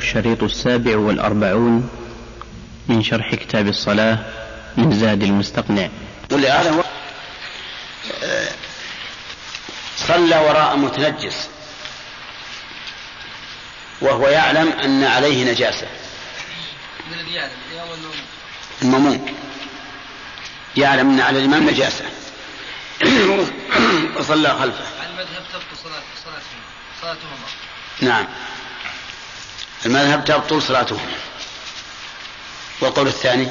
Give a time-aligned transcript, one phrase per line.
[0.00, 1.90] الشريط السابع والأربعون
[2.88, 4.18] من شرح كتاب الصلاة
[4.76, 5.88] من زاد المستقنع.
[6.32, 6.84] ولهذا هو
[8.22, 8.48] آه،
[9.96, 11.48] صلى وراء متنجس
[14.00, 15.86] وهو يعلم أن عليه نجاسة.
[17.06, 17.52] من الذي يعلم
[18.82, 19.34] المأموم
[20.76, 22.04] يعلم أن على الإمام نجاسة.
[24.16, 24.84] وصلى خلفه.
[25.00, 26.02] على المذهب تبطل صلاة
[27.02, 27.46] صلاتهما.
[28.00, 28.26] نعم.
[29.86, 31.12] المذهب تبطل صلاتهما
[32.80, 33.48] والقول الثاني؟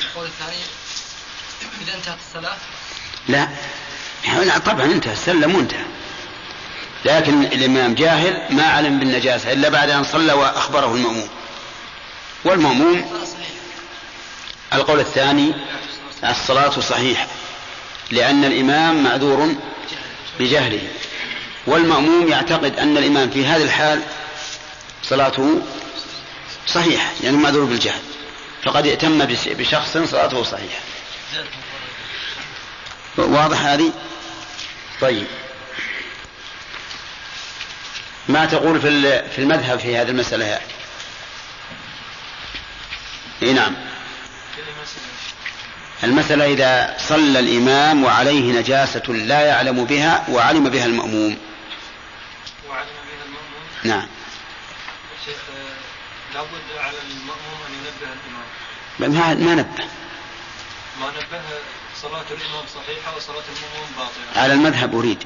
[0.00, 0.56] القول الثاني
[1.82, 2.56] إذا انتهت الصلاة؟
[3.28, 3.48] لا.
[4.44, 5.84] لا طبعا انتهى سلم وانتهى.
[7.04, 11.28] لكن الإمام جاهل ما علم بالنجاسة إلا بعد أن صلى وأخبره المأموم.
[12.44, 13.26] والمأموم؟
[14.72, 15.54] القول الثاني
[16.24, 17.26] الصلاة صحيحة
[18.10, 19.54] لأن الإمام معذور.
[20.38, 20.88] بجهله.
[21.66, 24.02] والمأموم يعتقد أن الإمام في هذه الحال
[25.02, 25.62] صلاته
[26.66, 28.00] صحيحة لأنه معذور بالجهل.
[28.64, 30.80] فقد ائتم بش- بشخص صلاته صحيحة.
[33.18, 33.92] واضح هذه؟
[35.00, 35.26] طيب.
[38.28, 40.60] ما تقول في في المذهب في هذه المسألة؟ يا
[43.42, 43.74] اي نعم
[46.04, 51.38] المسألة إذا صلى الإمام وعليه نجاسة لا يعلم بها وعلم بها المأموم.
[52.68, 54.08] وعلم بها المأموم؟ نعم.
[55.26, 59.44] شيخ آه، لابد على المأموم أن ينبه الإمام.
[59.46, 59.84] ما نبه.
[61.00, 61.42] ما نبه
[62.02, 64.42] صلاة الإمام صحيحة وصلاة المأموم باطلة.
[64.42, 65.24] على المذهب أريد.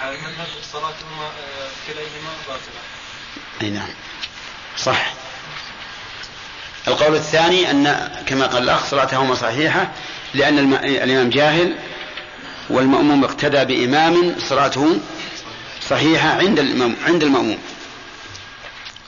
[0.00, 2.82] على المذهب صلاتهما آه، كليهما باطلة.
[3.62, 3.88] أي نعم.
[4.78, 5.12] صح.
[6.88, 9.90] القول الثاني أن كما قال الأخ صلاتهما صحيحة
[10.34, 11.76] لأن الإمام جاهل
[12.70, 15.00] والمأموم اقتدى بإمام صلاته
[15.88, 17.58] صحيحة عند الإمام عند المأموم.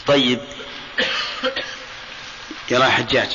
[0.06, 0.40] طيب.
[2.70, 3.28] يرى حجاج.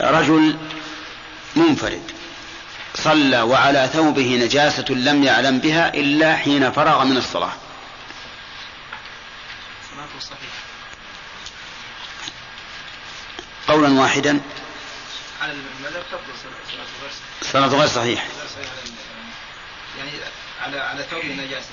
[0.00, 0.56] رجل
[1.56, 2.02] منفرد
[2.94, 7.52] صلى وعلى ثوبه نجاسة لم يعلم بها إلا حين فرغ من الصلاة.
[9.90, 10.65] صلاته صحيحة.
[13.68, 14.40] قولا واحدا.
[15.42, 18.26] على المذهب تبطل صلاة غير صحيحة
[19.98, 20.10] يعني
[20.62, 21.68] على على ثوبه نجاسة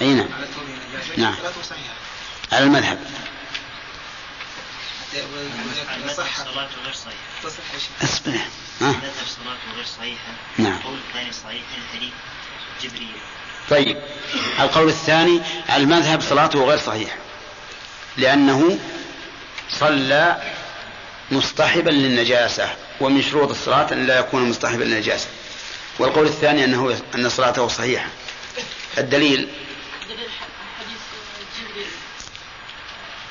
[0.00, 0.28] أي نعم.
[0.36, 1.34] على ثوبه نجاسة نعم.
[1.34, 1.94] صلاته صحيحة.
[2.52, 2.98] على المذهب.
[6.04, 7.62] إذا صح صلاته غير صحيحة تصح.
[8.02, 8.32] أصبر.
[8.80, 10.72] ها؟ مذهب صلاته غير صحيحة نعم.
[10.72, 12.12] القول الثاني صحيح الحديث
[12.82, 13.16] جبريل
[13.70, 14.02] طيب.
[14.60, 15.42] القول الثاني
[15.76, 17.16] المذهب صلاته غير صحيحة
[18.16, 18.78] لأنه
[19.70, 20.42] صلى
[21.30, 25.26] مصطحبا للنجاسة ومن شروط الصلاة أن لا يكون مصطحبا للنجاسة.
[25.98, 28.06] والقول الثاني أنه أن صلاته صحيحة.
[28.98, 29.48] الدليل
[30.80, 31.00] حديث
[31.60, 31.86] جبريل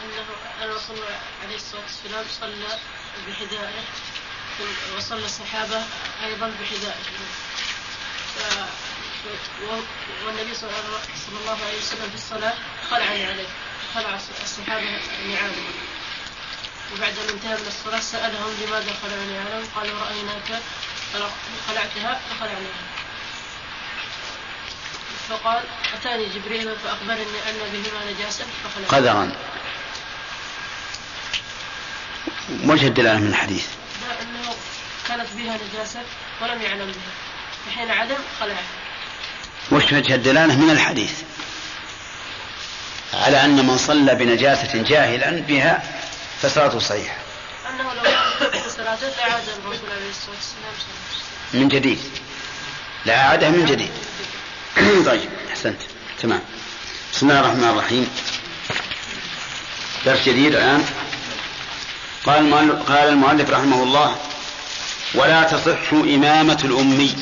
[0.05, 0.25] أنه
[0.63, 2.79] ان رسول الله عليه الصلاه والسلام صلى
[3.27, 3.83] بحذائه
[4.97, 5.81] وصلى الصحابه
[6.25, 6.95] أيضا بحذائه
[10.25, 10.69] والنبي صلى
[11.41, 12.53] الله عليه وسلم في الصلاة
[12.89, 13.47] خلع عليه
[13.95, 14.81] خلع الص- الصحابة
[15.27, 15.65] نعالهم
[16.93, 20.61] وبعد أن انتهى من الصلاة سألهم لماذا خلعوا نعالهم قالوا رأيناك
[21.67, 22.83] خلعتها فخلعناها.
[25.29, 25.63] فقال
[25.93, 29.35] أتاني جبريل فأخبرني أن بهما نجاسة فخلعت قدرا.
[32.63, 33.67] وجه الدلالة من الحديث؟
[34.01, 34.55] لا أنه
[35.07, 36.01] كانت بها نجاسة
[36.41, 37.13] ولم يعلم بها.
[37.65, 38.63] فحين علم خلعها.
[39.71, 41.13] وش وجه الدلالة من الحديث؟
[43.13, 45.83] على أن من صلى بنجاسة جاهلا بها
[46.41, 47.15] فصلاته صحيحة.
[47.69, 48.03] أنه لو
[48.77, 50.73] صلاته لعاد الرسول عليه الصلاة والسلام
[51.53, 51.99] من جديد.
[53.05, 53.91] لا أعادها من جديد.
[55.11, 55.81] طيب أحسنت.
[56.21, 56.41] تمام.
[57.13, 58.09] بسم الله الرحمن الرحيم.
[60.05, 60.85] درس جديد الآن.
[62.25, 64.15] قال المؤلف, قال المؤلف رحمه الله
[65.15, 67.15] ولا تصح إمامة الأمي.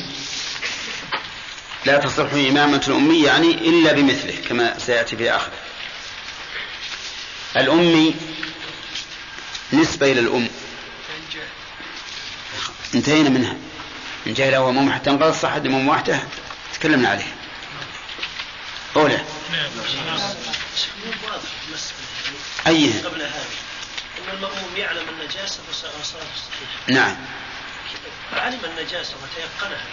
[1.84, 5.52] لا تصح إمامة الأمي يعني إلا بمثله كما سيأتي في آخره.
[7.56, 8.14] الأمي
[9.72, 10.48] نسبة إلى الأم.
[12.94, 13.56] انتهينا منها.
[14.26, 16.20] إن جهل هو أمام حتى انقضى الصحة أمام واحدة.
[16.74, 17.34] تكلمنا عليه
[18.96, 19.20] أولى
[22.66, 23.02] أيه.
[23.04, 25.60] قبل أن المأموم يعلم النجاسة
[26.34, 27.16] صحيحة نعم.
[28.32, 29.84] علم النجاسة وتيقنها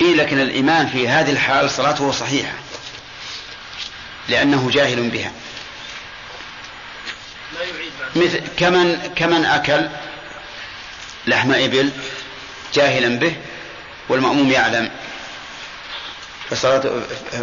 [0.00, 2.54] إيه لكن الإمام في هذه الحال صلاته صحيحة.
[4.28, 5.32] لأنه جاهل بها.
[8.16, 9.88] مثل كمن كمن أكل
[11.26, 11.90] لحم إبل
[12.74, 13.36] جاهلا به
[14.08, 14.90] والمأموم يعلم.
[16.50, 17.02] فصلاته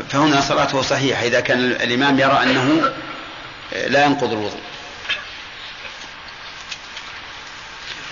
[0.09, 1.23] فهنا صلاته صحيحة.
[1.23, 2.93] إذا كان الإمام يرى أنه
[3.71, 4.61] لا ينقض الوضوء.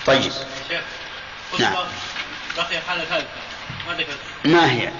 [0.06, 0.32] طيب.
[1.58, 1.74] نعم.
[2.56, 3.28] بقي حالة ثالثة.
[3.86, 4.92] ما ذكرت؟ ما هي؟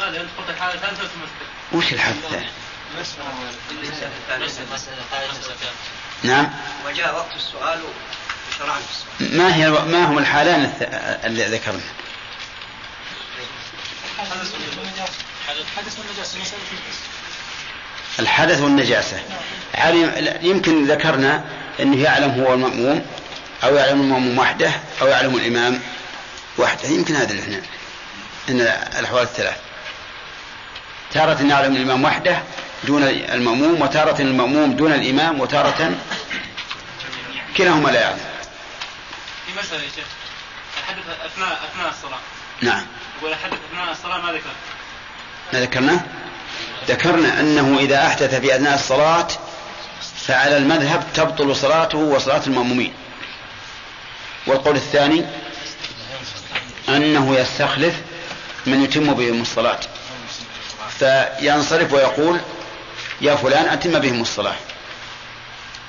[0.00, 1.08] ماذا انت قلت الحالة الثالثة
[1.72, 2.46] وش الحالة الثالثة؟
[6.22, 6.50] نعم.
[6.86, 7.80] وجاء وقت السؤال
[8.54, 8.90] وشرعنا في
[9.20, 9.38] السؤال.
[9.38, 11.80] ما هي ما هم الحالان الث- اللي ذكرنا؟
[18.18, 19.22] الحدث والنجاسة.
[19.74, 21.44] علم يمكن ذكرنا
[21.80, 23.06] أنه يعلم هو المأموم
[23.64, 24.70] أو يعلم المأموم وحده
[25.02, 25.80] أو يعلم الإمام
[26.58, 26.88] وحده.
[26.88, 27.62] يمكن هذا اللي إحنا
[28.48, 28.60] إن
[28.98, 29.56] الأحوال الثلاث.
[31.12, 32.42] تارة يعلم الإمام وحده
[32.84, 35.94] دون المأموم وتارة المأموم دون الإمام وتارة
[37.56, 38.20] كلاهما لا يعلم.
[39.46, 40.04] في مسألة يا شيخ
[40.78, 42.18] الحدث أثناء أثناء الصلاة.
[42.62, 42.86] نعم.
[43.18, 44.50] يقول الحدث أثناء الصلاة ما ذكر
[45.52, 46.00] ما ذكرنا؟
[46.88, 49.28] ذكرنا أنه إذا أحدث في أثناء الصلاة
[50.26, 52.92] فعلى المذهب تبطل صلاته وصلاة المأمومين.
[54.46, 55.24] والقول الثاني
[56.88, 57.94] أنه يستخلف
[58.66, 59.80] من يتم بهم الصلاة.
[60.98, 62.40] فينصرف ويقول
[63.20, 64.56] يا فلان أتم بهم الصلاة.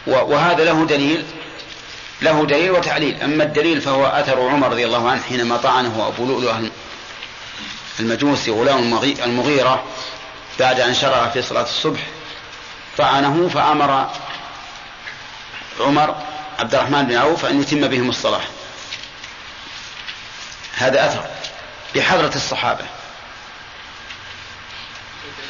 [0.07, 1.25] وهذا له دليل
[2.21, 3.21] له دليل وتعليل.
[3.23, 6.69] أما الدليل فهو أثر عمر رضي الله عنه حينما طعنه أبو لؤلؤ
[7.99, 9.83] المجوسي غلام المغي- المغيرة
[10.59, 11.99] بعد أن شرع في صلاة الصبح
[12.97, 14.09] طعنه فأمر
[15.79, 16.15] عمر
[16.59, 18.41] عبد الرحمن بن عوف أن يتم بهم الصلاة.
[20.75, 21.25] هذا أثر
[21.95, 22.85] بحضرة الصحابة.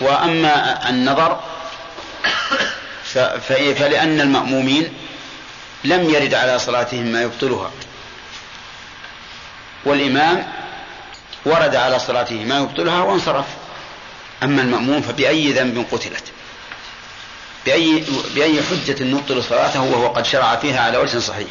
[0.02, 1.40] وأما النظر
[3.80, 4.94] فلأن المأمومين
[5.84, 7.72] لم يرد على صلاتهم ما يبطلها.
[9.86, 10.48] والإمام
[11.46, 13.46] ورد على صلاته ما يبطلها وانصرف.
[14.44, 16.24] أما المأموم فبأي ذنب قتلت.
[17.66, 18.04] بأي,
[18.36, 21.48] بأي حجة نبطل صلاته وهو قد شرع فيها على وجه صحيح.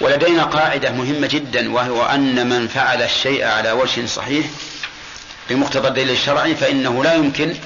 [0.00, 4.46] ولدينا قاعدة مهمة جدا وهو أن من فعل الشيء على وجه صحيح
[5.50, 7.56] بمقتضى الدليل الشرعي فإنه لا يمكن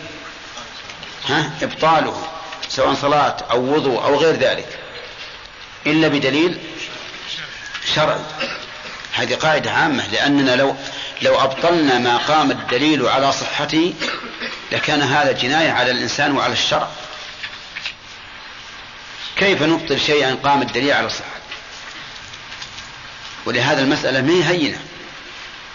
[1.29, 2.38] ها إبطاله.
[2.69, 4.79] سواء صلاة أو وضوء أو غير ذلك.
[5.87, 6.59] إلا بدليل
[7.95, 8.21] شرعي.
[9.15, 10.77] هذه قاعدة عامة لأننا لو
[11.23, 13.95] لو أبطلنا ما قام الدليل على صحته
[14.73, 16.89] لكان هذا جناية على الإنسان وعلى الشرع.
[19.37, 21.25] كيف نبطل شيئا قام الدليل على صحته؟
[23.47, 24.79] ولهذا المسألة ما هي هينة.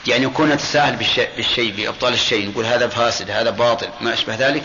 [0.07, 0.95] يعني يكون نتساهل
[1.35, 4.63] بالشيء, بإبطال الشيء نقول هذا فاسد هذا باطل ما أشبه ذلك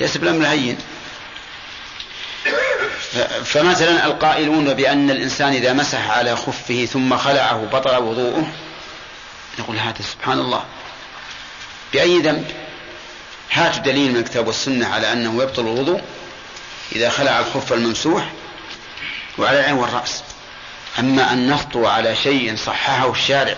[0.00, 0.78] ليس بالأمر هين.
[3.44, 8.52] فمثلا القائلون بأن الإنسان إذا مسح على خفه ثم خلعه بطل وضوءه
[9.58, 10.64] نقول هذا سبحان الله.
[11.92, 12.50] بأي ذنب؟
[13.52, 16.02] هاتوا دليل من الكتاب والسنة على أنه يبطل الوضوء
[16.92, 18.32] إذا خلع الخف الممسوح
[19.38, 20.22] وعلى العين والرأس.
[20.98, 23.56] أما أن نخطو على شيء صححه الشارع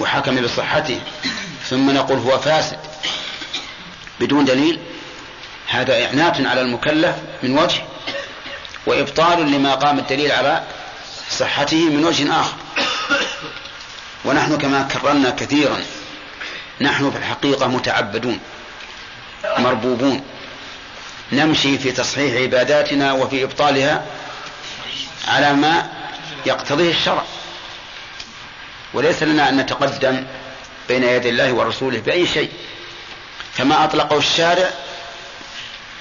[0.00, 1.00] وحكم بصحته
[1.70, 2.78] ثم نقول هو فاسد
[4.20, 4.80] بدون دليل
[5.70, 7.82] هذا إعنات على المكلف من وجه
[8.86, 10.62] وإبطال لما قام الدليل على
[11.30, 12.56] صحته من وجه آخر.
[14.24, 15.80] ونحن كما كررنا كثيرا
[16.80, 18.40] نحن في الحقيقة متعبدون
[19.58, 20.24] مربوبون
[21.32, 24.06] نمشي في تصحيح عباداتنا وفي إبطالها
[25.28, 25.90] على ما
[26.46, 27.24] يقتضيه الشرع.
[28.94, 30.24] وليس لنا أن نتقدم
[30.88, 32.50] بين يدي الله ورسوله بأي شيء
[33.58, 34.70] كما أطلقه الشارع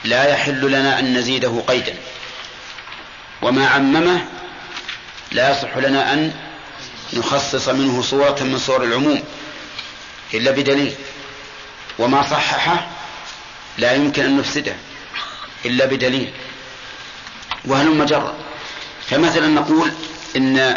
[0.03, 1.93] لا يحل لنا أن نزيده قيدا.
[3.41, 4.25] وما عممه
[5.31, 6.33] لا يصح لنا أن
[7.13, 9.23] نخصص منه صورة من صور العموم
[10.33, 10.93] إلا بدليل.
[11.99, 12.87] وما صححه
[13.77, 14.75] لا يمكن أن نفسده
[15.65, 16.33] إلا بدليل.
[17.65, 18.33] وهلم جرا
[19.09, 19.91] فمثلا نقول
[20.35, 20.75] إن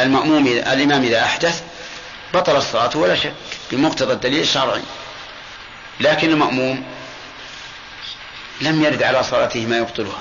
[0.00, 1.62] المأموم الإمام إذا أحدث
[2.34, 3.32] بطل الصلاة ولا شك
[3.72, 4.82] بمقتضى الدليل الشرعي.
[6.00, 6.84] لكن المأموم
[8.62, 10.18] لم يرد على صلاته ما يبطلها.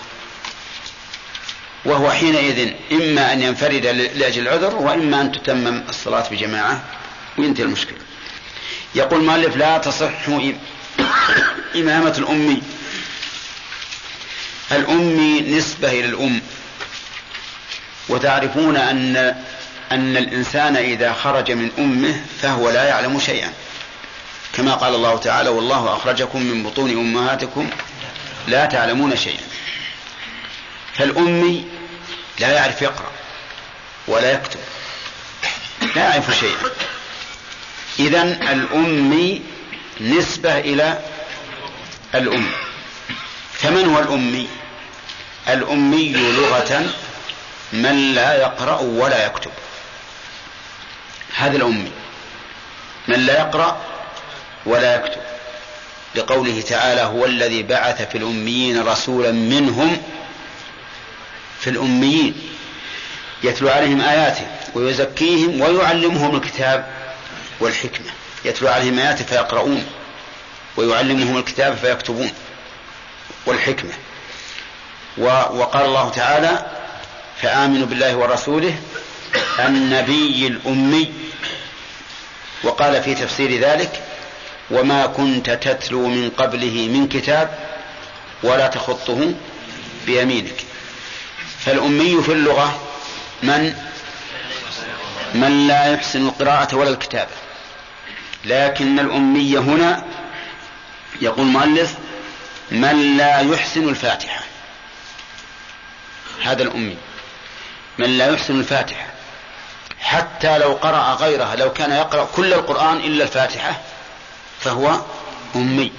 [1.86, 6.84] وهو حينئذ إما أن ينفرد لأجل العذر وإما أن تتمم الصلاة بجماعة
[7.38, 7.98] وينتهي المشكلة
[8.96, 10.28] يقول المؤلف لا تصح
[11.76, 12.62] إمامة الأمي
[14.72, 16.42] الأمي نسبة إلى الأم.
[18.10, 19.16] وتعرفون أن
[19.92, 23.54] أن الإنسان إذا خرج من أمه فهو لا يعلم شيئا.
[24.54, 27.70] كما قال الله تعالى والله أخرجكم من بطون أمهاتكم
[28.48, 29.48] لا تعلمون شيئا.
[30.94, 31.66] فالأمي
[32.40, 33.12] لا يعرف يقرأ
[34.08, 34.60] ولا يكتب.
[35.96, 36.72] لا يعرف شيئا.
[38.00, 39.42] إذا الأمي
[40.02, 41.00] نسبة إلى
[42.16, 42.52] الأم.
[43.54, 44.48] فمن هو الأمي؟
[45.48, 46.94] الأمي لغة
[47.74, 49.52] من لا يقرأ ولا يكتب.
[51.36, 51.92] هذا الأمي.
[53.08, 53.82] من لا يقرأ
[54.66, 55.22] ولا يكتب.
[56.16, 60.02] لقوله تعالى هو الذي بعث في الأميين رسولا منهم
[61.60, 62.36] في الأميين
[63.44, 66.88] يتلو عليهم آياته ويزكيهم ويعلمهم الكتاب
[67.60, 68.08] والحكمة.
[68.46, 69.86] يتلو عليهم آياته فيقرؤون
[70.78, 72.32] ويعلمهم الكتاب فيكتبون
[73.46, 73.92] والحكمة.
[75.18, 76.66] وقال الله تعالى
[77.42, 78.76] فآمنوا بالله ورسوله
[79.60, 81.14] النبي الأمي.
[82.64, 84.04] وقال في تفسير ذلك
[84.72, 87.60] وما كنت تتلو من قبله من كتاب
[88.44, 89.34] ولا تخطه
[90.06, 90.64] بيمينك.
[91.60, 92.80] فالأمي في اللغة
[93.44, 93.76] من؟
[95.34, 97.32] من لا يحسن القراءة ولا الكتابة.
[98.46, 100.04] لكن الأمي هنا
[101.22, 101.96] يقول المؤلف
[102.72, 104.44] من لا يحسن الفاتحة.
[106.44, 106.98] هذا الأمي.
[107.98, 109.08] من لا يحسن الفاتحة.
[110.02, 113.82] حتى لو قرأ غيرها لو كان يقرأ كل القرآن إلا الفاتحة
[114.62, 115.02] فهو
[115.56, 115.92] أمي.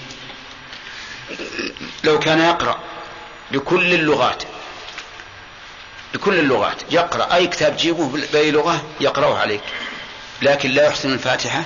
[2.04, 2.78] لو كان يقرأ
[3.50, 4.42] بكل اللغات
[6.14, 9.62] بكل اللغات يقرأ أي كتاب جيبه بأي لغة يقرأه عليك.
[10.42, 11.64] لكن لا يحسن الفاتحة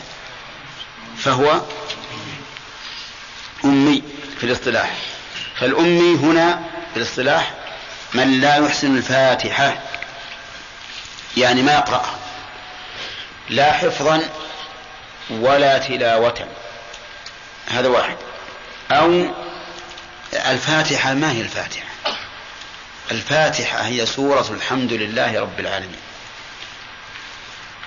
[1.17, 1.61] فهو
[3.65, 4.03] أمي
[4.39, 4.97] في الاصطلاح.
[5.61, 6.61] فالأمي هنا
[6.95, 7.55] في الاصطلاح
[8.15, 9.79] من لا يحسن الفاتحة
[11.37, 12.19] يعني ما يقرأها
[13.51, 14.23] لا حفظا
[15.31, 16.47] ولا تلاوة.
[17.67, 18.17] هذا واحد.
[18.91, 19.35] أو
[20.33, 21.87] الفاتحة ما هي الفاتحة؟
[23.11, 26.01] الفاتحة هي سورة الحمد لله رب العالمين.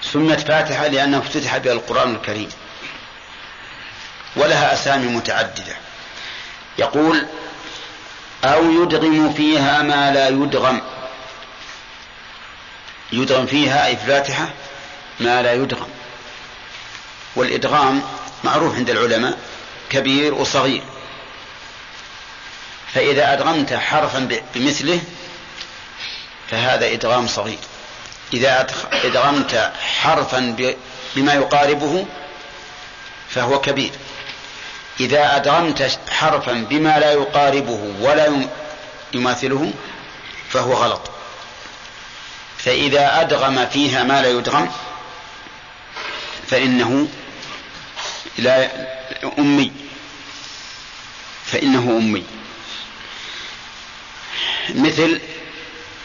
[0.01, 2.49] سمت فاتحة لأنه افتتح بها القرآن الكريم.
[4.35, 5.75] ولها أسامي متعددة.
[6.77, 7.25] يقول
[8.43, 10.81] أو يدغم فيها ما لا يدغم.
[13.11, 14.49] يدغم فيها أي في الفاتحة
[15.19, 15.89] ما لا يدغم.
[17.35, 18.01] والإدغام
[18.43, 19.37] معروف عند العلماء.
[19.89, 20.83] كبير وصغير.
[22.93, 25.01] فإذا أدغمت حرفا بمثله
[26.49, 27.59] فهذا إدغام صغير.
[28.33, 30.55] إذا أدغمت حرفا
[31.15, 32.05] بما يقاربه
[33.29, 33.91] فهو كبير.
[34.99, 38.47] إذا أدغمت حرفا بما لا يقاربه ولا
[39.13, 39.73] يماثله
[40.49, 41.11] فهو غلط.
[42.57, 44.71] فإذا أدغم فيها ما لا يدغم
[46.47, 47.07] فإنه
[48.37, 48.69] لا
[49.39, 49.71] أمي.
[51.45, 52.23] فإنه أمي.
[54.69, 55.21] مثل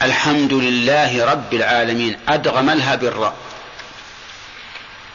[0.03, 2.19] الحمد لله رب العالمين.
[2.29, 3.37] أدغم الها بالراء.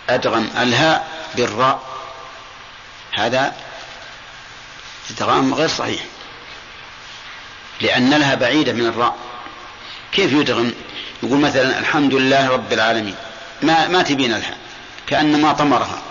[0.09, 1.81] أدغم الها بالراء.
[3.11, 3.55] هذا
[5.09, 6.01] إدغام غير صحيح.
[7.81, 9.17] لأن لها بعيدة من الراء.
[10.11, 10.73] كيف يدغم؟
[11.23, 13.15] يقول مثلا الحمد لله رب العالمين.
[13.61, 14.57] ما ما تبين لها
[15.07, 16.08] كأنما طمرها.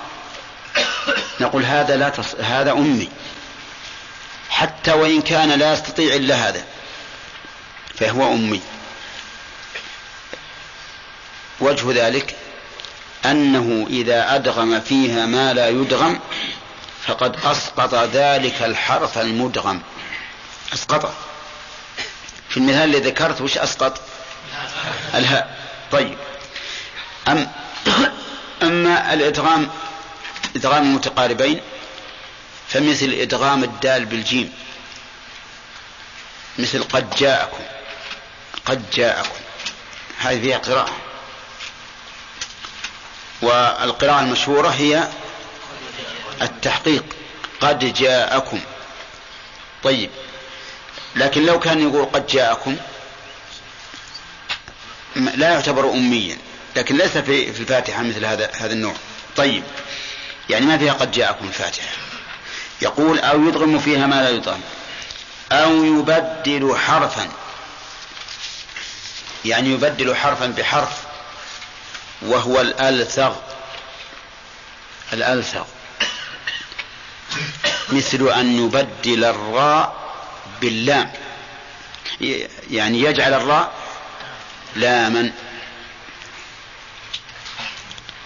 [1.41, 2.35] نقول هذا لا تص...
[2.35, 3.09] هذا أمي.
[4.51, 6.65] حتى وإن كان لا يستطيع إلا هذا
[7.95, 8.61] فهو أمي.
[11.61, 12.37] وجه ذلك
[13.25, 16.21] أنه إذا أدغم فيها ما لا يدغم
[17.07, 19.81] فقد أسقط ذلك الحرف المدغم.
[20.73, 21.13] أسقطه
[22.49, 24.01] في المثال الذي ذكرت وش أسقط؟
[25.15, 25.59] الهاء.
[25.93, 26.19] طيب.
[27.29, 27.49] أم
[28.63, 29.69] أما الإدغام
[30.59, 31.61] إدغام المتقاربين
[32.69, 34.53] فمثل إدغام الدال بالجيم
[36.59, 37.65] مثل قد جاءكم
[38.67, 39.39] قد جاءكم
[40.19, 40.97] هذه فيها قراءة.
[43.43, 45.09] والقراءة المشهورة هي
[46.43, 47.05] التحقيق
[47.61, 48.61] قد جاءكم.
[49.83, 50.11] طيب
[51.17, 52.77] لكن لو كان يقول قد جاءكم
[55.17, 56.39] لا يعتبر أميا
[56.77, 58.95] لكن ليس في في الفاتحة مثل هذا هذا النوع.
[59.37, 59.65] طيب
[60.51, 61.89] يعني ما فيها قد جاءكم الفاتحة؟
[62.83, 64.61] يقول أو يدغم فيها ما لا يدغم
[65.53, 67.29] أو يبدل حرفا.
[69.45, 71.03] يعني يبدل حرفا بحرف
[72.23, 73.37] وهو الألثغ.
[75.13, 75.65] الألثغ.
[77.89, 79.97] مثل أن يبدل الراء
[80.61, 81.13] باللام.
[82.71, 83.73] يعني يجعل الراء
[84.77, 85.33] لاما.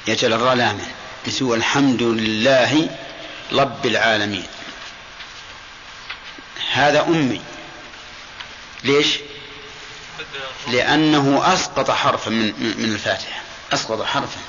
[0.06, 1.01] يجعل الراء لاما.
[1.26, 2.90] مثل الحمد لله
[3.52, 4.46] رب العالمين.
[6.72, 7.40] هذا أمي.
[8.84, 9.18] ليش؟
[10.68, 13.40] لأنه أسقط حرفا من, من الفاتحة.
[13.72, 14.40] أسقط حرفا.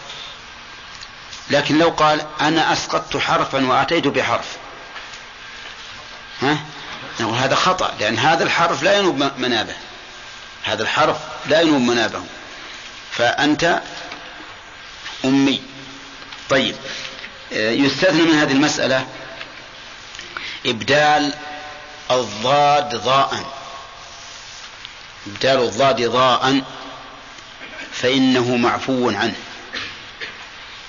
[1.50, 4.58] لكن لو قال أنا أسقطت حرفا وأتيت بحرف.
[6.42, 6.58] ها؟
[7.20, 9.76] نقول هذا خطأ لأن هذا الحرف لا ينوب منابه.
[10.64, 12.24] هذا الحرف لا ينوب منابه.
[13.12, 13.82] فأنت
[16.54, 16.76] طيب.
[17.52, 19.08] يستثنى من هذه المسألة
[20.66, 21.34] إبدال
[22.12, 23.46] الضاد ضاء.
[25.28, 26.62] إبدال الضاد ضاء
[27.92, 29.36] فإنه معفو عنه.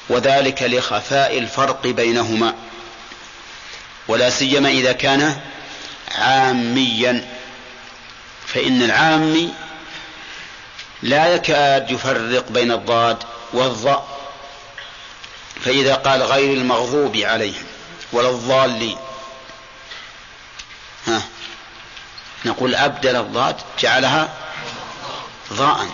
[0.09, 2.55] وذلك لخفاء الفرق بينهما.
[4.09, 5.41] ولا سيما إذا كان
[6.15, 7.29] عاميا.
[8.47, 9.55] فإن العامي
[11.03, 13.19] لا يكاد يفرق بين الضاد
[13.53, 14.14] والضاء.
[15.65, 17.65] فإذا قال غير المغضوب عليهم
[18.13, 18.99] ولا الضالين.
[21.07, 21.23] ها.
[22.45, 24.29] نقول أبدل الضاد جعلها
[25.53, 25.89] ضاء.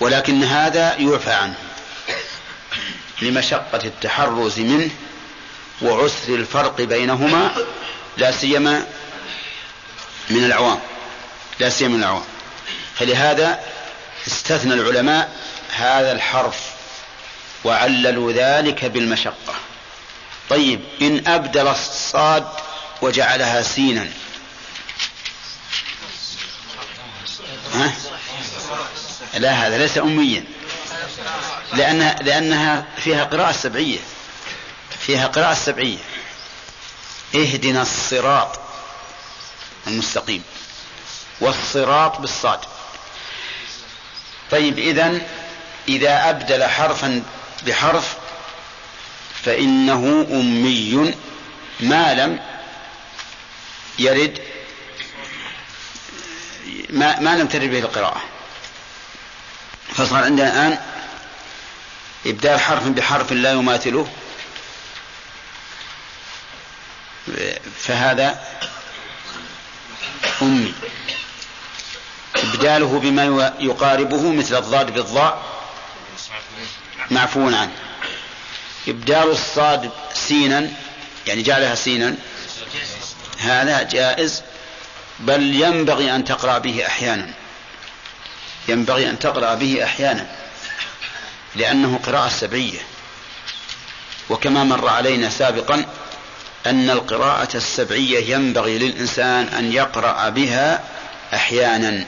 [0.00, 1.54] ولكن هذا يعفى عنه
[3.22, 4.90] لمشقة التحرز منه
[5.82, 7.50] وعسر الفرق بينهما
[8.16, 8.86] لا سيما
[10.30, 10.80] من العوام.
[11.60, 12.24] لا سيما من العوام.
[12.94, 13.60] فلهذا
[14.26, 15.36] استثنى العلماء
[15.70, 16.79] هذا الحرف.
[17.64, 19.54] وعللوا ذلك بالمشقة.
[20.50, 22.46] طيب إن أبدل الصاد
[23.02, 24.08] وجعلها سينا.
[27.74, 27.92] ها؟
[29.34, 30.44] لا هذا ليس أميا.
[31.72, 33.98] لأنها, لأنها فيها قراءة سبعية.
[35.00, 35.98] فيها قراءة سبعية.
[37.34, 38.60] اهدنا الصراط
[39.86, 40.42] المستقيم.
[41.40, 42.60] والصراط بالصاد.
[44.50, 45.20] طيب إذا
[45.88, 47.22] إذا أبدل حرفا
[47.66, 48.16] بحرف
[49.44, 51.14] فإنه أمي
[51.80, 52.40] ما لم
[53.98, 54.38] يرد
[56.90, 58.22] ما, ما لم ترد به القراءة.
[59.94, 60.78] فصار عندنا الآن
[62.26, 64.08] إبدال حرف بحرف لا يماثله.
[67.78, 68.44] فهذا
[70.42, 70.74] أمي.
[72.36, 75.59] إبداله بما يقاربه مثل الضاد بالضاء.
[77.10, 77.70] معفو عنه.
[78.88, 80.68] إبدال الصاد سينا
[81.26, 82.14] يعني جعلها سينا.
[83.38, 84.42] هذا جائز
[85.20, 87.30] بل ينبغي أن تقرأ به أحيانا.
[88.68, 90.26] ينبغي أن تقرأ به أحيانا
[91.56, 92.80] لأنه قراءة سبعية.
[94.30, 95.84] وكما مر علينا سابقا
[96.66, 100.84] أن القراءة السبعية ينبغي للإنسان أن يقرأ بها
[101.34, 102.04] أحيانا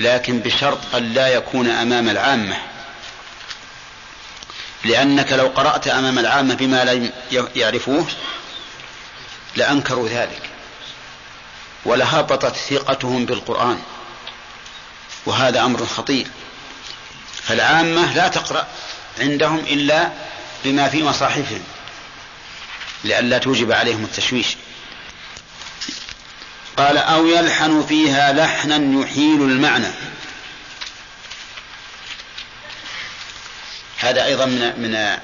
[0.00, 2.56] لكن بشرط أن لا يكون أمام العامة.
[4.84, 7.10] لأنك لو قرأت أمام العامة بما لا
[7.56, 8.06] يعرفوه
[9.56, 10.42] لأنكروا ذلك.
[11.84, 13.78] ولهبطت ثقتهم بالقرآن.
[15.26, 16.26] وهذا أمر خطير.
[17.42, 18.66] فالعامة لا تقرأ
[19.20, 20.12] عندهم إلا
[20.64, 21.62] بما في مصاحفهم
[23.04, 24.56] لئلا توجب عليهم التشويش.
[26.76, 29.88] قال أو يلحن فيها لحنا يحيل المعنى.
[33.98, 35.18] هذا أيضا من من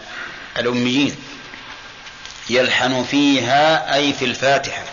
[0.59, 1.17] الأميين
[2.51, 4.85] يلحن فيها أي في الفاتحة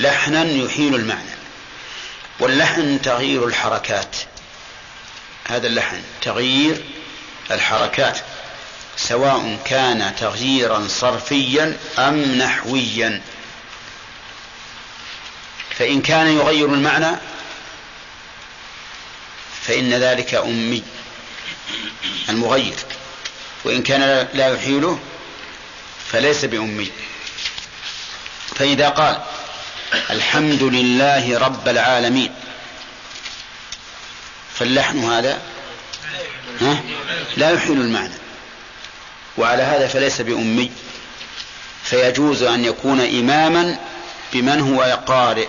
[0.00, 1.34] لحنا يحيل المعنى
[2.40, 4.16] واللحن تغيير الحركات
[5.48, 6.84] هذا اللحن تغيير
[7.50, 8.18] الحركات
[8.96, 13.20] سواء كان تغييرا صرفيا أم نحويا.
[15.78, 17.16] فإن كان يغير المعنى
[19.62, 20.82] فإن ذلك أمي.
[22.28, 22.74] المغير.
[23.64, 24.98] وإن كان لا يحيله
[26.12, 26.90] فليس بأمي.
[28.54, 29.20] فإذا قال
[30.10, 32.34] الحمد لله رب العالمين
[34.54, 35.42] فاللحن هذا
[36.60, 36.82] ها؟
[37.36, 38.14] لا يحيل المعنى.
[39.38, 40.70] وعلى هذا فليس بأمي.
[41.84, 43.78] فيجوز أن يكون إماما
[44.32, 45.48] بمن هو قارئ.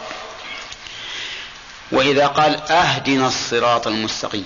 [1.91, 4.45] وإذا قال أهدنا الصراط المستقيم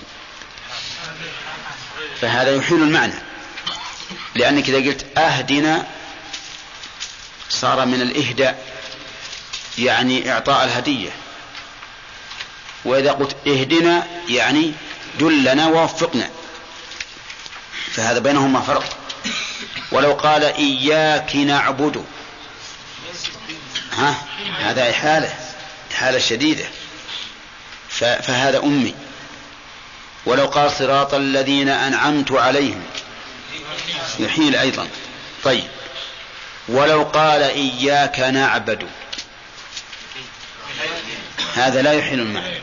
[2.20, 3.14] فهذا يحيل المعنى.
[4.34, 5.86] لأنك إذا قلت أهدنا
[7.48, 8.64] صار من الإهداء
[9.78, 11.10] يعني إعطاء الهدية.
[12.84, 14.72] وإذا قلت اهدنا يعني
[15.20, 16.30] دلنا ووفقنا.
[17.92, 18.96] فهذا بينهما فرق.
[19.92, 22.04] ولو قال إياك نعبد.
[23.92, 24.14] ها؟
[24.58, 25.34] هذا إحالة
[25.92, 26.64] إحالة شديدة.
[27.90, 28.94] فهذا أمي.
[30.26, 32.82] ولو قال صراط الذين أنعمت عليهم.
[34.18, 34.88] يحيل أيضا.
[35.44, 35.64] طيب.
[36.68, 38.86] ولو قال إياك نعبد.
[41.54, 42.60] هذا لا يحيل المعنى.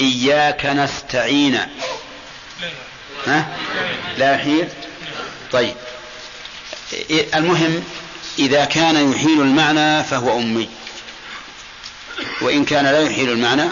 [0.00, 1.60] إياك نستعين.
[3.26, 3.56] ها؟
[4.18, 4.68] لا يحيل؟
[5.52, 5.74] طيب.
[7.34, 7.84] المهم
[8.38, 10.68] إذا كان يحيل المعنى فهو أمي.
[12.40, 13.64] وإن كان لا يحيل المعنى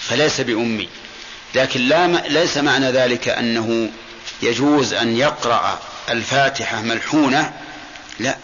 [0.00, 0.88] فليس بأمي.
[1.54, 3.90] لكن لا ليس معنى ذلك أنه
[4.42, 7.52] يجوز أن يقرأ الفاتحة ملحونة.
[8.18, 8.36] لا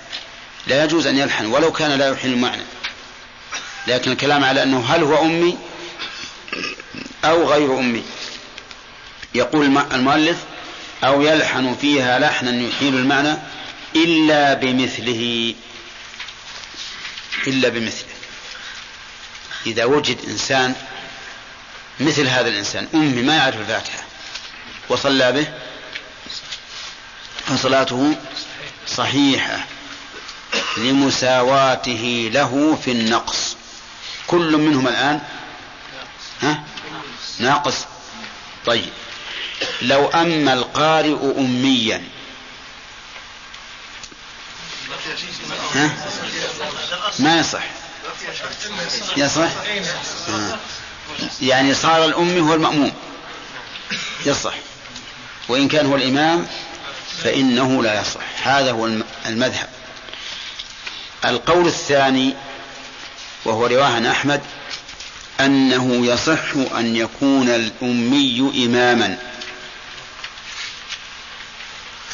[0.67, 2.63] لا يجوز أن يلحن ولو كان لا يحيل المعنى.
[3.87, 5.59] لكن الكلام على أنه هل هو أمي
[7.25, 8.05] أو غير أمي.
[9.35, 10.37] يقول المؤلف
[11.05, 13.37] أو يلحن فيها لحنا يحيل المعنى
[13.97, 15.55] إلا بمثله.
[17.47, 18.15] إلا بمثله.
[19.67, 20.75] إذا وجد إنسان
[22.01, 22.89] مثل هذا الإنسان.
[22.95, 24.05] أمي ما يعرف الفاتحة.
[24.89, 25.47] وصلى به.
[27.47, 28.17] فصلاته
[28.87, 29.65] صحيحة.
[30.77, 33.57] لمساواته له في النقص.
[34.27, 35.21] كل منهم الآن؟
[36.43, 36.65] ها؟
[37.39, 37.77] ناقص.
[38.67, 38.91] طيب.
[39.83, 42.05] لو أما القارئ أميا.
[45.75, 45.91] ها؟
[47.19, 47.65] ما يصح.
[49.17, 49.51] يصح؟
[50.29, 50.59] آه.
[51.41, 52.93] يعني صار الأمي هو المأموم.
[54.27, 54.55] يصح.
[55.49, 56.47] وإن كان هو الإمام
[57.23, 58.49] فإنه لا يصح.
[58.49, 58.89] هذا هو
[59.27, 59.69] المذهب.
[61.25, 62.35] القول الثاني
[63.45, 64.41] وهو رواية عن أحمد
[65.41, 69.19] أنه يصح أن يكون الأمي إماما.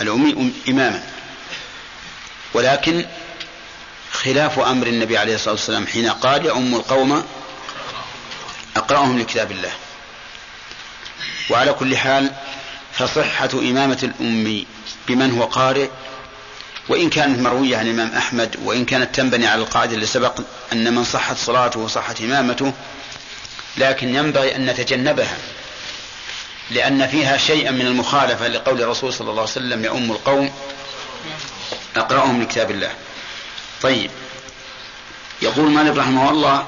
[0.01, 1.03] الأمي إماما.
[2.55, 3.07] ولكن
[4.13, 7.25] خلاف أمر النبي عليه الصلاة والسلام حين قال يؤم القوم
[8.77, 9.73] أقرأهم لكتاب الله.
[11.51, 12.31] وعلى كل حال
[12.93, 14.67] فصحة إمامة الأمي
[15.09, 15.89] بمن هو قارئ
[16.89, 20.41] وإن كانت مروية عن الإمام أحمد وإن كانت تنبني على القاعدة اللي سبق
[20.73, 22.73] أن من صحت صلاته وصحت إمامته
[23.77, 25.37] لكن ينبغي أن نتجنبها
[26.71, 30.51] لأن فيها شيئا من المخالفة لقول الرسول صلى الله عليه وسلم يؤم القوم
[31.97, 32.91] أقرأهم لكتاب الله.
[33.83, 34.11] طيب.
[35.43, 36.67] يقول مالك رحمه الله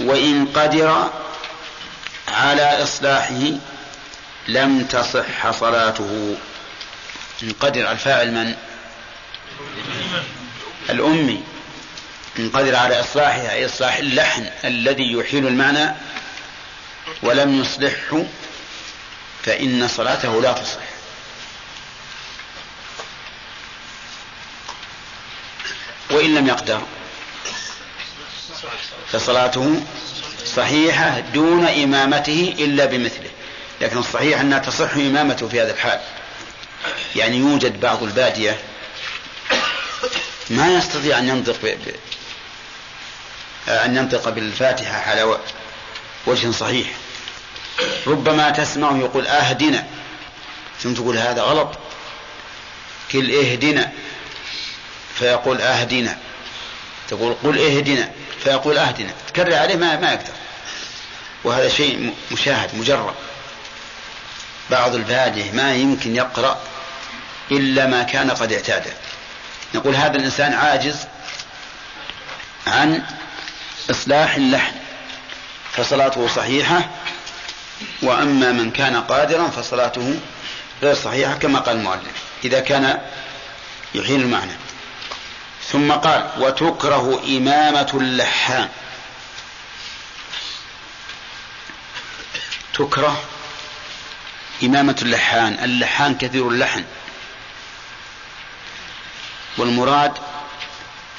[0.00, 1.10] وإن قدر
[2.28, 3.52] على إصلاحه
[4.48, 6.36] لم تصح صلاته.
[7.42, 8.54] إن قدر الفاعل من؟
[10.90, 11.42] الأمي.
[12.38, 15.94] إن قدر على إصلاحها أي إصلاح اللحن الذي يحيل المعنى
[17.22, 18.24] ولم يصلحه
[19.42, 20.80] فإن صلاته لا تصح.
[26.10, 26.82] وإن لم يقدر؟
[29.12, 29.82] فصلاته
[30.46, 33.30] صحيحة دون إمامته إلا بمثله.
[33.80, 36.00] لكن الصحيح أنها تصح إمامته في هذا الحال.
[37.16, 38.58] يعني يوجد بعض البادية
[40.50, 41.66] ما يستطيع أن ينطق ب...
[41.66, 41.94] ب...
[43.68, 45.38] أن ينطق بالفاتحة على
[46.26, 46.86] وجه صحيح.
[48.06, 49.86] ربما تسمعه يقول أهدنا.
[50.80, 51.78] ثم تقول هذا غلط.
[53.12, 53.92] كل اهدنا.
[55.14, 56.18] فيقول أهدنا.
[57.08, 58.12] تقول قل اهدنا.
[58.44, 60.32] فيقول أهدنا تكرر عليه ما, ما يقدر.
[61.44, 63.14] وهذا شيء مشاهد مجرب.
[64.70, 66.60] بعض البادية ما يمكن يقرأ
[67.50, 68.92] إلا ما كان قد اعتاده.
[69.74, 70.96] نقول هذا الإنسان عاجز
[72.66, 73.02] عن
[73.90, 74.74] إصلاح اللحن
[75.72, 76.88] فصلاته صحيحة
[78.02, 80.18] وأما من كان قادرا فصلاته
[80.82, 82.12] غير صحيحة كما قال المؤلف.
[82.44, 83.00] إذا كان
[83.94, 84.52] يحيل المعنى.
[85.72, 88.68] ثم قال وتكره إمامة اللحان
[92.74, 93.22] تكره
[94.62, 95.64] إمامة اللحان.
[95.64, 96.84] اللحان كثير اللحن.
[99.58, 100.12] والمراد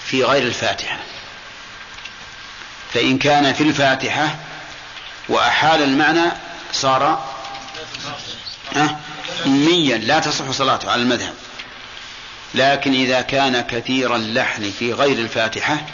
[0.06, 0.98] في غير الفاتحة.
[2.94, 4.36] فإن كان في الفاتحة
[5.30, 6.32] وأحال المعنى
[6.74, 7.28] صار
[9.46, 11.34] أميا لا تصح صلاته على المذهب.
[12.56, 15.86] لكن إذا كان كثير اللحن في غير الفاتحة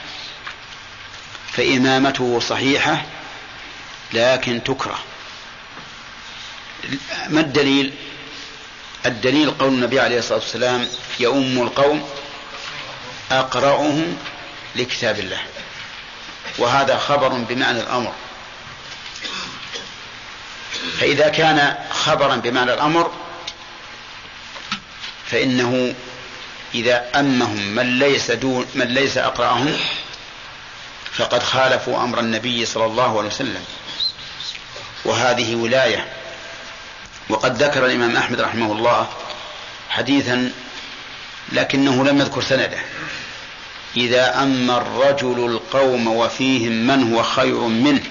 [1.52, 3.06] فإمامته صحيحة
[4.14, 5.00] لكن تكره.
[7.30, 7.94] ما الدليل؟
[9.06, 10.88] الدليل قول النبي عليه الصلاة والسلام
[11.20, 12.10] يؤم القوم
[13.32, 14.18] أقرأهم
[14.76, 15.42] لكتاب الله.
[16.58, 18.14] وهذا خبر بمعنى الأمر.
[21.00, 23.12] فإذا كان خبرا بمعنى الأمر
[25.26, 25.96] فإنه
[26.76, 29.78] إذا أمهم من ليس دون من ليس أقرأهم
[31.14, 33.64] فقد خالفوا أمر النبي صلى الله عليه وسلم.
[35.06, 36.08] وهذه ولاية.
[37.30, 39.08] وقد ذكر الإمام أحمد رحمه الله
[39.90, 40.52] حديثا
[41.52, 42.80] لكنه لم يذكر سنده.
[43.98, 48.04] إذا أما الرجل القوم وفيهم من هو خير منه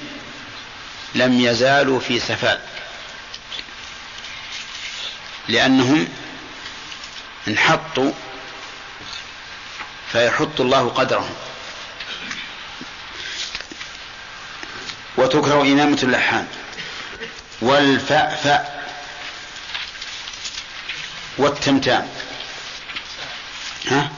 [1.15, 2.59] لم يزالوا في سفال
[5.49, 6.09] لأنهم
[7.49, 8.13] انحطوا
[10.17, 11.35] فيحط الله قدرهم
[15.17, 16.47] وتكره إمامة اللحان
[17.61, 18.83] والفأفأ.
[21.39, 22.09] والتمتام.
[23.91, 24.11] ها؟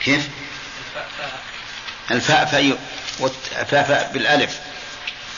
[0.00, 0.28] كيف؟
[2.10, 2.78] الفأفأ
[3.18, 4.60] والفأفأ بالألف.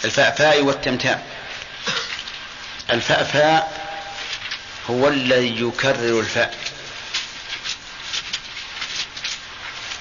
[0.04, 1.22] الفأفاء والتمتام.
[2.90, 3.86] الفأفاء
[4.90, 6.75] هو الذي يكرر الفاء.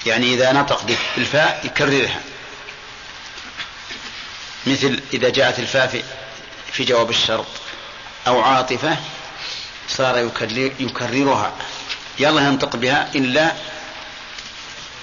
[0.05, 0.83] يعني إذا نطق
[1.17, 2.21] بالفاء يكررها.
[4.67, 6.03] مثل إذا جاءت الفاء
[6.71, 7.45] في جواب الشرط.
[8.27, 8.97] أو عاطفة
[9.89, 11.53] صار يكرر يكررها.
[12.19, 13.53] يلا ينطق بها إلا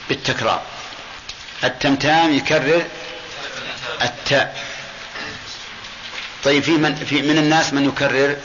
[0.09, 0.63] بالتكرار.
[1.65, 2.87] التمتام يكرر
[4.03, 4.65] التاء.
[6.45, 8.37] طيب في من في من الناس من يكرر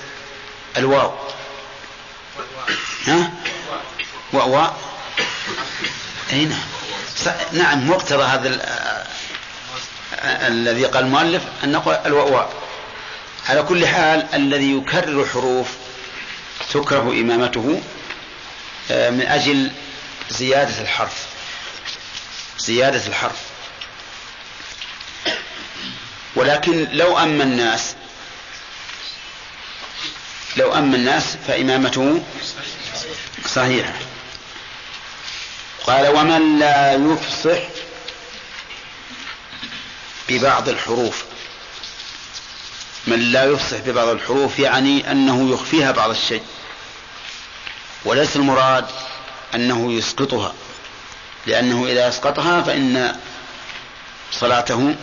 [0.78, 1.14] الواو؟
[3.08, 3.32] ها؟
[4.34, 4.72] واو.
[6.34, 6.60] إي نعم.
[7.52, 8.60] نعم مقتضى هذا
[10.24, 12.46] الذي قال المؤلف أن نقول الواو
[13.50, 15.68] على كل حال الذي يكرر حروف
[16.74, 17.82] تكره إمامته
[18.92, 19.72] آه، من أجل
[20.30, 21.26] زيادة الحرف.
[22.60, 23.42] زيادة الحرف.
[26.36, 27.96] ولكن لو أما الناس
[30.58, 32.24] لو أما الناس فإمامته
[33.46, 33.94] صحيحة.
[35.88, 37.60] قال ومن لا يفصح
[40.30, 41.24] ببعض الحروف.
[43.08, 46.44] من لا يفصح ببعض الحروف يعني أنه يخفيها بعض الشيء.
[48.06, 48.86] وليس المراد
[49.56, 50.54] أنه يسقطها.
[51.46, 53.16] لأنه إذا أسقطها فإن
[54.32, 54.96] صلاته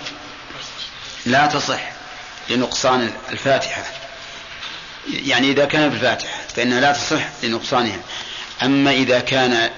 [1.26, 1.80] لا تصح
[2.50, 3.82] لنقصان الفاتحة.
[5.12, 8.00] يعني إذا كان بالفاتحة فإنها لا تصح لنقصانها.
[8.62, 9.70] أما إذا كان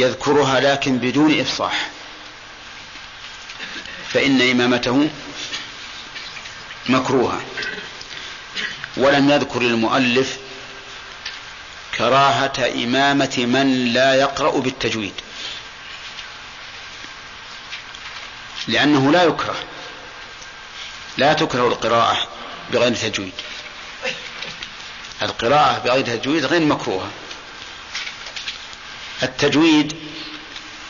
[0.00, 1.90] يذكرها لكن بدون إفصاح.
[4.12, 5.10] فإن إمامته
[6.88, 7.40] مكروهة.
[8.96, 10.38] ولم يذكر المؤلف
[11.98, 15.14] كراهة إمامة من لا يقرأ بالتجويد.
[18.68, 19.56] لأنه لا يكره.
[21.16, 22.28] لا تكره القراءة
[22.72, 23.32] بغير تجويد.
[25.22, 27.10] القراءة بغير تجويد غير مكروهة.
[29.22, 29.96] التجويد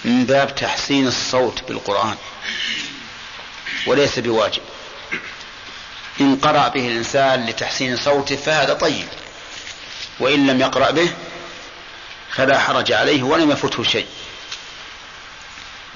[0.04, 2.16] من باب تحسين الصوت بالقرآن
[3.86, 4.62] وليس بواجب.
[6.20, 9.08] إن قرأ به الإنسان لتحسين صوته فهذا طيب
[10.20, 11.10] وإن لم يقرأ به
[12.32, 14.06] فلا حرج عليه ولم يفته شيء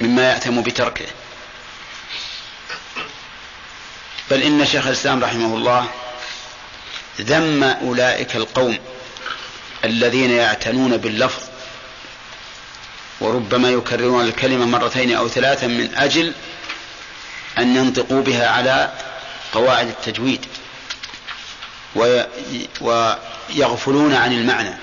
[0.01, 1.07] مما يأثم بتركه.
[4.31, 5.91] بل إن شيخ الإسلام رحمه الله
[7.21, 8.79] ذم أولئك القوم
[9.85, 11.54] الذين يعتنون باللفظ
[13.25, 16.33] وربما يكررون الكلمة مرتين أو ثلاثا من أجل
[17.59, 18.93] أن ينطقوا بها على
[19.53, 20.47] قواعد التجويد
[22.81, 24.75] ويغفلون عن المعنى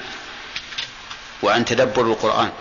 [1.43, 2.51] وعن تدبر القرآن.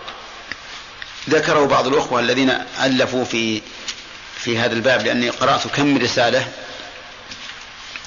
[1.30, 2.50] ذكره بعض الأخوة الذين
[2.82, 3.62] ألفوا في
[4.36, 6.48] في هذا الباب لأني قرأت كم رسالة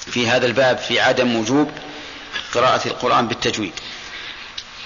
[0.06, 1.70] في هذا الباب في عدم وجوب
[2.54, 3.72] قراءة القرآن بالتجويد.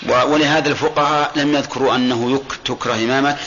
[0.07, 3.39] ولهذا الفقهاء لم يذكروا أنه تكره إمامة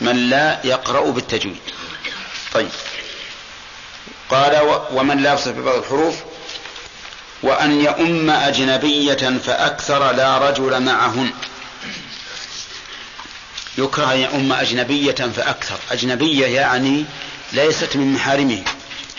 [0.00, 1.60] من لا يقرأ بالتجويد.
[2.52, 2.68] طيب.
[4.30, 6.14] قال ومن لا يصف ببعض الحروف
[7.42, 11.30] وأن يؤم أجنبية فأكثر لا رجل معهن.
[13.78, 15.78] يكره أن يؤم أجنبية فأكثر.
[15.90, 17.04] أجنبية يعني
[17.52, 18.62] ليست من محارمه.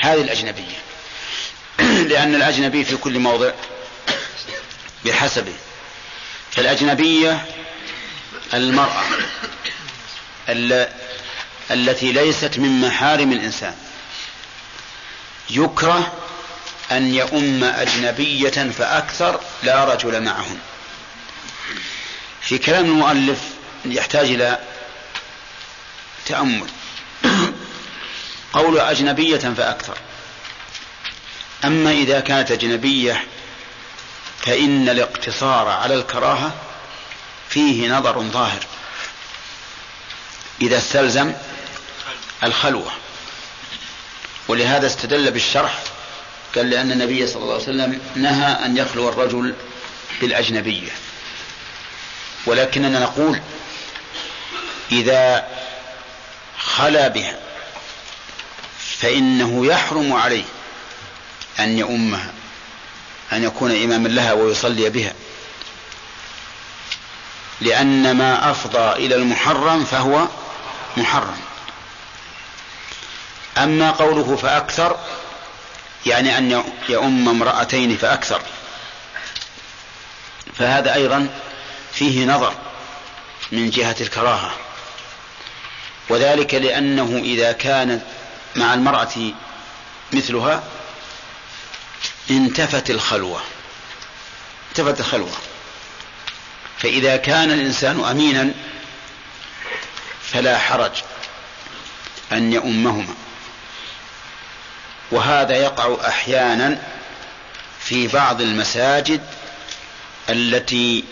[0.01, 0.81] هذه الأجنبية.
[2.09, 3.51] لأن الأجنبي في كل موضع
[5.05, 5.53] بحسبه.
[6.51, 7.45] فالأجنبية
[8.53, 9.03] المرأة
[11.71, 13.75] التي ليست من محارم الإنسان.
[15.49, 16.13] يكره
[16.91, 20.57] أن يؤم أجنبية فأكثر لا رجل معهن
[22.41, 23.39] في كلام المؤلف
[23.85, 24.59] يحتاج إلى
[26.25, 26.67] تأمل.
[28.53, 29.97] قول أجنبية فأكثر.
[31.65, 33.25] أما إذا كانت أجنبية
[34.41, 36.53] فإن الاقتصار على الكراهة
[37.49, 38.65] فيه نظر ظاهر.
[40.61, 41.33] إذا استلزم
[42.43, 42.91] الخلوة.
[44.47, 45.79] ولهذا استدل بالشرح
[46.55, 49.55] قال لأن النبي صلى الله عليه وسلم نهى أن يخلو الرجل
[50.21, 50.91] بالأجنبية.
[52.45, 53.41] ولكننا نقول
[54.91, 55.47] إذا
[56.57, 57.39] خلا بها
[58.99, 60.45] فإنه يحرم عليه
[61.59, 62.33] أن يؤمها.
[63.31, 65.13] أن يكون إماما لها ويصلي بها.
[67.61, 70.27] لأن ما أفضى إلى المحرم فهو
[70.97, 71.37] محرم.
[73.57, 74.99] أما قوله فأكثر
[76.05, 78.41] يعني أن يؤم امرأتين فأكثر.
[80.57, 81.29] فهذا أيضا
[81.93, 82.53] فيه نظر
[83.51, 84.51] من جهة الكراهة.
[86.09, 88.01] وذلك لأنه إذا كانت
[88.55, 89.31] مع المرأة
[90.13, 90.63] مثلها
[92.31, 93.41] انتفت الخلوة.
[94.69, 95.37] انتفت الخلوة.
[96.79, 98.51] فإذا كان الإنسان أمينا
[100.23, 100.91] فلا حرج
[102.31, 103.15] أن يؤمهما.
[105.11, 106.81] وهذا يقع أحيانا
[107.79, 109.21] في بعض المساجد
[110.29, 111.03] التي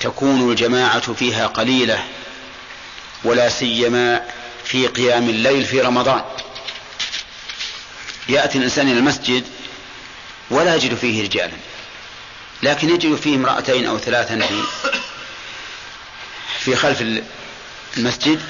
[0.00, 2.04] تكون الجماعة فيها قليلة
[3.24, 4.22] ولا سيما
[4.64, 6.24] في قيام الليل في رمضان.
[8.28, 9.44] يأتي الإنسان إلى المسجد
[10.50, 11.56] ولا يجد فيه رجالا.
[12.62, 14.62] لكن يجد فيه امرأتين أو ثلاثا في
[16.58, 17.22] في خلف
[17.96, 18.42] المسجد.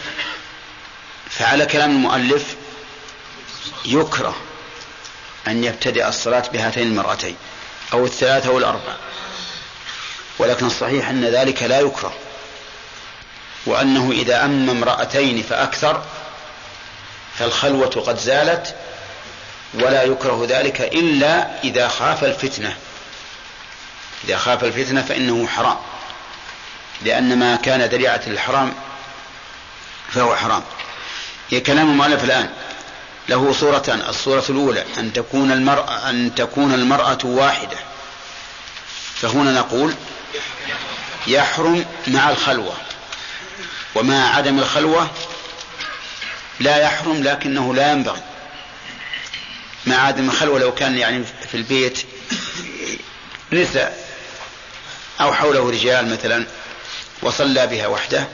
[1.31, 2.57] فعلى كلام المؤلف
[3.85, 4.37] يكره
[5.47, 7.37] أن يبتدئ الصلاة بهاتين المرأتين
[7.93, 8.97] أو الثلاثة أو الأربع.
[10.39, 12.15] ولكن الصحيح أن ذلك لا يكره.
[13.67, 16.03] وأنه إذا أم امرأتين فأكثر
[17.39, 18.75] فالخلوة قد زالت
[19.75, 22.77] ولا يكره ذلك إلا إذا خاف الفتنة.
[24.25, 25.77] إذا خاف الفتنة فإنه حرام.
[27.03, 28.75] لأن ما كان ذريعة للحرام
[30.13, 30.63] فهو حرام.
[31.67, 32.51] كلام المؤلف الآن.
[33.29, 37.77] له صورتان الصورة الأولى أن تكون المرأة أن تكون المرأة واحدة.
[39.15, 39.95] فهنا نقول
[41.27, 42.75] يحرم مع الخلوة.
[43.95, 45.11] ومع عدم الخلوة
[46.61, 48.23] لا يحرم لكنه لا ينبغي.
[49.87, 51.99] مع عدم الخلوة لو كان يعني في البيت
[53.53, 54.09] نساء
[55.21, 56.47] أو حوله رجال مثلا
[57.23, 58.29] وصلى بها وحده.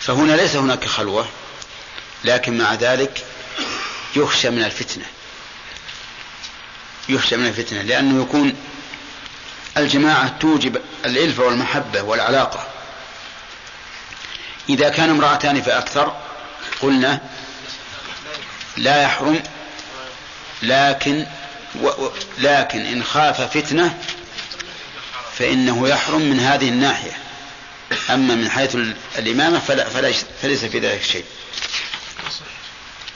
[0.00, 1.28] فهنا ليس هناك خلوة
[2.24, 3.24] لكن مع ذلك
[4.16, 5.04] يخشى من الفتنة.
[7.08, 8.56] يخشى من الفتنة لأنه يكون
[9.76, 12.68] الجماعة توجب الإلفة والمحبة والعلاقة.
[14.68, 16.16] إذا كان امرأتان فأكثر
[16.82, 17.20] قلنا
[18.76, 19.42] لا يحرم
[20.62, 21.26] لكن
[21.82, 22.08] و
[22.38, 23.98] لكن إن خاف فتنة
[25.38, 27.18] فإنه يحرم من هذه الناحية.
[28.10, 28.76] أما من حيث
[29.18, 30.12] الإمامة فلا فلا
[30.42, 31.24] فليس في ذلك شيء.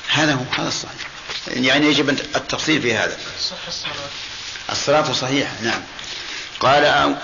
[0.09, 1.07] هذا هو هذا الصحيح.
[1.47, 3.19] يعني يجب التفصيل في هذا.
[4.73, 5.83] الصلاة صحيحة نعم.
[6.61, 7.17] قال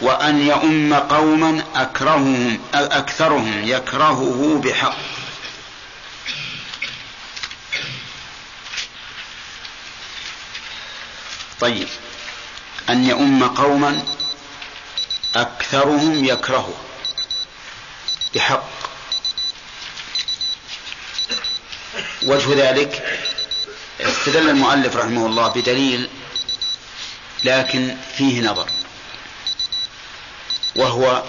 [0.00, 4.96] وأن يؤم قوما أكرههم أكثرهم يكرهه بحق.
[11.60, 11.88] طيب.
[12.88, 14.02] أن يؤم قوما
[15.36, 16.74] أكثرهم يكرهه.
[18.34, 18.64] بحق.
[22.22, 23.18] وجه ذلك
[24.00, 26.08] استدل المؤلف رحمه الله بدليل
[27.44, 28.70] لكن فيه نظر.
[30.76, 31.22] وهو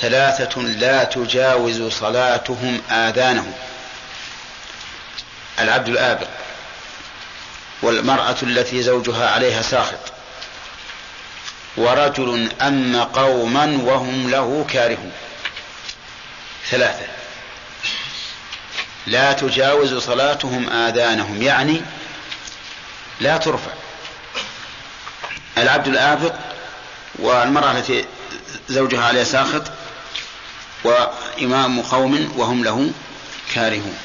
[0.00, 3.52] ثلاثة لا تجاوز صلاتهم آذانهم.
[5.58, 6.28] العبد الآبق.
[7.82, 10.12] والمرأة التي زوجها عليها ساخط.
[11.76, 15.12] ورجل أم قوما وهم له كارهون.
[16.70, 17.06] ثلاثة.
[19.06, 21.82] لا تجاوز صلاتهم آذانهم يعني
[23.20, 23.70] لا ترفع.
[25.58, 26.34] العبد الآبق
[27.18, 28.04] والمرأة التي
[28.68, 29.62] زوجها عليه ساخط
[30.84, 32.90] وإمام قوم وهم له
[33.54, 33.98] كارهون.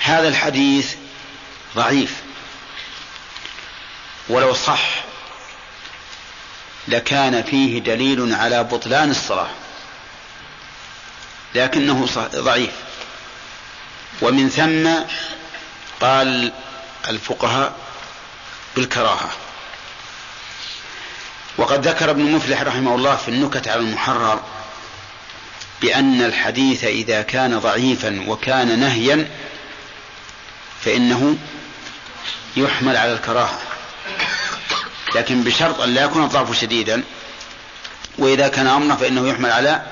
[0.00, 0.94] هذا الحديث
[1.76, 2.14] ضعيف.
[4.28, 5.04] ولو صح
[6.88, 9.50] لكان فيه دليل على بطلان الصلاة
[11.54, 12.72] لكنه ضعيف.
[14.22, 14.90] ومن ثم
[16.00, 16.52] قال
[17.08, 17.76] الفقهاء
[18.76, 19.30] بالكراهة.
[21.58, 24.42] وقد ذكر ابن مفلح رحمه الله في النكت على المحرر
[25.82, 29.30] بأن الحديث إذا كان ضعيفا وكان نهيا
[30.84, 31.36] فإنه
[32.56, 33.58] يحمل على الكراهة.
[35.14, 37.02] لكن بشرط أن لا يكون الضعف شديدا
[38.18, 39.82] وإذا كان أمرا فإنه يحمل على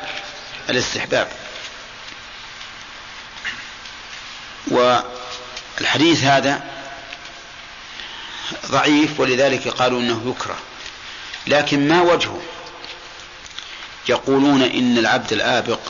[0.70, 1.28] الاستحباب.
[4.70, 6.62] والحديث هذا
[8.66, 10.58] ضعيف ولذلك قالوا إنه يكره.
[11.46, 12.42] لكن ما وجهه؟
[14.08, 15.80] يقولون إن العبد الآبق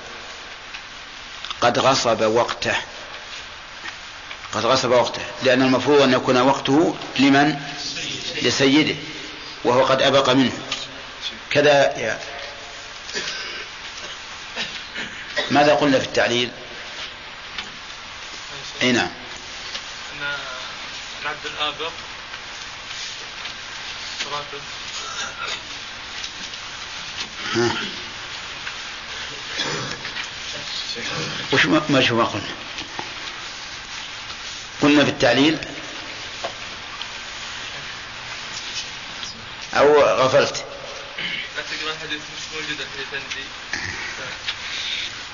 [1.60, 2.76] قد غصب وقته.
[4.52, 7.56] قد غصب وقته لأن المفروض أن يكون وقته لمن؟
[8.42, 8.94] لسيده
[9.64, 10.52] وهو قد أبق منه.
[11.50, 12.20] كذا يا
[15.50, 16.50] ماذا قلنا في التعليل؟
[18.82, 19.10] أي نعم.
[20.12, 20.34] أن
[21.22, 21.92] العبد الآبق.
[31.52, 32.71] وش ما شو ما قلنا؟
[34.82, 35.58] قلنا في التعليل؟
[39.74, 40.64] أو غفلت.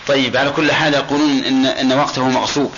[0.09, 2.75] طيب على كل حال يقولون إن, إن وقته مغصوب.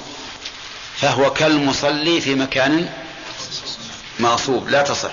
[1.01, 2.93] فهو كالمصلي في مكان
[4.19, 5.13] مغصوب لا تصح.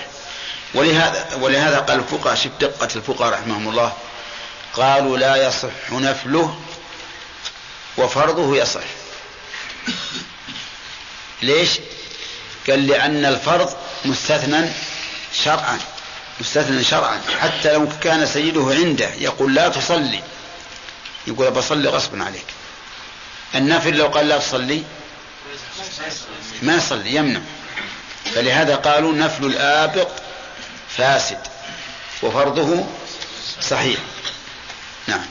[0.74, 3.92] ولهذا ولهذا قال الفقهاء شوف دقة الفقهاء رحمهم الله.
[4.72, 6.60] قالوا لا يصح نفله
[7.96, 8.84] وفرضه يصح.
[11.42, 11.70] ليش؟
[12.70, 14.68] قال لأن الفرض مستثنى
[15.44, 15.78] شرعا
[16.40, 20.22] مستثنى شرعا حتى لو كان سيده عنده يقول لا تصلي.
[21.26, 22.46] يقول بصلي غصبا عليك.
[23.54, 24.82] النفل لو قال لا تصلي
[26.62, 27.40] ما يصلي يمنع.
[28.34, 30.08] فلهذا قالوا نفل الآبق
[30.96, 31.40] فاسد
[32.22, 32.86] وفرضه
[33.62, 33.98] صحيح.
[35.06, 35.26] نعم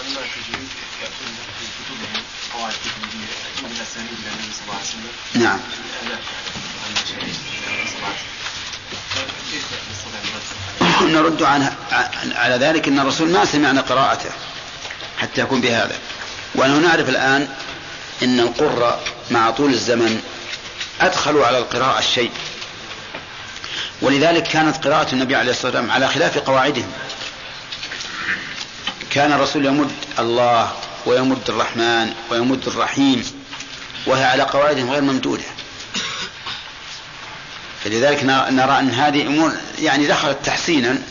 [0.00, 0.68] أما تجريد
[1.02, 4.84] يأتون في كتبهم قواعد تجريدية يأتون إلى أسانيد إلى النبي صلى الله عليه وسلم نعم
[4.84, 4.87] الآلاف عن المشايخ النبي صلى الله عليه وسلم فكيف نستطيع أن نرد
[5.34, 5.58] عليه؟
[11.02, 11.76] نرد عنها
[12.34, 14.30] على ذلك أن الرسول ما سمعنا قراءته
[15.18, 15.96] حتى يكون بهذا.
[16.54, 17.48] ونحن نعرف الآن
[18.22, 20.22] أن القراء مع طول الزمن
[21.00, 22.30] أدخلوا على القراءة الشيء.
[24.02, 26.92] ولذلك كانت قراءة النبي عليه الصلاة والسلام على خلاف قواعدهم.
[29.10, 30.72] كان الرسول يمد الله
[31.06, 33.37] ويمد الرحمن ويمد الرحيم
[34.06, 35.44] وهي على قواعد غير ممدودة.
[37.84, 41.02] فلذلك نرى أن هذه أمور يعني دخلت تحسينا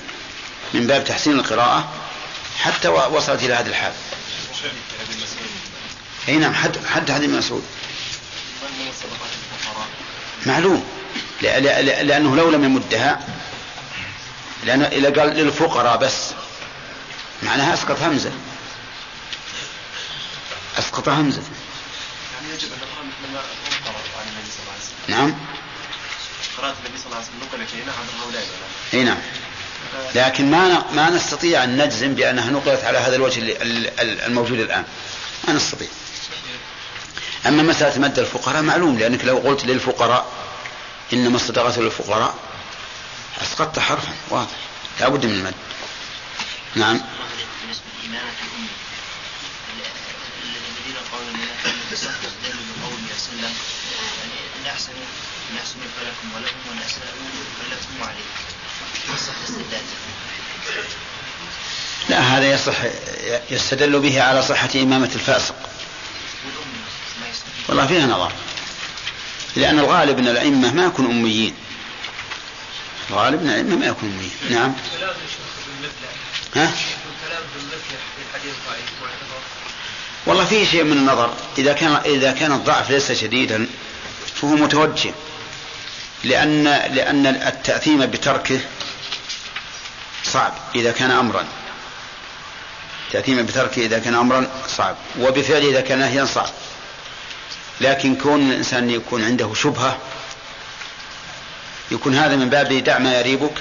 [0.74, 1.94] من باب تحسين القراءة
[2.60, 3.94] حتى وصلت إلى هذا الحال.
[6.28, 7.64] أي نعم حد حد مسعود
[8.80, 9.88] من الصدقات الفقراء
[10.46, 10.88] معلوم
[11.42, 13.20] لأنه لو لم يمدها
[14.64, 16.14] لأنه إذا قال للفقراء بس
[17.44, 18.32] معناها أسقط همزة.
[20.80, 21.42] أسقط همزة.
[21.42, 21.57] يعني
[22.54, 23.40] يجب أن نقرأ مثل ما
[23.86, 25.16] قرأوا عن النبي صلى الله عليه وسلم.
[25.16, 25.36] نعم.
[26.58, 29.18] قراءة النبي صلى الله عليه وسلم نقلت إلينا عبر هؤلاء العلماء إي نعم.
[30.16, 33.58] لكن ما ن- ما نستطيع أن نجزم بأنها نقلت على هذا الوجه
[34.02, 34.84] الموجود الآن.
[35.48, 35.88] ما نستطيع.
[37.46, 40.26] أما مسألة مد الفقراء معلوم لأنك لو قلت للفقراء
[41.14, 42.36] إنما الصدقات للفقراء
[43.42, 44.52] أسقطت حرفا واضح.
[45.00, 45.54] لا بد من المد
[46.76, 47.02] نعم.
[47.62, 48.68] بالنسبة لإمامة الأمة
[50.44, 51.32] الذين قالوا
[53.16, 53.54] وسلم
[54.20, 57.28] يعني إن أحسنوا فلكم ولهم وإن أساءوا
[57.60, 57.94] فلكم
[59.14, 59.34] يصح
[62.10, 62.76] لا هذا يصح
[63.52, 65.56] يستدل به على صحة إمامة الفاسق.
[67.68, 68.32] والله فيها نظر.
[69.56, 71.56] لأن الغالب أن الأئمة ما يكون أميين.
[73.10, 74.60] الغالب أن الأئمة ما يكون أميين.
[74.60, 74.74] نعم.
[74.98, 75.94] كلام الشيخ بالمثل
[76.56, 76.72] ها؟
[80.28, 81.34] والله فيه شيء من النظر.
[81.58, 83.68] إذا كان إذا كان الضعف ليس شديدا
[84.36, 85.14] فهو متوجه.
[86.24, 88.60] لأن لأن التأثيم بتركه
[90.24, 91.46] صعب إذا كان أمرا.
[93.08, 94.48] التأثيم بتركه إذا كان أمرا
[94.78, 96.50] صعب وبفعله إذا كان نهيا صعب.
[97.82, 99.98] لكن كون الإنسان يكون عنده شبهة
[101.92, 103.54] يكون هذا من باب دع ما يريبك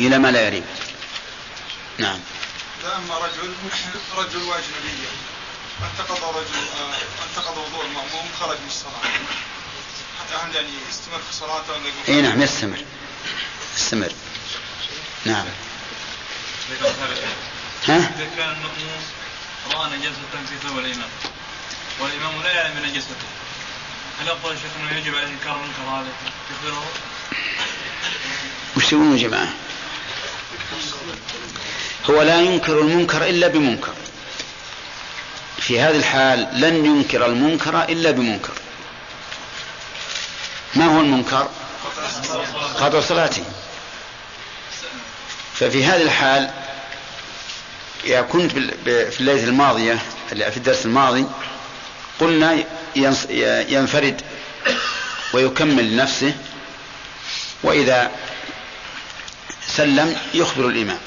[0.00, 0.66] إلى ما لا يريبك.
[1.98, 2.18] نعم.
[2.86, 3.54] فأما رجل
[4.16, 5.08] رجل وأجنبية.
[5.82, 6.94] انتقض رجل آه،
[7.28, 8.92] انتقض وضوء المأموم خرج من الصلاة.
[10.44, 12.84] هل يعني يستمر في صلاته ولا يقول إي نعم يستمر.
[13.76, 14.12] يستمر.
[15.24, 15.46] نعم.
[17.88, 19.02] ها؟ إذا كان المأموم
[19.72, 20.16] رأى نجاسة
[20.48, 21.10] في ثوب الإمام
[22.00, 22.42] والإمام.
[22.42, 23.26] لا يعلم بنجاسته
[24.20, 26.08] هل يقول الشيخ أنه يجب عليه إنكار المنكر هذا
[26.50, 26.86] يخبره
[28.76, 29.52] وش تقولون يا جماعة؟
[32.10, 33.92] هو لا ينكر المنكر إلا بمنكر.
[35.58, 38.52] في هذه الحال لن ينكر المنكر إلا بمنكر.
[40.74, 41.48] ما هو المنكر؟
[42.80, 43.44] قطع صلاته.
[45.54, 46.50] ففي هذه الحال
[48.04, 49.98] يا كنت في الليلة الماضية
[50.28, 51.26] في الدرس الماضي
[52.20, 52.64] قلنا
[53.68, 54.22] ينفرد
[55.32, 56.34] ويكمل لنفسه
[57.62, 58.10] وإذا
[59.66, 60.98] سلم يخبر الإمام.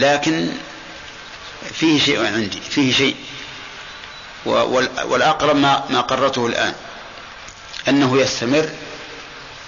[0.00, 0.52] لكن
[1.74, 3.16] فيه شيء عندي فيه شيء.
[5.04, 6.74] والأقرب ما, ما قررته الآن
[7.88, 8.70] أنه يستمر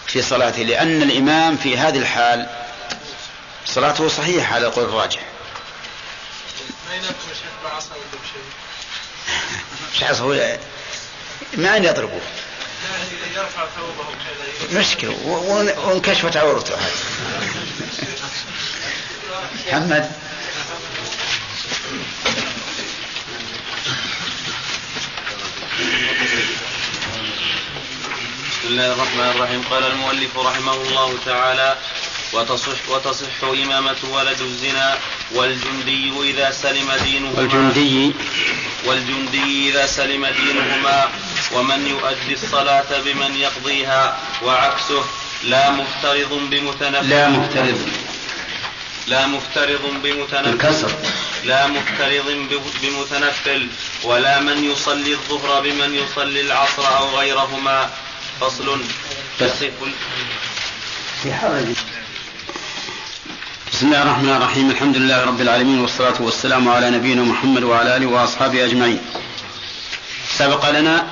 [0.06, 2.46] في صلاته لأن الإمام في هذه الحال
[3.66, 5.20] صلاته صحيحة على القول الراجح.
[6.88, 6.96] ما
[7.64, 7.94] بعصا
[10.24, 10.58] ولا
[11.54, 12.20] ما أن يضربه
[14.72, 15.16] مشكلة.
[15.86, 16.74] وانكشفت عورته.
[16.74, 18.51] هذه
[19.32, 20.10] محمد.
[28.50, 29.62] بسم الله الرحمن الرحيم.
[29.70, 31.76] قال المؤلف رحمه الله تعالى
[32.32, 34.98] وتصح وتصح إمامة ولد الزنا
[35.34, 38.12] والجندي إذا سلم دينهما والجندي.
[38.86, 41.08] والجندي إذا سلم دينهما
[41.52, 45.04] ومن يؤدي الصلاة بمن يقضيها وعكسه
[45.44, 47.80] لا مفترض بمتنفل لا مفترض.
[49.06, 50.48] لا مفترض بمتنفل.
[50.48, 50.92] الكسر
[51.44, 52.48] لا مفترض
[52.82, 53.68] بمتنفل.
[54.04, 57.90] ولا من يصلي الظهر بمن يصلي العصر أو غيرهما.
[58.40, 58.80] فصل.
[59.40, 59.70] يصف
[61.22, 61.66] في حرج.
[63.72, 64.70] بسم الله الرحمن الرحيم.
[64.70, 69.00] الحمد لله رب العالمين والصلاة والسلام على نبينا محمد وعلى آله وأصحابه أجمعين.
[70.38, 71.10] سبق لنا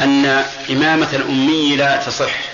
[0.00, 0.26] أن
[0.70, 2.51] إمامة الأمي لا تصح.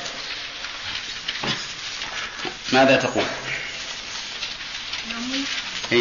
[2.73, 3.25] ماذا تقول؟
[5.11, 5.45] الأمي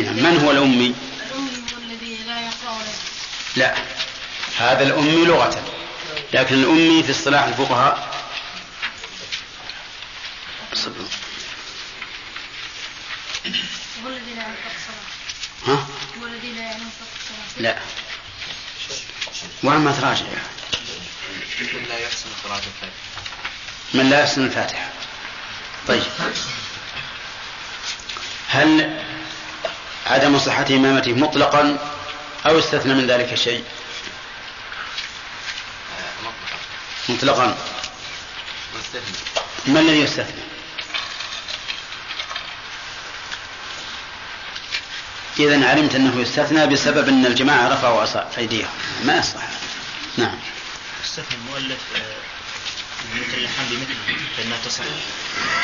[0.01, 0.15] نعم.
[0.15, 0.95] من هو الأمي؟
[1.31, 2.83] الأمي هو الذي لا يقرأ
[3.55, 3.75] لا
[4.57, 5.63] هذا الأمي لغة
[6.33, 8.17] لكن الأمي في اصطلاح الفقهاء.
[14.03, 14.77] هو الذي لا ينطق
[15.67, 15.87] ها؟
[16.21, 16.63] هو الذي لا.
[16.71, 17.79] ينطق الصلاة لا
[19.63, 20.25] وين ما تراجع؟
[21.73, 22.91] من لا يحسن قراءة الفاتحة؟
[23.93, 24.91] من لا يحسن الفاتحة.
[25.87, 26.03] طيب.
[28.47, 28.99] هل
[30.05, 31.77] عدم صحة إمامته مطلقا
[32.45, 33.63] أو استثنى من ذلك شيء؟
[37.09, 37.57] مطلقا.
[39.67, 40.41] ما الذي يستثنى؟
[45.39, 48.69] إذا علمت أنه يستثنى بسبب أن الجماعة رفعوا أيديهم.
[49.03, 49.41] ما يصح
[50.17, 50.39] نعم.
[51.05, 52.36] استثنى المؤلف آه،
[53.15, 53.95] مثل اللحام بمثله
[54.37, 54.83] فإنها تصح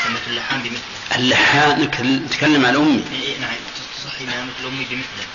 [0.04, 0.82] كلمة اللحام بمثله
[1.16, 3.50] اللحان نك- نتكلم عن الأمي إيه إيه، نعم.
[3.98, 5.26] تصح إمامة الأمي بمثله.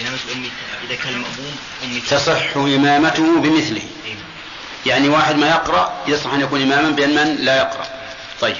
[0.00, 0.50] إمامة الأمي
[0.86, 3.82] إذا كان المأموم أمي تصح إمامته بمثله.
[4.06, 4.14] إيه.
[4.86, 7.86] يعني واحد ما يقرأ يصح أن يكون إماما بأن من لا يقرأ.
[8.40, 8.56] طيب.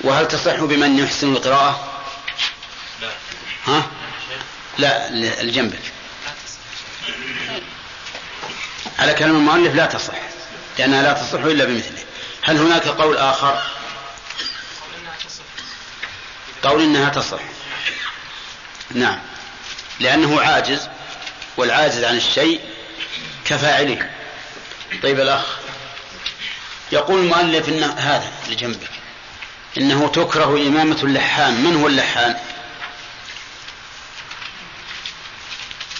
[0.00, 2.02] وهل تصح بمن يحسن القراءة؟
[3.02, 3.10] لا.
[3.66, 3.86] ها؟
[4.78, 5.78] لا اللي جنبك
[8.98, 10.14] على كلام المؤلف لا تصح.
[10.78, 12.04] لأنها لا تصح إلا بمثله.
[12.42, 13.62] هل هناك قول آخر؟
[16.62, 17.40] قول إنها تصح.
[18.90, 19.18] نعم.
[20.00, 20.88] لأنه عاجز
[21.56, 22.60] والعاجز عن الشيء
[23.44, 24.10] كفاعله.
[25.02, 25.44] طيب الأخ
[26.92, 28.76] يقول المؤلف إن هذا اللي
[29.78, 31.64] إنه تكره إمامة اللحان.
[31.64, 32.36] من هو اللحان؟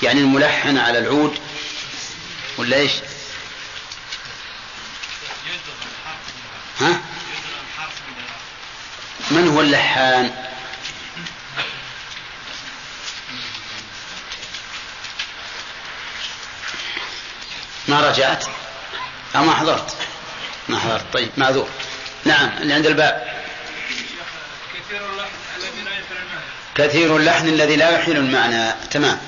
[0.03, 1.39] يعني الملحن على العود
[2.59, 2.93] ولا إيش؟
[6.83, 7.01] ها؟
[9.31, 10.31] من هو اللحان؟
[17.89, 18.45] ما رجعت؟
[19.37, 19.97] أو ما حضرت؟
[20.69, 21.05] ما حضرت.
[21.13, 21.69] طيب معذور.
[22.25, 23.33] نعم اللي عند الباب.
[24.75, 26.43] كثير اللحن الذي لا يفعل المعنى
[26.75, 28.73] كثير اللحن الذي لا يحيل المعنى.
[28.91, 29.21] تمام.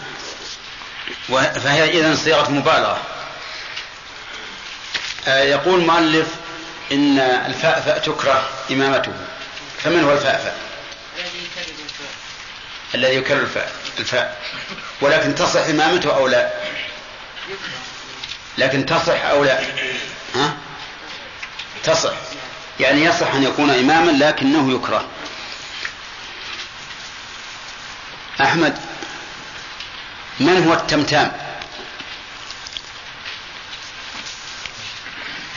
[1.64, 3.02] فهي إذا صيغة مبالغة.
[5.26, 6.26] آه، يقول مؤلف
[6.92, 9.12] إن الفأفأ تكره إمامته.
[9.82, 10.54] فمن هو الفأفأ؟
[12.94, 13.72] الذي يكرر الفاء.
[13.98, 14.42] الفاء
[15.00, 16.50] ولكن تصح إمامته أو لا؟
[18.58, 19.60] لكن تصح أو لا؟
[20.34, 20.56] ها؟
[21.84, 22.12] تصح.
[22.80, 25.08] يعني يصح أن يكون إماما لكنه يكره.
[28.40, 28.78] أحمد
[30.40, 31.32] من هو التمتام؟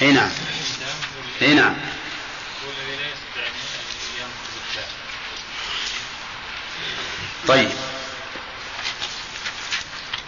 [0.02, 0.30] أي نعم.
[1.42, 1.76] إي نعم.
[7.48, 7.70] طيب.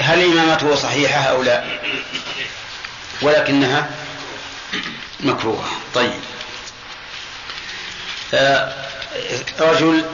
[0.01, 1.79] هل إمامته صحيحة أو لا؟
[3.21, 3.89] ولكنها
[5.19, 5.69] مكروهة.
[5.95, 6.21] طيب.
[8.33, 8.73] آه،
[9.59, 10.05] رجل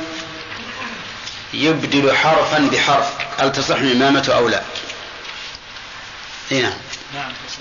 [1.53, 3.13] يبدل حرفا بحرف.
[3.39, 4.63] هل تصح إمامته أو لا؟
[6.51, 6.77] إي نعم.
[7.13, 7.57] نعم تصح.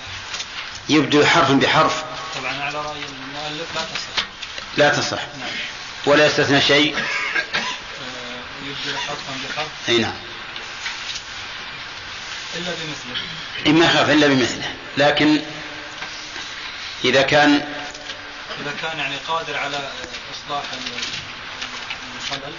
[0.89, 2.05] يبدل حرفا بحرف.
[2.37, 4.24] طبعا على المؤلف لا تصح.
[4.76, 5.51] لا تصح نعم
[6.07, 6.97] ولا يستثنى شيء.
[6.97, 7.03] آه،
[8.62, 10.14] يبدل حرفا بحرف أي نعم.
[12.57, 13.72] إلا بمثله.
[13.72, 14.74] ما يخاف إلا بمثله.
[14.97, 15.42] لكن
[17.05, 17.68] إذا كان
[18.61, 19.90] إذا كان يعني قادر على
[20.34, 20.62] إصلاح
[22.16, 22.55] الخلل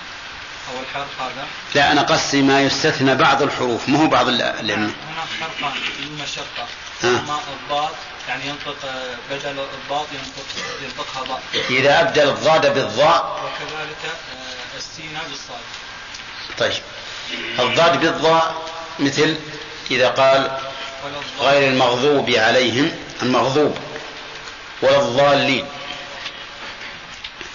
[0.70, 1.48] أو الحرف هذا.
[1.76, 4.94] لا أنا قصدي ما يستثنى بعض الحروف مو بعض لأن هناك
[5.42, 6.68] حرفان المشقة
[7.04, 7.08] آه.
[7.08, 7.96] ما الضاد.
[8.28, 10.46] يعني ينطق آه، بدل الضاد ينطق
[10.84, 13.40] ينطقها ضاء إذا أبدل الضاد بالضاء.
[13.46, 15.60] وكذلك آه، السين بالصاد.
[16.58, 16.84] طيب.
[17.60, 18.56] الضاد بالضاء
[19.00, 19.36] مثل
[19.92, 20.58] إذا قال
[21.40, 23.78] غير المغضوب عليهم المغضوب
[24.82, 25.66] ولا الضالين.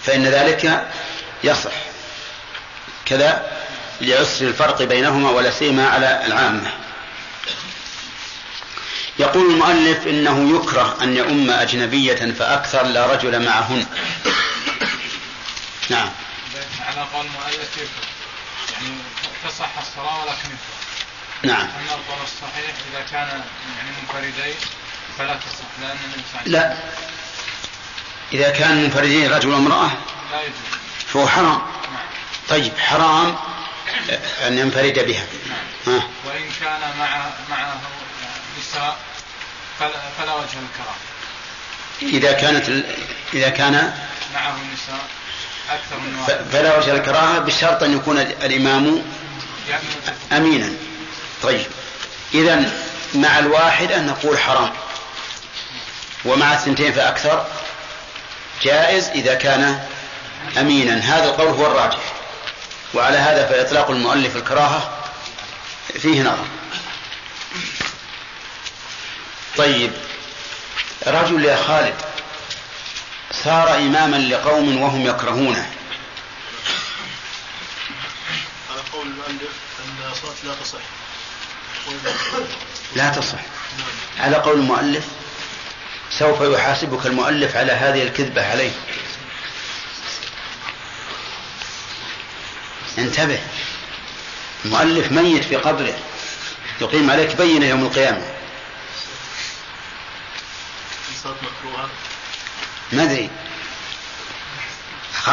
[0.03, 0.89] فإن ذلك
[1.45, 1.73] يصح.
[3.07, 3.51] كذا
[4.01, 6.71] لعسر الفرق بينهما ولا سيما على العامة.
[9.21, 13.87] يقول المؤلف إنه يكره أن يؤم أجنبية فأكثر لا رجل معهن.
[15.91, 16.11] نعم.
[16.87, 17.89] على قول المؤلف يكره.
[18.73, 18.95] يعني
[19.49, 21.53] تصح الصلاة ولكن يكره.
[21.53, 21.61] نعم.
[21.61, 23.29] أما القول الصحيح إذا كان
[23.79, 24.55] يعني منفردين
[25.19, 25.89] فلا تصح الله
[26.35, 26.77] عليه لا.
[28.33, 29.97] إذا كان منفردين رجل وامرأة؟ وسلم
[30.33, 30.55] لا يجوز.
[31.07, 31.63] فهو حرام.
[31.93, 32.07] نعم.
[32.49, 33.37] طيب حرام
[34.47, 35.27] أن ينفرد بها.
[35.87, 36.03] ها.
[36.27, 37.81] وإن كان مع معه
[38.59, 38.97] نساء
[39.79, 40.97] فلا, فلا وجه الكراهة
[42.03, 42.95] إذا كانت ال-
[43.35, 43.73] إذا كان
[44.35, 45.01] معه نساء
[45.71, 46.45] أكثر من واحد.
[46.53, 49.03] فلا وجه الكراهة بشرط أن يكون ال- الإمام
[49.69, 49.83] يعني
[50.33, 50.73] أمينا.
[51.43, 51.67] طيب.
[52.35, 52.73] إذا
[53.15, 54.73] مع الواحدة نقول حرام.
[56.25, 57.47] ومع الثنتين فأكثر.
[58.63, 59.85] جائز إذا كان
[60.59, 60.95] أمينا.
[60.99, 61.99] هذا القول هو الراجح.
[62.95, 64.91] وعلى هذا فإطلاق المؤلف الكراهة
[66.01, 66.45] فيه نظر.
[69.57, 69.93] طيب
[71.07, 71.95] رجل يا خالد
[73.33, 75.71] صار إماما لقوم وهم يكرهونه.
[78.71, 79.53] على قول المؤلف
[79.85, 80.81] أن الصلاة لا تصح.
[82.97, 83.39] لا تصح.
[84.19, 85.05] على قول المؤلف
[86.19, 88.73] سوف يحاسبك المؤلف على هذه الكذبة عليه.
[92.99, 93.39] انتبه
[94.65, 95.99] المؤلف ميت في قبره.
[96.81, 98.40] يقيم عليك بينة يوم القيامة.
[101.21, 101.89] الصلاة مكروهة؟
[102.93, 103.31] ما أدري.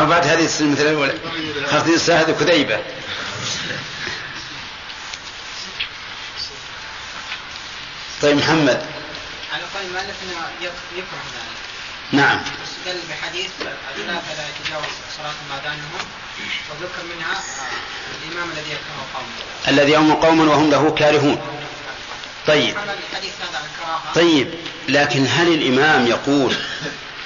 [0.06, 1.14] بعد هذه السنة مثل الأولى
[1.72, 2.80] خاف السنة هذه كذيبة.
[8.22, 8.86] طيب محمد.
[9.54, 9.92] على قول
[10.62, 11.58] يك- يكره ذلك
[12.12, 12.40] نعم.
[12.64, 14.86] استدل بحديث الثلاثه لا يتجاوز
[15.18, 16.08] صلاتهم اذانهم
[16.70, 19.28] وذكر منها آه، الإمام الذي يكره قومه.
[19.68, 21.57] الذي يوم قوما وهم له كارهون.
[22.48, 22.76] طيب.
[24.16, 24.54] طيب
[24.90, 26.56] لكن هل الإمام يقول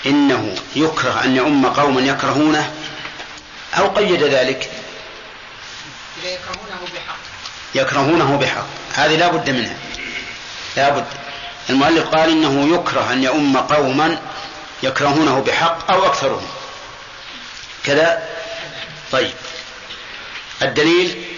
[0.06, 2.74] إنه يكره أن يؤم قوما يكرهونه؟
[3.78, 4.72] أو قيد ذلك؟
[6.24, 7.18] يكرهونه بحق.
[7.76, 9.76] يكرهونه بحق هذه لا بد منها.
[10.78, 11.06] لا بد.
[11.70, 14.22] المؤلف قال إنه يكره أن يؤم قوما
[14.84, 16.48] يكرهونه بحق أو أكثرهم.
[17.84, 18.30] كذا؟
[19.12, 19.34] طيب.
[20.62, 21.31] الدليل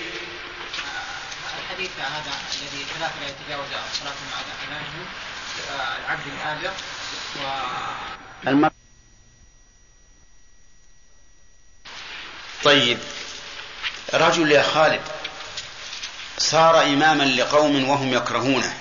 [1.83, 3.67] الحديث هذا الذي ثلاثة لا يتجاوز
[3.99, 4.27] صلاتهم
[4.67, 5.05] اذانهم
[5.71, 6.71] آه، العبد الآجر
[7.35, 8.71] و المر...
[12.63, 12.99] طيب.
[14.13, 15.01] رجل يا خالد
[16.37, 18.77] صار إماما لقوم وهم يكرهونه.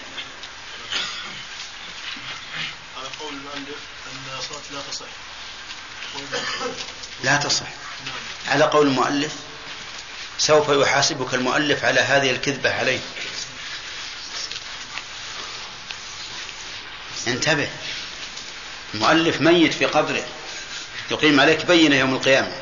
[2.97, 5.07] على قول المؤلف أن الصلاة لا تصح.
[7.25, 7.67] لا تصح.
[8.49, 9.33] على قول المؤلف
[10.47, 13.01] سوف يحاسبك المؤلف على هذه الكذبة عليه
[17.27, 17.69] انتبه.
[18.95, 20.27] المؤلف ميت في قبره.
[21.11, 22.53] يقيم عليك بينة يوم القيامة.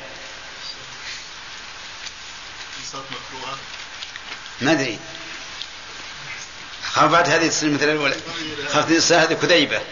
[4.60, 4.98] ما أدري.
[6.92, 8.16] خاف بعد هذه تصير مثل الأولى.
[8.72, 9.82] خاف السنة هذه كذيبة.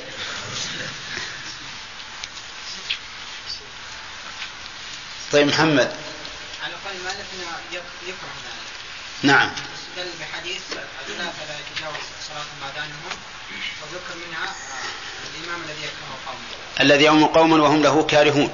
[5.32, 5.96] طيب محمد.
[6.62, 7.26] على قول المؤلف
[7.72, 8.68] يكره ذلك
[9.22, 9.50] نعم
[9.98, 11.24] استدل بحديث لا
[11.72, 12.18] يتجاوز
[13.82, 16.38] وذكر منها آه، الإمام الذي يكره قومه.
[16.80, 18.52] الذي يوم قوما وهم له كارهون.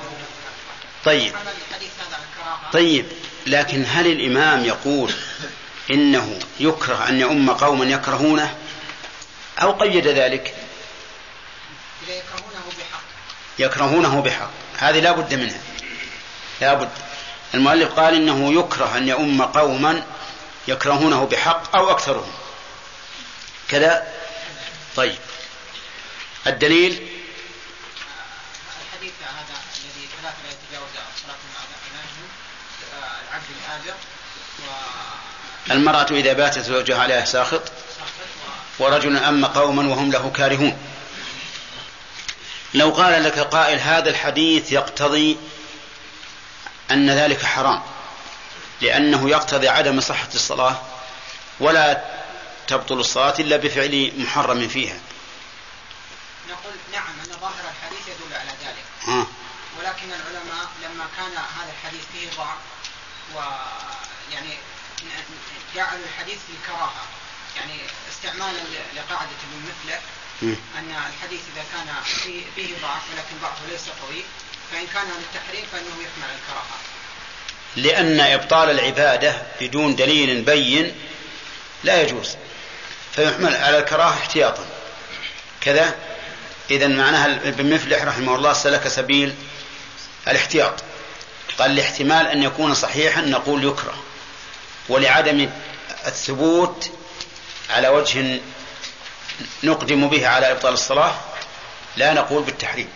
[1.05, 1.35] طيب.
[2.73, 3.07] طيب.
[3.47, 5.13] لكن هل الإمام يقول
[5.91, 8.57] إنه يكره أن يؤم قوما يكرهونه؟
[9.63, 10.55] أو قيد ذلك؟
[12.09, 13.03] يكرهونه بحق.
[13.59, 14.51] يكرهونه بحق.
[14.79, 15.61] هذه لا بد منها.
[16.61, 17.04] لا بد.
[17.55, 20.03] المؤلف قال إنه يكره أن يؤم قوما
[20.69, 22.33] يكرهونه بحق أو أكثرهم.
[23.69, 24.07] كذا؟
[24.97, 25.17] طيب.
[26.47, 26.93] الدليل؟
[28.93, 30.89] الحديث هذا الذي ثلاثة لا يتجاوز
[31.23, 31.51] صلاتهم
[31.87, 32.29] اذانهم
[32.95, 33.95] آه، العبد الآجر
[35.71, 37.63] المرأة إذا باتت زوجها عليها ساخط
[38.79, 40.79] ورجل أما قوما وهم له كارهون.
[42.75, 45.37] لو قال لك قائل هذا الحديث يقتضي
[46.91, 47.83] أن ذلك حرام
[48.81, 50.83] لأنه يقتضي عدم صحة الصلاة
[51.61, 52.05] ولا
[52.67, 54.99] تبطل الصلاة إلا بفعل محرم فيها
[56.49, 59.27] نقول نعم أن ظاهر الحديث يدل على ذلك آه.
[59.79, 62.59] ولكن العلماء لما كان هذا الحديث فيه ضعف
[63.35, 64.55] ويعني
[65.75, 67.05] جعلوا الحديث في الكراهة
[67.57, 67.81] يعني
[68.13, 68.61] استعمالا
[68.97, 70.01] لقاعدة ابن مفلح
[70.79, 74.25] أن الحديث إذا كان فيه, فيه ضعف ولكن ضعفه ليس قوي
[74.73, 76.79] فإن كان للتحريم فإنه يحمل الكراهة.
[77.77, 80.95] لأن إبطال العبادة بدون دليل بين
[81.85, 82.37] لا يجوز
[83.13, 84.67] فيحمل على الكراهة احتياطا.
[85.61, 85.95] كذا
[86.71, 89.35] إذا معناها ابن مفلح رحمه الله سلك سبيل
[90.29, 90.85] الاحتياط.
[91.59, 94.03] قال لاحتمال أن يكون صحيحا نقول يكره
[94.89, 95.51] ولعدم
[96.07, 96.91] الثبوت
[97.71, 98.41] على وجه
[99.63, 101.15] نقدم به على إبطال الصلاة
[101.97, 102.89] لا نقول بالتحريم.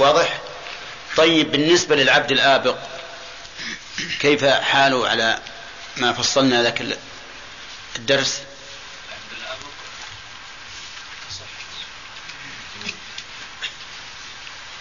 [0.00, 0.40] واضح؟
[1.16, 2.78] طيب بالنسبة للعبد الآبق
[4.20, 5.38] كيف حاله على
[5.96, 6.98] ما فصلنا ذاك
[7.96, 8.42] الدرس؟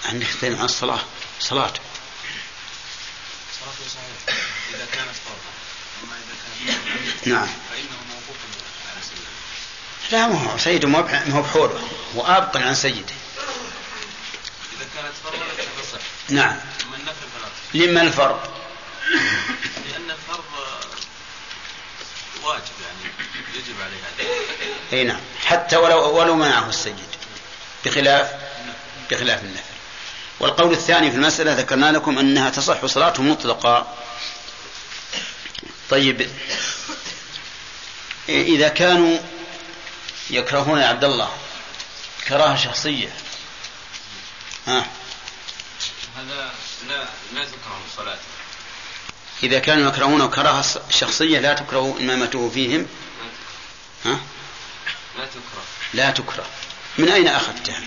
[0.05, 0.99] عندك عن الصلاة.
[1.39, 1.73] صلاة.
[3.59, 4.37] صلاته صحيح
[4.69, 5.51] إذا كانت فرضا
[6.03, 7.47] أما إذا كانت نعم.
[7.69, 8.37] فإنه موقوف
[8.91, 9.29] على سيده
[10.11, 13.13] لا ما هو سيده ما هو بحوله هو آبق عن سيده
[14.77, 16.55] إذا كانت فرضا فتصح نعم.
[17.73, 18.53] لما الفرق
[19.91, 20.45] لأن الفرض
[22.43, 23.13] واجب يعني
[23.55, 24.29] يجب عليه هذا.
[24.93, 25.19] أي نعم.
[25.45, 26.95] حتى ولو ولو منعه السيد
[27.85, 28.31] بخلاف؟
[29.11, 29.63] بخلاف النفل.
[30.39, 33.95] والقول الثاني في المسألة ذكرنا لكم أنها تصح صلاته مطلقة
[35.89, 36.29] طيب.
[38.29, 39.17] إذا كانوا
[40.29, 41.29] يكرهون عبد الله
[42.27, 43.09] كراهة شخصية.
[44.67, 44.98] ها؟
[46.19, 46.51] هذا
[46.87, 47.03] لا
[47.33, 48.21] لا تكره صلاته
[49.43, 52.87] إذا كانوا يكرهون كراهة شخصية لا تكره إمامته فيهم.
[54.05, 54.19] ها؟
[55.17, 55.63] لا تكره.
[55.93, 56.45] لا تكره.
[56.97, 57.79] من أين أخذتها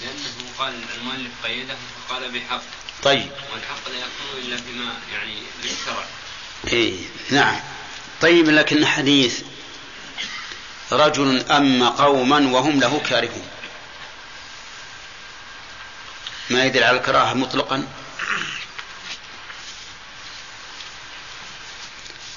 [0.00, 1.76] لأنه قال المؤلف قيده
[2.08, 2.62] فقال بحق.
[3.02, 3.30] طيب.
[3.52, 6.04] والحق لا يكون إلا بما يعني للشرع
[6.66, 6.96] إيه
[7.30, 7.60] نعم.
[8.20, 9.42] طيب لكن حديث
[10.92, 13.48] رجل أما قوما وهم له كارهون.
[16.50, 17.86] ما يدل على الكراهة مطلقا.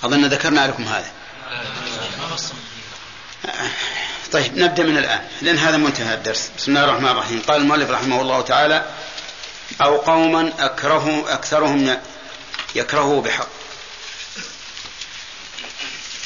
[0.03, 1.11] أظن ذكرنا لكم هذا.
[4.31, 5.27] طيب نبدأ من الآن.
[5.41, 6.51] لأن هذا منتهى الدرس.
[6.57, 7.41] بسم الله الرحمن الرحيم.
[7.47, 8.85] قال المؤلف رحمه الله تعالى
[9.81, 12.01] أو قوما أكره أكثرهم
[12.75, 13.47] يكرهه بحق.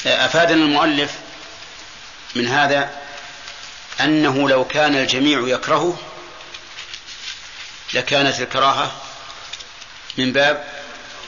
[0.06, 1.12] أفادنا المؤلف
[2.34, 2.90] من هذا
[4.00, 5.98] أنه لو كان الجميع يكرهه
[7.94, 8.92] لكانت الكراهة
[10.18, 10.64] من باب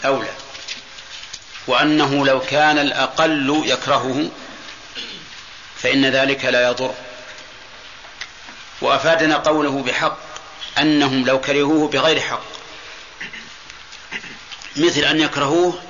[0.05, 0.33] أولى
[1.67, 4.31] وأنه لو كان الأقل يكرهه
[5.77, 6.95] فإن ذلك لا يضر.
[8.81, 10.19] وأفادنا قوله بحق
[10.79, 12.43] أنهم لو كرهوه بغير حق
[14.77, 15.83] مثل أن يكرهوه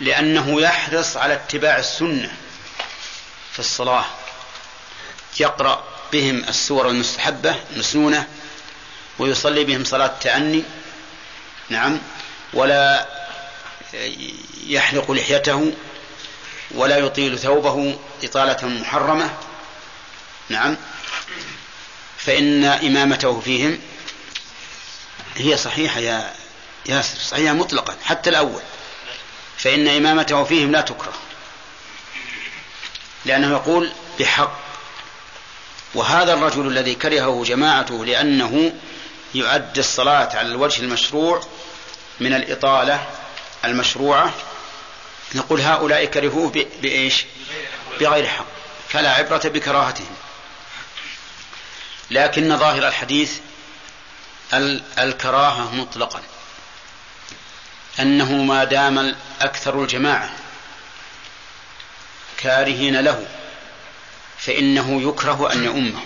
[0.00, 2.32] لأنه يحرص على اتباع السنة
[3.52, 4.04] في الصلاة
[5.40, 8.28] يقرأ بهم السور المستحبة المسنونة
[9.20, 10.62] ويصلي بهم صلاة التأني
[11.68, 11.98] نعم.
[12.52, 13.06] ولا
[14.66, 15.72] يحلق لحيته
[16.70, 19.30] ولا يطيل ثوبه إطالة محرمة.
[20.48, 20.76] نعم.
[22.18, 23.78] فإن إمامته فيهم
[25.36, 26.32] هي صحيحة يا
[26.86, 28.62] ياسر صحيحة مطلقا حتى الأول.
[29.56, 31.14] فإن إمامته فيهم لا تكره.
[33.24, 34.60] لأنه يقول بحق.
[35.94, 38.72] وهذا الرجل الذي كرهه جماعته لأنه
[39.34, 41.42] يؤدي الصلاة على الوجه المشروع
[42.20, 43.06] من الإطالة
[43.64, 44.34] المشروعة.
[45.34, 47.24] نقول هؤلاء كرهوه بإيش؟
[48.00, 48.46] بغير حق
[48.88, 50.16] فلا عبرة بكراهتهم.
[52.10, 53.38] لكن ظاهر الحديث
[54.98, 56.22] الكراهة مطلقا
[58.00, 60.30] أنه ما دام أكثر الجماعة
[62.36, 63.26] كارهين له
[64.38, 66.00] فإنه يكره أن يؤمه.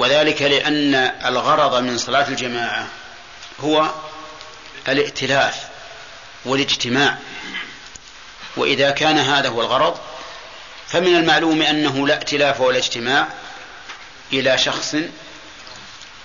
[0.00, 0.94] وذلك لأن
[1.24, 2.86] الغرض من صلاة الجماعة
[3.60, 3.90] هو
[4.88, 5.68] الائتلاف
[6.44, 7.18] والاجتماع.
[8.56, 9.98] وإذا كان هذا هو الغرض
[10.88, 13.28] فمن المعلوم أنه لا ائتلاف ولا اجتماع
[14.32, 14.96] إلى شخص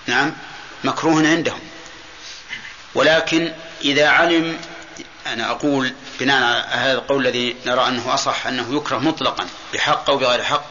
[0.06, 0.32] نعم
[0.84, 1.60] مكروه عندهم.
[2.94, 3.52] ولكن
[3.84, 4.58] إذا علم
[5.26, 10.16] أنا أقول بناء على هذا القول الذي نرى أنه أصح أنه يكره مطلقا بحق أو
[10.16, 10.64] بغير حق.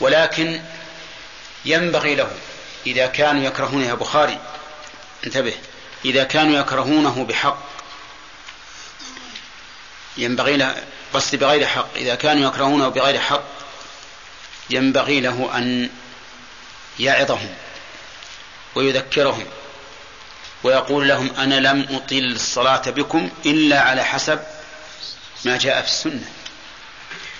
[0.00, 0.60] ولكن
[1.64, 2.30] ينبغي له.
[2.86, 4.38] إذا كانوا يكرهونه يا بخاري
[5.26, 5.54] انتبه.
[6.04, 7.58] إذا كانوا يكرهونه بحق
[10.16, 10.82] ينبغي له
[11.14, 11.88] قصد بغير حق.
[11.96, 13.44] إذا كانوا يكرهونه بغير حق
[14.70, 15.90] ينبغي له أن
[16.98, 17.54] يعظهم
[18.74, 19.46] ويذكرهم
[20.62, 24.40] ويقول لهم أنا لم أطيل الصلاة بكم إلا على حسب
[25.44, 26.28] ما جاء في السنة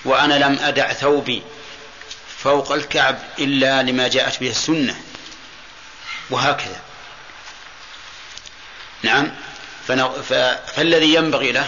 [0.05, 1.43] وأنا لم أدع ثوبي
[2.45, 5.01] فوق الكعب إلا لما جاءت به السنة.
[6.31, 6.81] وهكذا.
[9.03, 9.31] نعم.
[10.77, 11.67] فالذي ينبغي له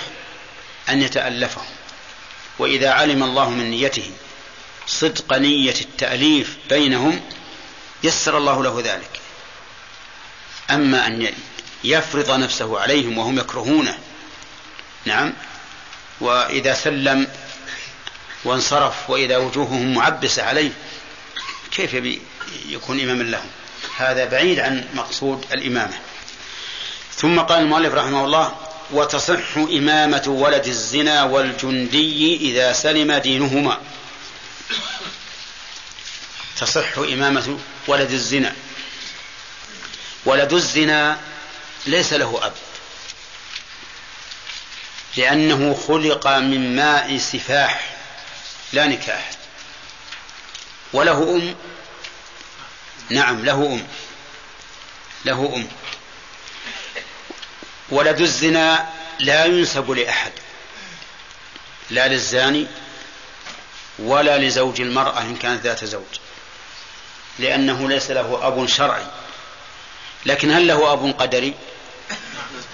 [0.89, 1.67] أن يتألفهم.
[2.59, 4.11] وإذا علم الله من نيته
[4.87, 7.21] صدق نية التأليف بينهم
[8.03, 9.21] يسر الله له ذلك.
[10.71, 11.33] أما أن
[11.85, 13.99] يفرض نفسه عليهم وهم يكرهونه.
[15.05, 15.33] نعم.
[16.21, 17.29] وإذا سلم
[18.45, 20.71] وانصرف وإذا وجوههم معبسة عليه
[21.71, 22.23] كيف يبي
[22.69, 23.47] يكون إماما لهم؟
[23.97, 25.99] هذا بعيد عن مقصود الإمامة.
[27.17, 28.57] ثم قال المؤلف رحمه الله
[28.91, 33.81] وتصح إمامة ولد الزنا والجندي إذا سلم دينهما.
[36.61, 37.59] تصح إمامة
[37.89, 38.55] ولد الزنا.
[40.25, 41.21] ولد الزنا
[41.87, 42.53] ليس له أب
[45.17, 47.96] لأنه خلق من ماء سفاح.
[48.73, 49.31] لا نكاح.
[50.93, 51.57] وله أم.
[53.11, 53.87] نعم له أم.
[55.25, 55.69] له أم.
[57.89, 58.89] ولد الزنا
[59.21, 60.33] لا ينسب لأحد.
[61.91, 62.67] لا للزاني
[63.99, 66.19] ولا لزوج المرأة إن كانت ذات زوج.
[67.39, 69.07] لأنه ليس له أب شرعي.
[70.27, 71.55] لكن هل له أب قدري؟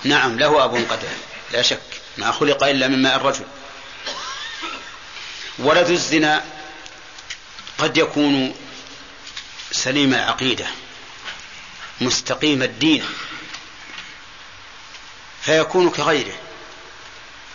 [0.04, 1.16] نعم له أب قدري.
[1.52, 1.82] لا شك.
[2.18, 3.44] ما خلق إلا من ماء الرجل.
[5.58, 6.44] ولد الزنا.
[7.78, 8.54] قد يكون
[9.72, 10.66] سليم العقيدة
[12.00, 13.04] مستقيم الدين
[15.42, 16.34] فيكون كغيره.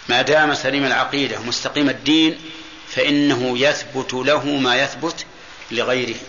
[0.10, 2.52] ما دام سليم العقيدة مستقيم الدين
[2.96, 5.26] فإنه يثبت له ما يثبت
[5.72, 6.20] لغيره.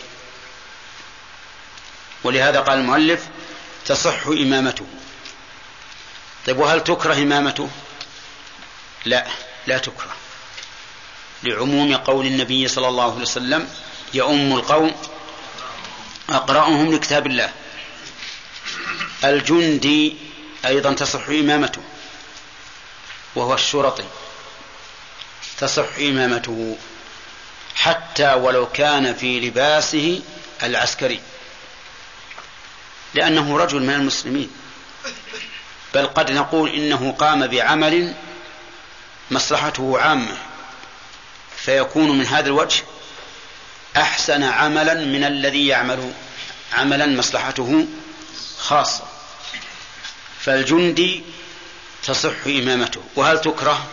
[2.24, 3.28] ولهذا قال المؤلف
[3.86, 4.86] تصح إمامته.
[6.46, 7.70] طيب وهل تكره إمامته؟
[9.04, 9.26] لا
[9.66, 10.16] لا تكره.
[11.42, 13.68] لعموم قول النبي صلى الله عليه وسلم
[14.14, 14.94] يؤم القوم
[16.30, 17.52] أقرأهم لكتاب الله.
[19.24, 20.16] الجندي
[20.66, 21.82] أيضا تصح إمامته
[23.34, 24.04] وهو الشرطي
[25.58, 26.76] تصح إمامته
[27.74, 30.20] حتى ولو كان في لباسه
[30.62, 31.20] العسكري
[33.14, 34.50] لأنه رجل من المسلمين.
[35.94, 38.14] بل قد نقول إنه قام بعمل
[39.30, 40.36] مصلحته عامة.
[41.64, 42.82] فيكون من هذا الوجه
[43.96, 46.12] أحسن عملا من الذي يعمل
[46.72, 47.86] عملا مصلحته
[48.58, 49.04] خاصة.
[50.40, 51.22] فالجندي
[52.06, 53.02] تصح إمامته.
[53.16, 53.86] وهل تكره؟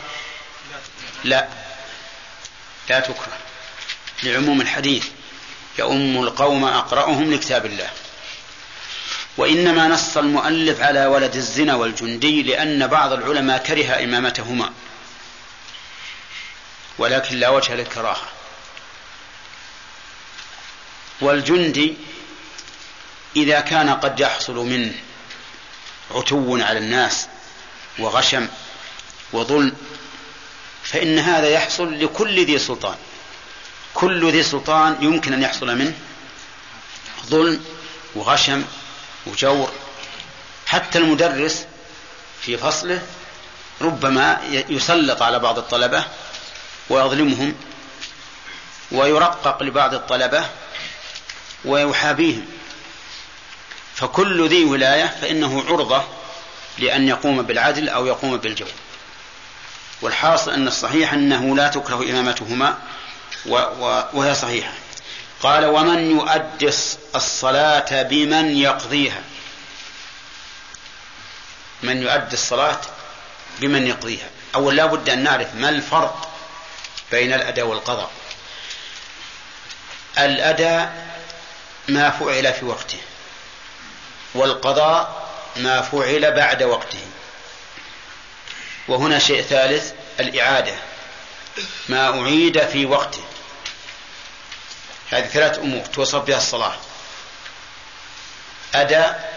[1.24, 1.48] لا.
[2.90, 3.38] لا تكره.
[4.24, 5.06] لعموم الحديث
[5.80, 7.90] يؤم القوم أقرأهم لكتاب الله.
[9.38, 14.74] وإنما نص المؤلف على ولد الزنا والجندي لأن بعض العلماء كره إمامتهما.
[16.98, 18.28] ولكن لا وجه للكراهة.
[21.22, 21.96] والجندي
[23.36, 24.94] إذا كان قد يحصل منه
[26.12, 27.28] عتو على الناس
[28.00, 28.48] وغشم
[29.34, 29.76] وظلم
[30.84, 32.98] فإن هذا يحصل لكل ذي سلطان.
[33.94, 35.94] كل ذي سلطان يمكن أن يحصل منه
[37.26, 37.66] ظلم
[38.16, 38.66] وغشم
[39.26, 39.72] وجور.
[40.66, 41.66] حتى المدرس
[42.42, 43.02] في فصله
[43.82, 46.06] ربما يسلط على بعض الطلبة
[46.90, 47.56] ويظلمهم
[48.92, 50.50] ويرقق لبعض الطلبة
[51.66, 52.46] ويحابيهم.
[53.96, 56.04] فكل ذي ولاية فإنه عرضة
[56.78, 58.72] لأن يقوم بالعدل أو يقوم بالجور.
[60.02, 62.78] والحاصل أن الصحيح أنه لا تكره إمامتهما
[64.14, 64.72] وهي صحيحة.
[65.42, 66.72] قال ومن يؤدي
[67.16, 69.22] الصلاة بمن يقضيها.
[71.84, 72.82] من يؤدي الصلاة
[73.60, 74.30] بمن يقضيها.
[74.56, 76.35] أول لا بد أن نعرف ما الفرق
[77.12, 78.12] بين الأداء والقضاء.
[80.18, 81.06] الأداء
[81.88, 83.00] ما فعل في وقته
[84.34, 87.06] والقضاء ما فعل بعد وقته.
[88.88, 90.76] وهنا شيء ثالث الإعادة.
[91.90, 93.24] ما أعيد في وقته.
[95.12, 96.76] هذه ثلاث أمور توصف بها الصلاة.
[98.76, 99.36] أداء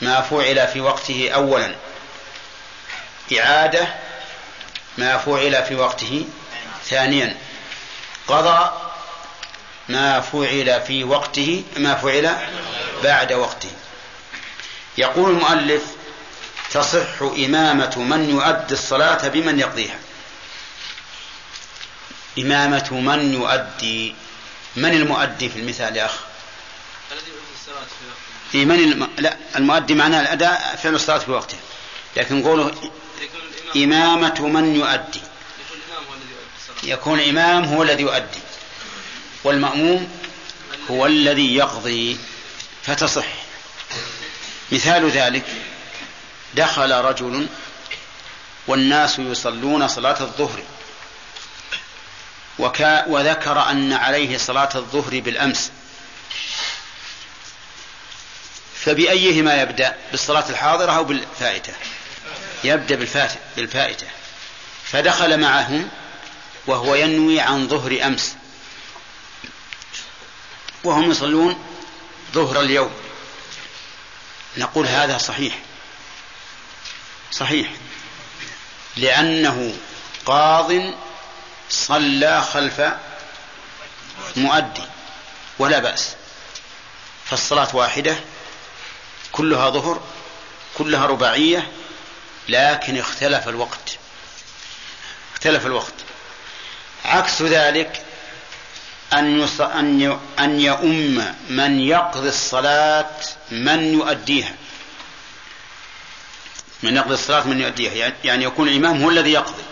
[0.00, 1.74] ما فعل في وقته أولا.
[3.38, 3.94] إعادة
[4.98, 6.26] ما فعل في وقته
[6.84, 7.36] ثانيا
[8.28, 8.70] قضى
[9.88, 12.36] ما فعل في وقته ما فعل
[13.02, 13.70] بعد وقته.
[14.98, 15.82] يقول المؤلف
[16.70, 19.98] تصح إمامة من يؤدي الصلاة بمن يقضيها.
[22.38, 24.14] إمامة من يؤدي
[24.76, 26.14] من المؤدي في المثال يا أخ؟
[27.12, 29.08] الذي يؤدي الصلاة في وقتها في من الم...
[29.18, 31.56] لا المؤدي معناه الأداء فعل الصلاة في وقته.
[32.16, 32.90] لكن قوله
[33.76, 35.20] إمامة من يؤدي.
[36.82, 38.40] يكون إمام هو الذي يؤدي
[39.44, 40.20] والمأموم
[40.90, 42.18] هو الذي يقضي
[42.82, 43.26] فتصح.
[44.72, 45.44] مثال ذلك
[46.54, 47.46] دخل رجل
[48.66, 50.62] والناس يصلون صلاة الظهر
[52.58, 55.70] وكا وذكر أن عليه صلاة الظهر بالأمس.
[58.84, 61.72] فبأيهما يبدأ؟ بالصلاة الحاضرة أو بالفائتة؟
[62.64, 62.94] يبدأ
[63.56, 64.06] بالفائتة.
[64.84, 65.88] فدخل معهم
[66.66, 68.36] وهو ينوي عن ظهر أمس.
[70.84, 71.64] وهم يصلون
[72.32, 72.92] ظهر اليوم.
[74.56, 75.58] نقول هذا صحيح.
[77.32, 77.70] صحيح.
[78.96, 79.76] لأنه
[80.26, 80.72] قاض
[81.70, 82.82] صلى خلف
[84.36, 84.82] مؤدي
[85.58, 86.16] ولا بأس.
[87.24, 88.16] فالصلاة واحدة
[89.32, 90.02] كلها ظهر
[90.78, 91.72] كلها رباعية
[92.48, 93.98] لكن اختلف الوقت.
[95.34, 95.94] اختلف الوقت.
[97.04, 98.02] عكس ذلك
[99.12, 99.48] أن.
[100.38, 103.10] أن يؤم من يقضي الصلاة
[103.50, 104.54] من يؤديها.
[106.82, 108.12] من يقضي الصلاة من يؤديها.
[108.24, 109.62] يعني يكون الإمام هو الذي يقضي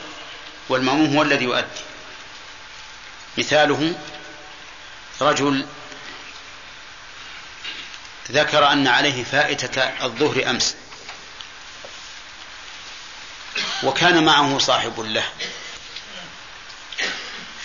[0.69, 1.81] والمأموم هو الذي يؤدي.
[3.39, 3.95] مثاله
[5.21, 5.67] رجل
[8.31, 10.77] ذكر أن عليه فائتة الظهر أمس
[13.83, 15.25] وكان معه صاحب له.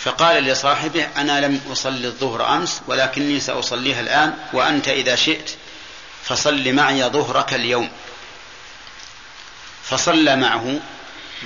[0.06, 5.50] فقال لصاحبه أنا لم أصلي الظهر أمس ولكني سأصليها الآن وأنت إذا شئت
[6.24, 7.90] فصل معي ظهرك اليوم.
[9.84, 10.80] فصلى معه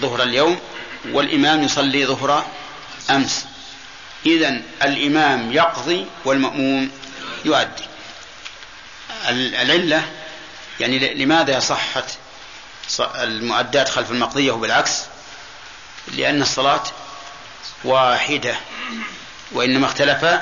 [0.00, 0.60] ظهر اليوم
[1.12, 2.46] والإمام يصلي ظهر
[3.10, 3.44] أمس.
[4.26, 6.90] إذا الإمام يقضي والمأموم
[7.44, 7.84] يؤدي.
[9.28, 10.02] العلة
[10.80, 12.04] يعني لماذا صحت
[13.00, 15.02] المؤدات خلف المقضية وبالعكس؟
[16.08, 16.82] لأن الصلاة
[17.84, 18.56] واحدة
[19.52, 20.40] وإنما اختلف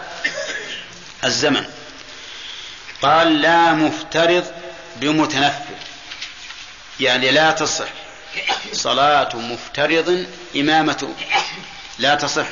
[1.25, 1.65] الزمن.
[3.03, 4.53] قال لا مفترض
[4.97, 5.75] بمتنفل
[7.01, 7.89] يعني لا تصح.
[8.73, 10.27] صلاة مفترض
[10.57, 11.15] إمامة
[11.99, 12.47] لا تصح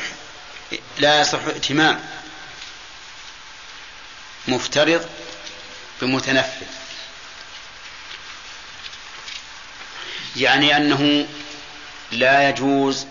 [0.99, 2.05] لا يصح ائتمام
[4.49, 5.07] مفترض
[6.03, 6.67] بمتنفل.
[10.37, 11.27] يعني أنه
[12.13, 13.07] لا يجوز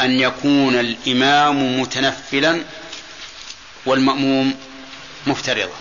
[0.00, 2.64] أن يكون الإمام متنفلا
[3.86, 4.60] والمأموم
[5.26, 5.76] مفترضا.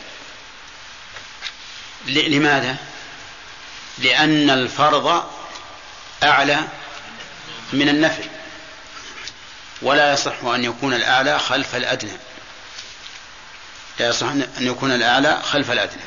[2.07, 2.75] لماذا؟
[3.97, 5.29] لأن الفرض
[6.23, 6.67] أعلى
[7.73, 8.23] من النفل
[9.81, 12.17] ولا يصح أن يكون الأعلى خلف الأدنى.
[13.99, 16.03] لا يصح أن يكون الأعلى خلف الأدنى.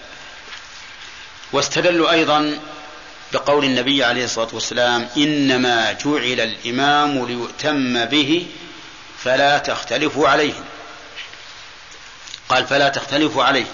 [1.53, 2.59] واستدلوا أيضا
[3.33, 8.47] بقول النبي عليه الصلاة والسلام إنما جعل الإمام ليؤتم به
[9.25, 10.55] فلا تختلفوا عليه.
[12.49, 13.67] قال فلا تختلفوا عليه.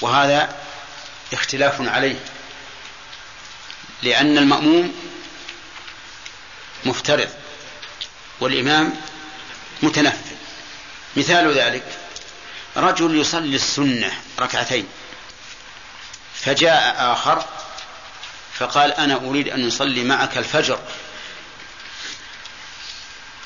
[0.00, 0.54] وهذا
[1.32, 2.18] اختلاف عليه.
[4.02, 4.94] لأن المأموم
[6.84, 7.28] مفترض
[8.40, 8.96] والإمام
[9.82, 10.36] متنفل.
[11.16, 11.84] مثال ذلك
[12.76, 14.86] رجل يصلي السنة ركعتين.
[16.44, 17.44] فجاء آخر
[18.58, 20.78] فقال أنا أريد أن نصلي معك الفجر.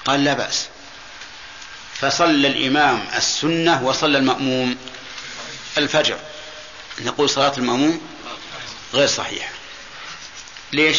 [0.05, 0.67] قال لا بأس.
[1.95, 4.77] فصلى الإمام السنة وصلى المأموم
[5.79, 6.19] الفجر.
[7.01, 8.01] نقول صلاة المأموم
[8.95, 9.51] غير صحيحة.
[10.73, 10.99] ليش؟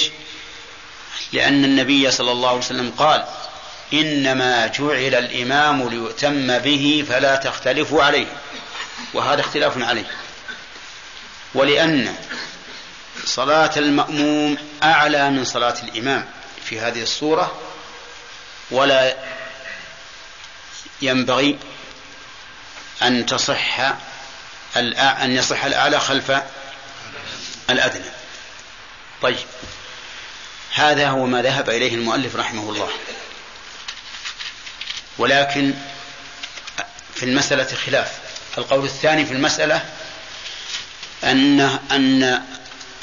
[1.33, 3.25] لأن النبي صلى الله عليه وسلم قال
[3.93, 8.27] إنما جعل الإمام ليؤتم به فلا تختلفوا عليه.
[9.13, 10.11] وهذا اختلاف عليه.
[11.55, 12.15] ولأن
[13.25, 16.25] صلاة المأموم أعلى من صلاة الإمام
[16.65, 17.61] في هذه الصورة
[18.71, 19.15] ولا
[21.01, 21.59] ينبغي
[23.01, 23.79] أن تصح
[24.77, 26.31] أن يصح الأعلى خلف
[27.69, 28.11] الأدنى.
[29.21, 29.45] طيب
[30.73, 32.89] هذا هو ما ذهب إليه المؤلف رحمه الله.
[35.17, 35.73] ولكن
[37.15, 38.19] في المسألة خلاف.
[38.57, 39.85] القول الثاني في المسألة
[41.25, 41.59] أن
[41.91, 42.43] أن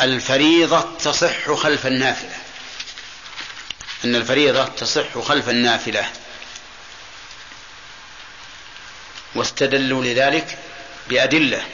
[0.01, 2.37] الفريضة تصح خلف النافلة.
[4.05, 6.11] أن الفريضة تصح خلف النافلة.
[9.35, 10.59] واستدلوا لذلك
[11.09, 11.67] بأدلة.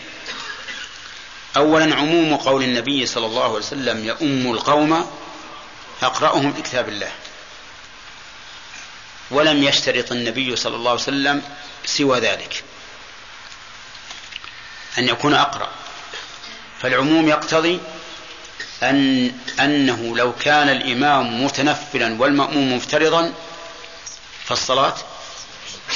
[1.57, 5.11] أولا عموم قول النبي صلى الله عليه وسلم يؤم القوم
[6.03, 7.13] أقرأهم بكتاب الله.
[9.31, 11.43] ولم يشترط النبي صلى الله عليه وسلم
[11.85, 12.65] سوى ذلك.
[14.99, 15.71] أن يكون أقرأ.
[16.83, 17.81] فالعموم يقتضي
[18.83, 23.35] أن أنه لو كان الإمام متنفلا والمأموم مفترضا
[24.45, 24.95] فالصلاة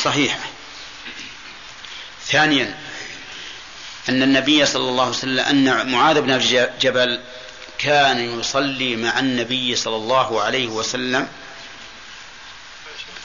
[0.05, 0.39] صحيحة.
[2.27, 2.79] ثانيا
[4.09, 6.39] أن النبي صلى الله عليه وسلم أن معاذ بن
[6.81, 7.21] جبل
[7.79, 11.29] كان يصلي مع النبي صلى الله عليه وسلم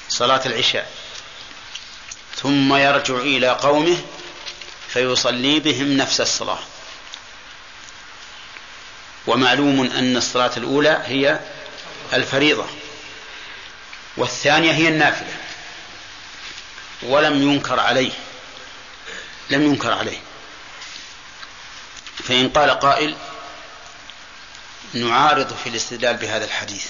[0.10, 0.92] صلاة العشاء
[2.36, 3.98] ثم يرجع إلى قومه
[4.88, 6.60] فيصلي بهم نفس الصلاة.
[9.28, 11.40] ومعلوم أن الصلاة الأولى هي
[12.14, 12.66] الفريضة
[14.18, 15.34] والثانية هي النافلة
[17.04, 18.12] ولم ينكر عليه
[19.50, 20.20] لم ينكر عليه.
[22.24, 23.16] فإن قال قائل
[24.94, 26.86] نعارض في الاستدلال بهذا الحديث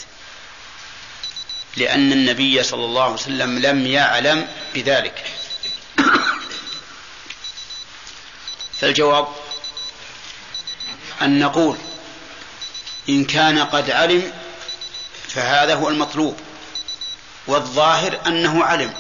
[1.77, 5.23] لأن النبي صلى الله عليه وسلم لم يعلم بذلك.
[8.79, 9.27] فالجواب
[11.21, 11.77] أن نقول
[13.10, 14.32] إن كان قد علم
[15.28, 16.36] فهذا هو المطلوب
[17.47, 18.93] والظاهر أنه علم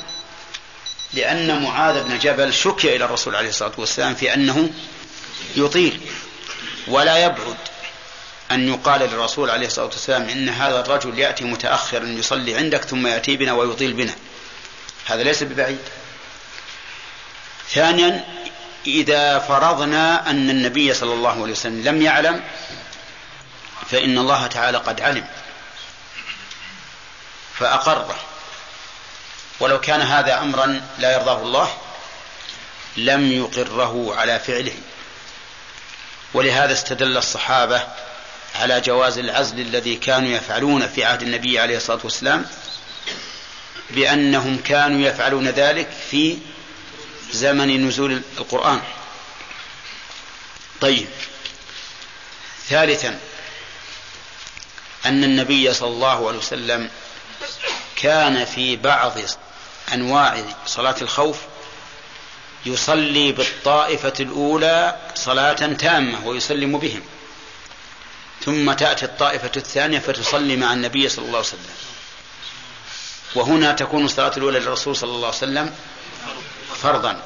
[1.13, 4.69] لأن معاذ بن جبل شكي إلى الرسول عليه الصلاة والسلام في أنه
[5.55, 6.01] يطيل
[6.87, 7.57] ولا يبعد
[8.51, 13.37] أن يقال للرسول عليه الصلاة والسلام إن هذا الرجل يأتي متأخرا يصلي عندك ثم يأتي
[13.37, 14.15] بنا ويطيل بنا.
[15.05, 15.79] هذا ليس ببعيد.
[17.69, 18.25] ثانيا
[18.87, 22.43] إذا فرضنا أن النبي صلى الله عليه وسلم لم يعلم
[23.91, 25.27] فإن الله تعالى قد علم
[27.59, 28.19] فأقره.
[29.59, 31.77] ولو كان هذا أمرا لا يرضاه الله
[32.97, 34.75] لم يقره على فعله.
[36.33, 37.87] ولهذا استدل الصحابة
[38.55, 42.45] على جواز العزل الذي كانوا يفعلون في عهد النبي عليه الصلاة والسلام
[43.89, 46.37] بأنهم كانوا يفعلون ذلك في
[47.31, 48.81] زمن نزول القرآن.
[50.81, 51.07] طيب.
[52.69, 53.19] ثالثا
[55.05, 56.89] أن النبي صلى الله عليه وسلم
[57.95, 59.13] كان في بعض
[59.93, 61.37] أنواع صلاة الخوف
[62.65, 67.01] يصلي بالطائفة الأولى صلاة تامة ويسلم بهم.
[68.45, 71.75] ثم تأتي الطائفة الثانية فتصلي مع النبي صلى الله عليه وسلم.
[73.35, 75.75] وهنا تكون الصلاة الأولى للرسول صلى الله عليه وسلم
[76.83, 77.23] فرضا.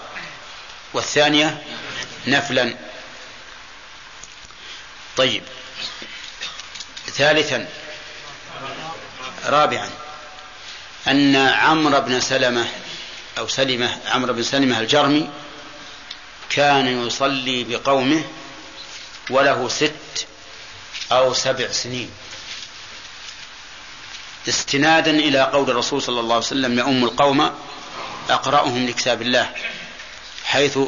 [0.94, 1.64] والثانية
[2.28, 2.76] نفلا.
[5.18, 5.44] طيب.
[7.22, 7.68] ثالثا
[9.46, 9.90] رابعا
[11.08, 12.68] أن عمرو بن سلمة
[13.38, 15.30] أو سلمة عمرو بن سلمة الجرمي
[16.50, 18.24] كان يصلي بقومه
[19.30, 20.28] وله ست
[21.12, 22.12] أو سبع سنين.
[24.48, 27.52] استنادا إلى قول الرسول صلى الله عليه وسلم يؤم القوم
[28.30, 29.52] أقرأهم لكتاب الله
[30.46, 30.80] حيث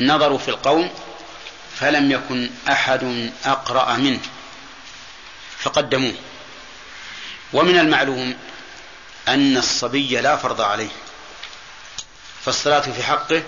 [0.00, 0.90] نظروا في القوم
[1.76, 4.20] فلم يكن أحد أقرأ منه.
[5.62, 6.14] فقدموه.
[7.52, 8.36] ومن المعلوم
[9.28, 10.88] أن الصبي لا فرض عليه
[12.44, 13.42] فالصلاة في حقه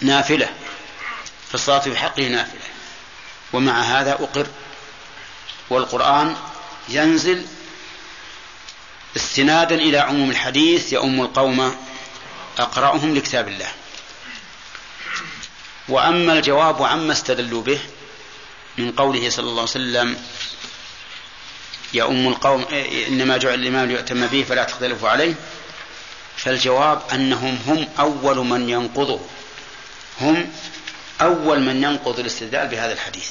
[0.00, 0.48] نافلة.
[1.52, 2.60] فالصلاة في حقه نافلة.
[3.52, 4.46] ومع هذا أقر
[5.70, 6.36] والقرآن
[6.88, 7.46] ينزل
[9.16, 11.76] استنادا إلى عموم الحديث يؤم القوم
[12.58, 13.72] أقرأهم لكتاب الله.
[15.88, 17.80] وأما الجواب عما استدلوا به
[18.78, 20.24] من قوله صلى الله عليه وسلم
[21.94, 22.64] يؤم القوم
[23.08, 25.34] إنما جعل الإمام ليؤتم به فلا تختلفوا عليه.
[26.36, 29.20] فالجواب أنهم هم أول من ينقضه.
[30.20, 30.52] هم
[31.20, 33.28] أول من ينقض الاستدلال بهذا الحديث.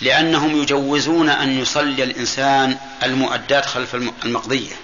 [0.00, 4.76] لأنهم يجوزون أن يصلي الإنسان المؤدات خلف المقضية.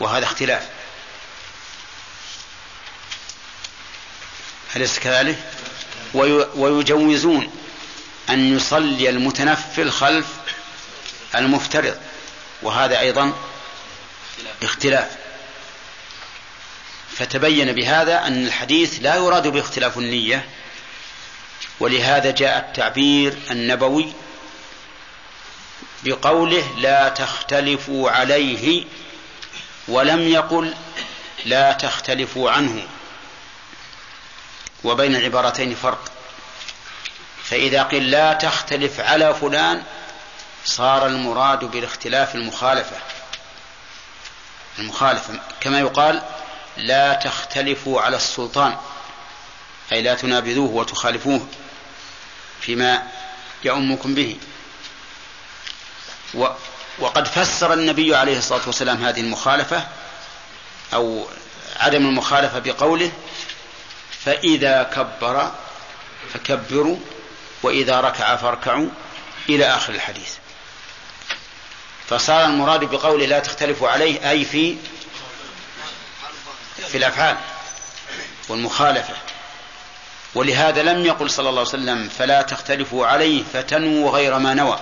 [0.00, 0.68] وهذا اختلاف.
[4.76, 5.38] أليس كذلك؟
[6.56, 7.50] ويجوزون
[8.30, 10.26] أن يصلي المتنفل خلف
[11.34, 11.96] المفترض.
[12.62, 13.32] وهذا أيضا
[14.62, 15.16] اختلاف.
[17.16, 20.48] فتبين بهذا أن الحديث لا يراد باختلاف النية
[21.80, 24.12] ولهذا جاء التعبير النبوي
[26.04, 28.84] بقوله لا تختلفوا عليه
[29.88, 30.74] ولم يقل
[31.44, 32.86] لا تختلفوا عنه.
[34.84, 36.10] وبين العبارتين فرق.
[37.44, 39.82] فإذا قيل لا تختلف على فلان
[40.64, 42.96] صار المراد بالاختلاف المخالفة.
[44.78, 46.22] المخالفة كما يقال
[46.76, 48.76] لا تختلفوا على السلطان
[49.92, 51.46] أي لا تنابذوه وتخالفوه
[52.60, 53.02] فيما
[53.64, 54.36] يؤمكم به.
[56.34, 56.46] و
[56.98, 59.86] وقد فسر النبي عليه الصلاة والسلام هذه المخالفة
[60.94, 61.26] أو
[61.76, 63.12] عدم المخالفة بقوله
[64.24, 65.52] فإذا كبر
[66.34, 66.98] فكبروا
[67.62, 68.88] وإذا ركع فاركعوا
[69.48, 70.34] إلى آخر الحديث.
[72.08, 74.76] فصار المراد بقوله لا تختلفوا عليه أي في
[76.88, 77.36] في الأفعال
[78.48, 79.14] والمخالفة.
[80.34, 84.80] ولهذا لم يقل صلى الله عليه وسلم فلا تختلفوا عليه فتنووا غير ما نوى.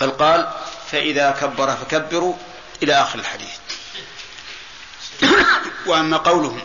[0.00, 0.52] بل قال
[0.90, 2.34] فإذا كبر فكبروا
[2.82, 3.50] إلى آخر الحديث.
[5.86, 6.62] وأما قوله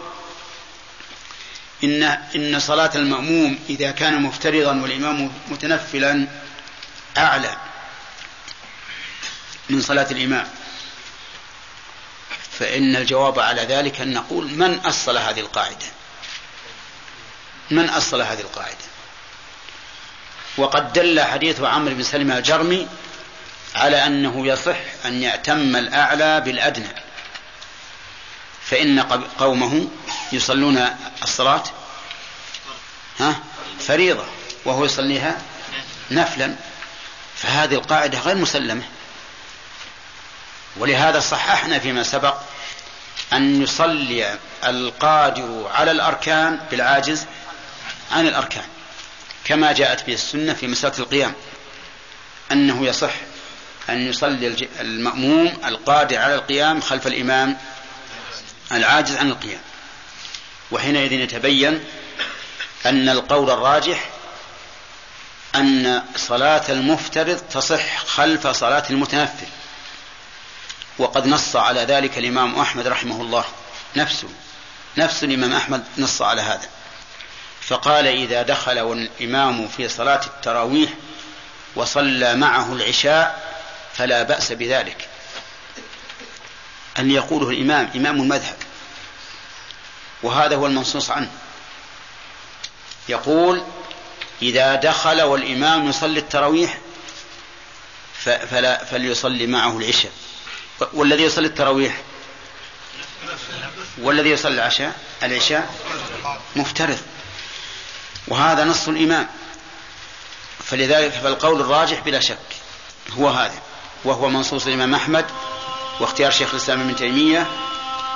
[1.83, 2.03] إن
[2.35, 6.27] إن صلاة المأموم إذا كان مفترضا والإمام متنفلا
[7.17, 7.57] أعلى
[9.69, 10.47] من صلاة الإمام.
[12.59, 15.85] فإن الجواب على ذلك أن نقول من أصل هذه القاعدة؟
[17.71, 18.87] من أصل هذه القاعدة؟
[20.57, 22.87] وقد دل حديث عمرو بن سلمة الجرمي
[23.75, 27.06] على أنه يصح أن يأتم الأعلى بالأدنى.
[28.69, 28.99] فإن
[29.39, 29.87] قومه
[30.31, 30.89] يصلون
[31.23, 31.63] الصلاة
[33.19, 33.35] ها
[33.79, 34.23] فريضة
[34.65, 35.41] وهو يصليها
[36.11, 36.55] نفلا.
[37.35, 38.83] فهذه القاعدة غير مسلمة.
[40.77, 42.37] ولهذا صححنا فيما سبق
[43.33, 47.25] أن يصلي القادر على الأركان بالعاجز
[48.11, 48.65] عن الأركان
[49.43, 51.33] كما جاءت به السنة في مسألة القيام.
[52.51, 53.13] أنه يصح
[53.89, 57.57] أن يصلي المأموم القادر على القيام خلف الإمام
[58.71, 59.61] العاجز عن القيام.
[60.71, 61.83] وحينئذ يتبين
[62.85, 64.09] أن القول الراجح
[65.55, 69.47] أن صلاة المفترض تصح خلف صلاة المتنفل.
[70.97, 73.45] وقد نص على ذلك الإمام أحمد رحمه الله
[73.95, 74.29] نفسه.
[74.97, 76.69] نفس الإمام أحمد نص على هذا.
[77.61, 80.89] فقال إذا دخل والإمام في صلاة التراويح
[81.75, 83.53] وصلى معه العشاء
[83.93, 85.07] فلا بأس بذلك.
[86.99, 88.55] أن يقوله الإمام إمام المذهب.
[90.23, 91.31] وهذا هو المنصوص عنه.
[93.09, 93.63] يقول
[94.41, 96.77] إذا دخل والإمام يصلي التراويح
[98.23, 100.11] فلا فليصلي معه العشاء.
[100.93, 102.01] والذي يصلي التراويح؟
[103.97, 105.75] والذي يصلي العشاء؟ العشاء
[106.55, 106.99] مفترض.
[108.27, 109.27] وهذا نص الإمام.
[110.65, 112.37] فلذلك فالقول الراجح بلا شك
[113.17, 113.61] هو هذا.
[114.03, 115.25] وهو منصوص الإمام أحمد
[115.99, 117.47] واختيار شيخ الإسلام ابن تيمية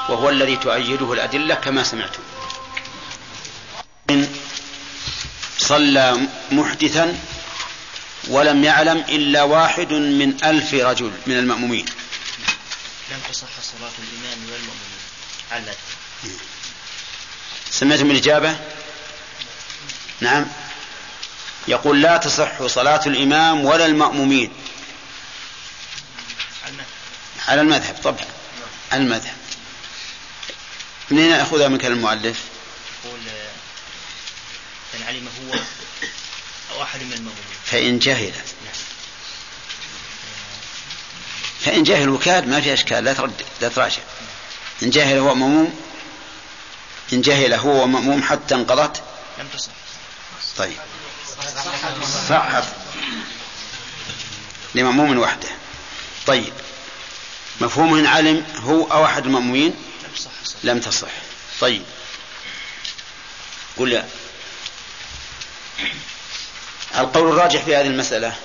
[0.10, 2.22] وهو الذي تؤيده الأدلة كما سمعتم.
[5.58, 6.18] صلى
[6.52, 7.20] محدثا
[8.28, 11.86] ولم يعلم إلا واحد من ألف رجل من المأمومين.
[13.12, 15.02] لم تصح صلاة الإمام والمأمومين
[15.52, 15.78] علت.
[17.72, 18.56] سمعتم الإجابة؟
[20.22, 20.46] نعم.
[21.68, 24.52] يقول لا تصح صلاة الإمام ولا المأمومين.
[27.48, 28.26] على المذهب طبعا
[28.94, 29.36] المذهب.
[31.12, 32.40] منين يأخذها من كلام المؤلف؟
[33.06, 33.20] يقول
[34.96, 35.60] إن علم هو
[36.76, 37.36] أو أحد من المأمومين
[37.66, 38.34] فإن جهل.
[41.66, 44.02] فإن جهل وكاد ما في أشكال لا ترد لا تراجع.
[44.84, 45.82] إن جهل هو مأموم
[47.14, 49.04] إن جهل هو مأموم حتى انقضت.
[49.40, 49.72] لم تصح.
[50.58, 50.78] طيب.
[52.30, 52.64] صحت
[54.76, 55.50] لمأموم وحده.
[56.28, 56.54] طيب.
[57.62, 59.76] مفهوم إن علم هو أو أحد المأمومين؟
[60.64, 61.12] لم تصح.
[61.60, 61.84] طيب.
[63.78, 64.04] قل
[66.98, 68.36] القول الراجح في هذه المسألة؟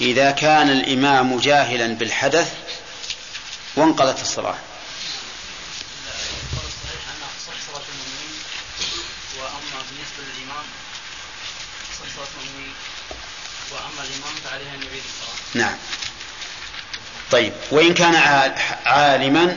[0.00, 2.52] إذا كان الإمام جاهلا بالحدث
[3.76, 4.58] وانقضت الصلاة
[9.38, 10.64] وأما بالنسبة للإمام
[11.98, 12.74] صلاة المؤمنين
[13.70, 15.76] وأما الإمام فعليه أن يعيد الصلاة نعم.
[17.30, 18.14] طيب وإن كان
[18.86, 19.56] عالما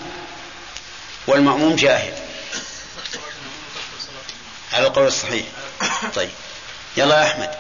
[1.28, 2.14] والمأموم جاهل.
[4.74, 5.46] على القول الصحيح.
[6.16, 6.30] طيب
[6.98, 7.52] يلا يا أحمد.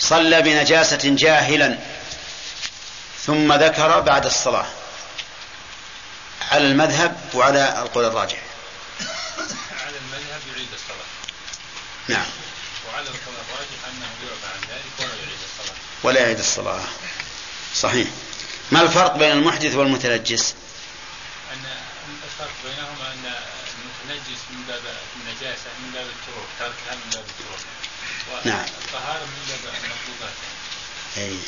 [0.00, 1.78] صلى بنجاسة جاهلا
[3.26, 4.66] ثم ذكر بعد الصلاة.
[6.50, 8.42] على المذهب وعلى القول الراجح.
[9.86, 11.06] على المذهب يعيد الصلاة.
[12.08, 12.26] نعم.
[12.88, 15.76] وعلى القول الراجح أنه يعفى عن ذلك ولا يعيد الصلاة.
[16.02, 16.80] ولا يعيد الصلاة.
[17.74, 18.08] صحيح.
[18.72, 20.54] ما الفرق بين المحدث والمتنجس؟
[21.52, 21.64] أن
[22.24, 23.32] الفرق بينهما أن
[24.10, 24.80] ينجس من باب
[25.16, 27.58] النجاسة من باب التروك تركها من باب التروك.
[28.44, 28.58] نعم.
[28.58, 30.34] والطهارة من باب المطلوبات.
[31.16, 31.38] أي.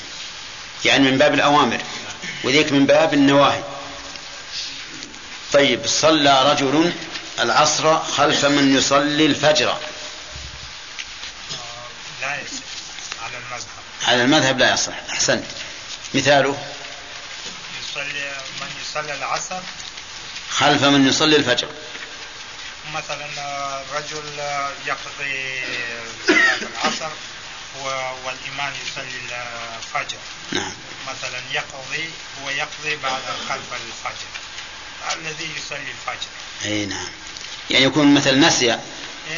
[0.84, 1.82] يعني من باب الأوامر.
[2.44, 3.62] وذيك من باب النواهي.
[5.52, 6.92] طيب صلى رجل
[7.40, 9.78] العصر خلف من يصلي الفجر.
[12.20, 12.62] لا يصح.
[13.22, 13.68] على المذهب.
[14.06, 14.94] على المذهب لا يصح.
[15.10, 15.44] أحسنت.
[16.14, 16.56] مثاله
[17.82, 19.60] يصلي من يصلي العصر.
[20.50, 21.68] خلف من يصلي الفجر.
[22.94, 23.26] مثلا
[23.94, 24.22] رجل
[24.86, 25.60] يقضي
[26.26, 27.10] صلاة العصر
[27.82, 29.18] و- والإمام يصلي
[29.78, 30.18] الفجر.
[30.52, 30.72] نعم.
[31.08, 32.10] مثلا يقضي
[32.46, 34.28] ويقضي بعد خلف الفجر.
[35.12, 36.28] الذي يصلي الفجر.
[36.64, 37.08] أي نعم.
[37.70, 38.66] يعني يكون مثل نسي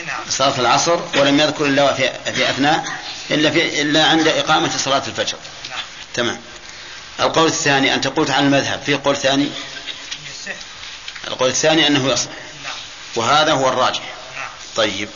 [0.07, 0.21] نعم.
[0.31, 2.85] صلاة العصر ولم يذكر إلا في, في أثناء
[3.31, 5.39] إلا, في إلا عند إقامة صلاة الفجر.
[5.71, 5.79] نعم.
[6.15, 6.41] تمام.
[7.21, 9.51] القول الثاني أنت قلت عن المذهب في قول ثاني؟
[11.27, 12.31] القول الثاني أنه يصح.
[13.17, 14.03] وهذا هو الراجح.
[14.37, 15.09] نعم طيب.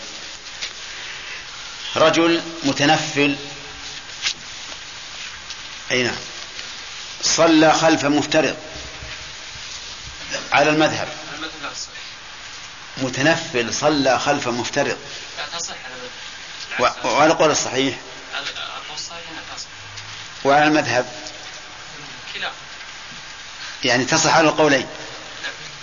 [1.97, 3.37] رجل متنفل.
[5.91, 6.17] أي نعم.
[7.23, 8.57] صلى خلف مفترض.
[10.53, 11.09] على المذهب.
[12.99, 14.99] متنفل صلى خلف مفترض.
[15.39, 15.75] لا تصح.
[15.85, 16.11] على المذهب
[16.81, 17.99] و- بالعكس، وعلى القول الصحيح.
[20.45, 21.07] وعلى المذهب.
[22.35, 22.53] خلاف.
[23.85, 24.87] يعني تصح على القولين.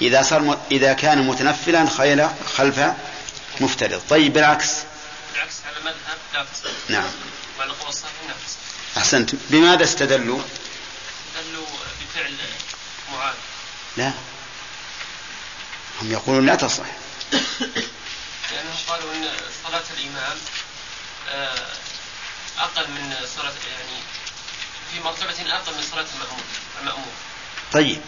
[0.02, 0.58] إذا صار م...
[0.72, 2.80] إذا كان متنفلا خيل خلف
[3.60, 4.02] مفترض.
[4.10, 4.70] طيب بالعكس.
[5.34, 7.12] بالعكس على المذهب لا تصح نعم
[7.60, 8.14] وعلى الصحيح
[8.98, 10.42] أحسنت بماذا استدلوا؟
[11.36, 11.66] دلوا
[12.02, 12.36] بفعل
[13.12, 13.36] معاذ.
[13.98, 14.12] لا.
[16.02, 16.86] هم يقولون لا تصح.
[18.52, 19.30] لأنهم قالوا أن
[19.64, 20.38] صلاة الإمام
[21.30, 21.68] آه،
[22.60, 24.00] أقل من صلاة يعني
[24.94, 26.06] في مرتبة أقل من صلاة
[26.82, 27.06] المأموم
[27.74, 28.02] طيب.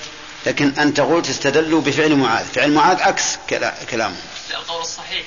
[0.45, 2.45] لكن أنت قلت استدلوا بفعل معاذ.
[2.45, 4.15] فعل معاذ عكس كلا- كلامه.
[4.49, 5.25] لا القول الصحيح.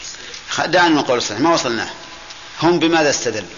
[0.64, 1.40] دعنا من القول الصحيح.
[1.40, 1.90] ما وصلناه.
[2.62, 3.48] هم بماذا استدلوا؟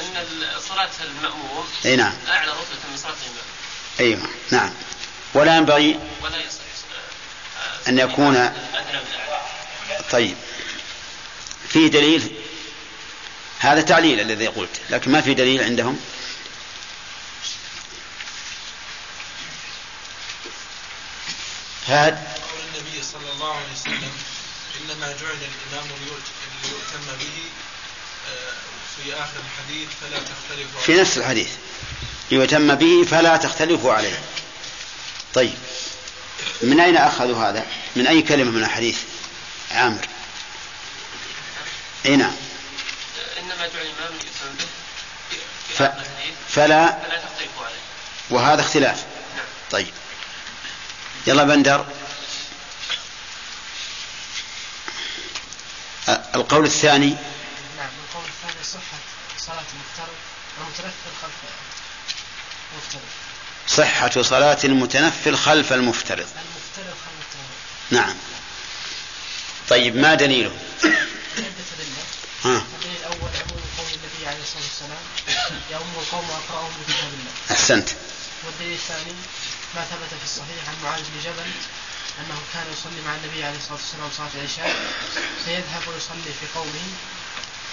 [0.00, 0.24] أن
[0.68, 2.12] صلاة المأموم أي نعم.
[2.28, 3.44] أعلى رتبة من صلاة الإمام
[4.00, 4.70] أيوة نعم.
[5.34, 6.60] ولا ينبغي ولا يصح
[7.88, 8.52] أن يكون
[10.10, 10.36] طيب.
[11.68, 12.34] في دليل
[13.60, 16.00] هذا تعليل الذي قلت لكن ما في دليل عندهم.
[21.86, 24.10] فهد قول النبي صلى الله عليه وسلم
[24.80, 27.42] إنما جعل الإمام ليؤت- ليؤتم به
[28.28, 28.52] آه،
[28.96, 31.48] في آخر الحديث فلا تختلفوا في نفس الحديث.
[32.30, 34.18] يتم به فلا تختلفوا عليه.
[35.34, 35.54] طيب.
[36.62, 37.66] من أين أخذوا هذا؟
[37.96, 38.98] من أي كلمة من الحديث
[39.70, 40.06] عامر؟
[42.06, 42.32] أي نعم.
[43.50, 44.30] إنما جعل الإمام به
[45.74, 45.82] ف...
[45.82, 47.80] فلا فلا تختلفوا عليه.
[48.30, 49.04] وهذا اختلاف.
[49.70, 49.92] طيب.
[51.26, 51.86] يلا بندر.
[56.34, 57.08] القول الثاني.
[57.08, 58.98] نعم القول الثاني صحة.
[59.38, 60.14] صلاة المفترض
[60.60, 61.34] المتنفل خلف
[62.72, 63.02] المفترض
[63.68, 66.18] صحة صلاة المتنفل خلف المفترض.
[66.28, 68.16] المفترض خلف المفترض نعم.
[69.68, 70.56] طيب ما دليله؟
[72.44, 75.04] الدليل الأول عموم قول النبي عليه الصلاة والسلام.
[76.38, 77.32] القوم بكتاب الله.
[77.50, 77.88] أحسنت.
[78.44, 79.14] والدليل الثاني
[79.74, 81.50] ما ثبت في الصحيح عن معاذ بن جبل
[82.20, 84.92] أنه كان يصلي مع النبي عليه الصلاة والسلام صلاة العشاء.
[85.44, 86.88] فيذهب ويصلي في قومه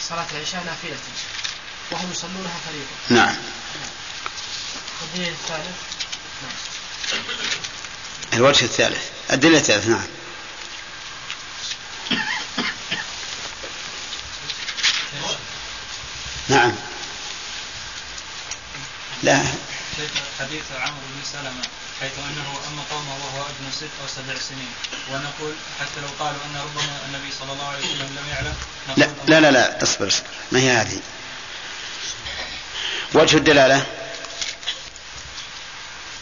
[0.09, 0.97] صلاة العشاء نافلة.
[1.91, 3.21] وهم يصلونها فريضة.
[3.21, 3.35] نعم.
[5.01, 5.77] والدليل الثالث
[8.33, 9.03] الوجه الثالث.
[9.31, 10.07] الدليل الثالث نعم نعم.
[19.27, 19.43] لا.
[20.39, 21.63] حديث عمرو بن سلمة
[22.01, 24.71] حيث أنه أما قومه وهو ابن ست أو سبع سنين.
[25.11, 28.55] ونقول حتى لو قالوا أن ربما النبي صلى الله عليه وسلم لم يعلم
[28.97, 30.27] لا لا لا, لا اصبر اصبر.
[30.51, 30.99] ما هي هذه؟
[33.13, 33.85] وجه الدلالة؟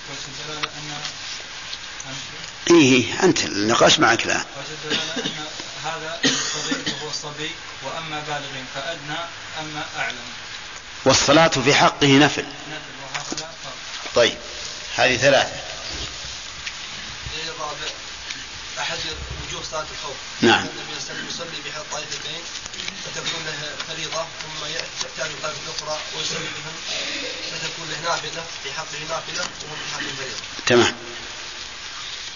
[0.09, 5.45] وجه الدلالة أن إيه أنت النقاش معك لا وجه الدلالة أن
[5.85, 7.51] هذا الصغير وهو الصبي
[7.83, 9.17] وأما بالغين فأدنى
[9.59, 10.27] أما أعلم.
[11.05, 12.41] والصلاة في حقه نفل.
[12.41, 12.94] نفل.
[14.15, 14.37] طيب
[14.95, 15.55] هذه ثلاثة.
[18.79, 18.97] أحد
[19.47, 20.15] وجوه صلاة الخوف.
[20.41, 20.59] نعم.
[20.59, 22.41] النبي صلى الله عليه وسلم يصلي باحدى الطائفتين
[23.05, 26.75] فتكون له فريضة ثم يحتاج الطائفه الأخرى ويصلي بهم
[27.51, 30.37] فتكون له نافله في حقه نافله وهم في حقه فريضة.
[30.65, 30.95] تمام.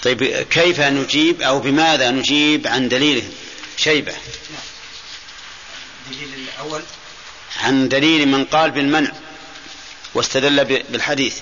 [0.03, 3.29] طيب كيف نجيب أو بماذا نجيب عن دليله
[3.77, 4.15] شيبة؟
[6.07, 6.83] الدليل الأول.
[7.57, 9.11] عن دليل من قال بالمنع.
[10.13, 11.37] واستدل بالحديث.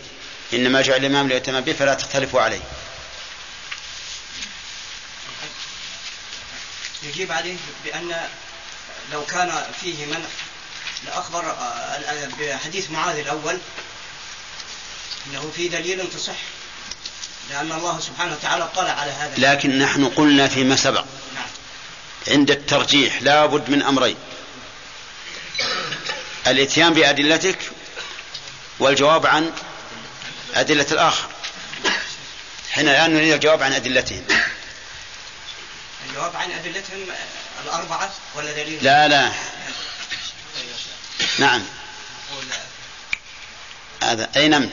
[0.53, 2.61] إنما جعل الإمام ليتم به فلا تختلفوا عليه.
[7.03, 8.27] يجيب عليه بأن
[9.11, 10.25] لو كان فيه من
[11.05, 13.59] لأخبر آه، بحديث معاذ الأول
[15.27, 16.35] أنه في دليل تصح
[17.49, 19.33] لأن الله سبحانه وتعالى اطلع على هذا.
[19.37, 21.05] لكن نحن قلنا فيما سبق.
[21.35, 21.47] نعم.
[22.27, 24.17] عند الترجيح لابد من أمرين.
[26.47, 27.57] الإتيان بأدلتك
[28.79, 29.53] والجواب عن
[30.53, 31.29] أدلة الآخر.
[32.71, 34.25] حين الآن نريد الجواب عن أدلتهم.
[36.09, 37.05] الجواب عن أدلتهم
[37.63, 39.31] الأربعة ولا دليل؟ لا لا.
[41.39, 41.63] نعم.
[44.03, 44.69] هذا أي نعم.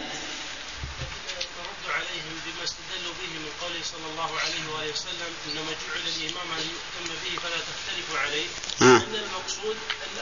[1.89, 6.69] عليهم بما استدلوا به من قوله صلى الله عليه وآله وسلم إنما جعل الإمام أن
[6.75, 8.47] يؤتم به فلا تختلفوا عليه
[8.83, 8.97] آه.
[8.97, 9.77] أن المقصود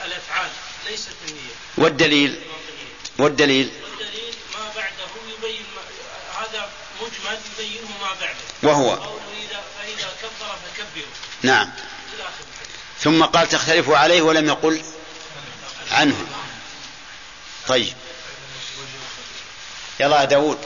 [0.05, 0.51] الأفعال
[0.91, 1.55] ليست النية.
[1.77, 2.41] والدليل؟
[3.19, 5.83] والدليل والدليل ما بعده يبين ما
[6.41, 6.71] هذا
[7.01, 8.37] مجمل يبينه ما بعده.
[8.63, 8.97] وهو.
[8.97, 11.13] فإذا كبر فكبروا
[11.43, 11.71] نعم.
[13.01, 14.83] ثم قال تختلفوا عليه ولم يقل
[15.91, 16.27] عنه.
[17.69, 17.95] طيب.
[20.01, 20.59] يلا يا داود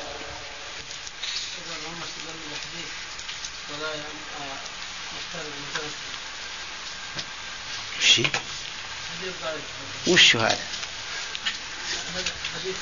[10.06, 10.58] وش هذا؟
[12.16, 12.76] حديث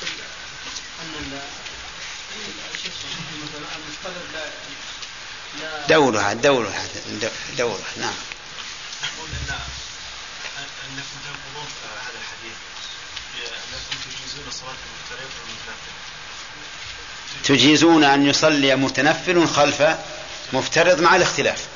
[1.01, 1.39] أن
[3.75, 4.45] المفترض لا
[5.61, 6.87] لا دورها دورها
[7.57, 8.13] دورها نعم.
[9.03, 9.59] أقول أن
[10.89, 12.57] أنكم تنقضون هذا الحديث
[13.73, 15.93] أنكم تجيزون الصلاة المفترض والمتنفل.
[17.43, 19.97] تجيزون أن يصلي متنفل خلف
[20.53, 21.67] مفترض مع الاختلاف.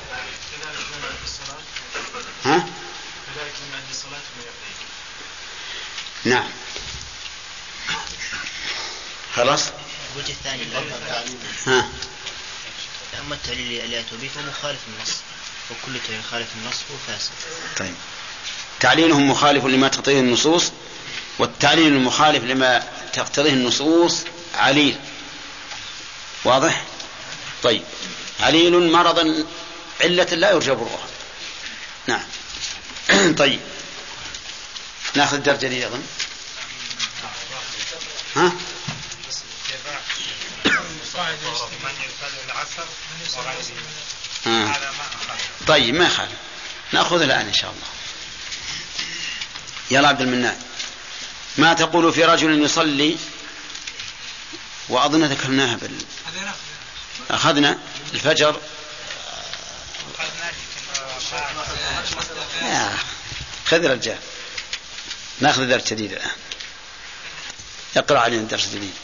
[2.44, 2.66] ها؟
[6.24, 6.48] نعم.
[9.40, 9.62] خلاص؟
[10.16, 10.62] الوجه الثاني
[11.66, 11.88] ها.
[13.20, 15.16] أما التعليل اللي أتوا به فمخالف النص
[15.70, 17.30] وكل تعليل خالف النص هو فاسد.
[17.76, 17.94] طيب.
[18.80, 20.72] تعليلهم مخالف لما تقتضيه النصوص
[21.38, 24.16] والتعليل المخالف لما تقتضيه النصوص
[24.54, 24.96] عليل.
[26.44, 26.84] واضح؟
[27.62, 27.82] طيب.
[28.40, 29.44] عليل مرضا
[30.00, 31.08] علة لا يرجى برؤها
[32.06, 32.22] نعم.
[33.42, 33.60] طيب.
[35.14, 36.02] ناخذ الدرجة دي أظن.
[38.36, 38.52] ها؟
[44.46, 44.76] آه.
[45.66, 46.32] طيب ما يخالف.
[46.92, 47.86] نأخذ الآن إن شاء الله.
[49.90, 50.62] يلا عبد المنان.
[51.56, 53.16] ما تقول في رجل يصلي
[54.88, 55.98] وأظن ذكرناها بال...
[57.30, 57.78] أخذنا
[58.14, 58.60] الفجر؟
[62.62, 62.98] يا
[63.66, 64.18] خذ رجال.
[65.40, 66.30] نأخذ درس جديد الآن.
[67.96, 68.94] اقرأ علينا درس جديد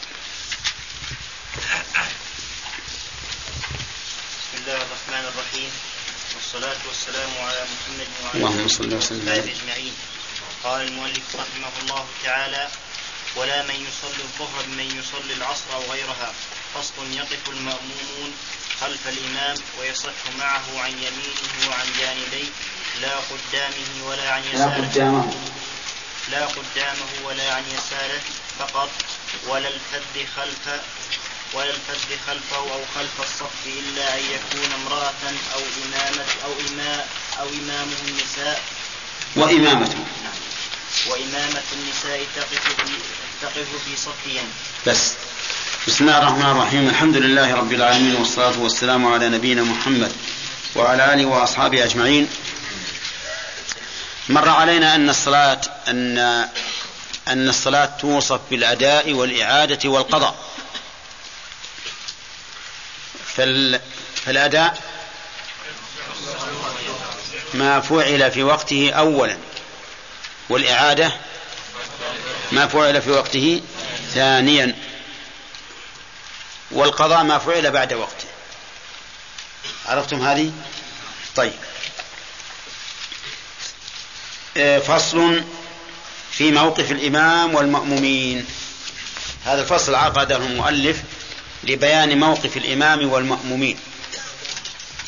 [4.46, 5.70] بسم الله الرحمن الرحيم
[6.56, 9.28] والصلاة والسلام على محمد وعلى اللهم صل وسلم.
[9.28, 9.52] عليه.
[9.52, 9.94] أجمعين.
[10.64, 12.68] قال المؤلف رحمه الله تعالى
[13.36, 16.32] ولا من يصلي الظهر بمن يصلي العصر أو غيرها
[16.74, 18.30] فصل يقف المأمومون
[18.80, 22.48] خلف الإمام ويصح معه عن يمينه وعن جانبيه
[23.00, 24.88] لا قدامه ولا عن لا يساره.
[24.88, 25.34] قدامه.
[26.30, 28.20] لا قدامه ولا عن يساره
[28.58, 28.90] فقط
[29.46, 30.80] ولا الفذ خلف
[31.54, 35.22] الفذ خلفه أو خلف الصف إلا أن يكون امرأة
[35.54, 37.08] أو إمامة أو إماء
[37.40, 38.62] أو إمامة النساء.
[39.36, 40.04] وإمامته
[41.10, 42.92] وإمامة النساء تقف في
[43.42, 44.48] تقف في صفين
[44.86, 45.12] بس.
[45.88, 46.88] بسم الله الرحمن الرحيم.
[46.88, 50.12] الحمد لله رب العالمين والصلاة والسلام على نبينا محمد
[50.76, 52.28] وعلى آله وأصحابه أجمعين.
[54.28, 56.18] مر علينا أن الصلاة أن
[57.28, 60.34] أن الصلاة توصف بالأداء والإعادة والقضاء.
[63.36, 63.80] فال...
[64.24, 64.78] فالأداء
[67.54, 69.38] ما فعل في وقته أولا
[70.48, 71.12] والإعادة
[72.52, 73.62] ما فعل في وقته
[74.14, 74.74] ثانيا
[76.70, 78.26] والقضاء ما فعل بعد وقته.
[79.86, 80.52] عرفتم هذه؟
[81.36, 81.52] طيب.
[84.56, 85.44] آه، فصل
[86.30, 88.46] في موقف الإمام والمأمومين.
[89.44, 91.02] هذا الفصل عقده المؤلف
[91.66, 93.78] لبيان موقف الإمام والمأمومين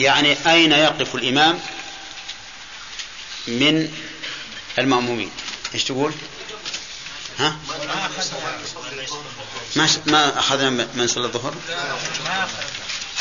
[0.01, 1.61] يعني أين يقف الإمام
[3.47, 3.93] من
[4.79, 5.31] المأمومين
[5.75, 6.13] إيش تقول؟
[7.39, 7.57] ها؟
[9.77, 9.89] ما.
[10.07, 11.55] ما أخذنا من صلى الظهر؟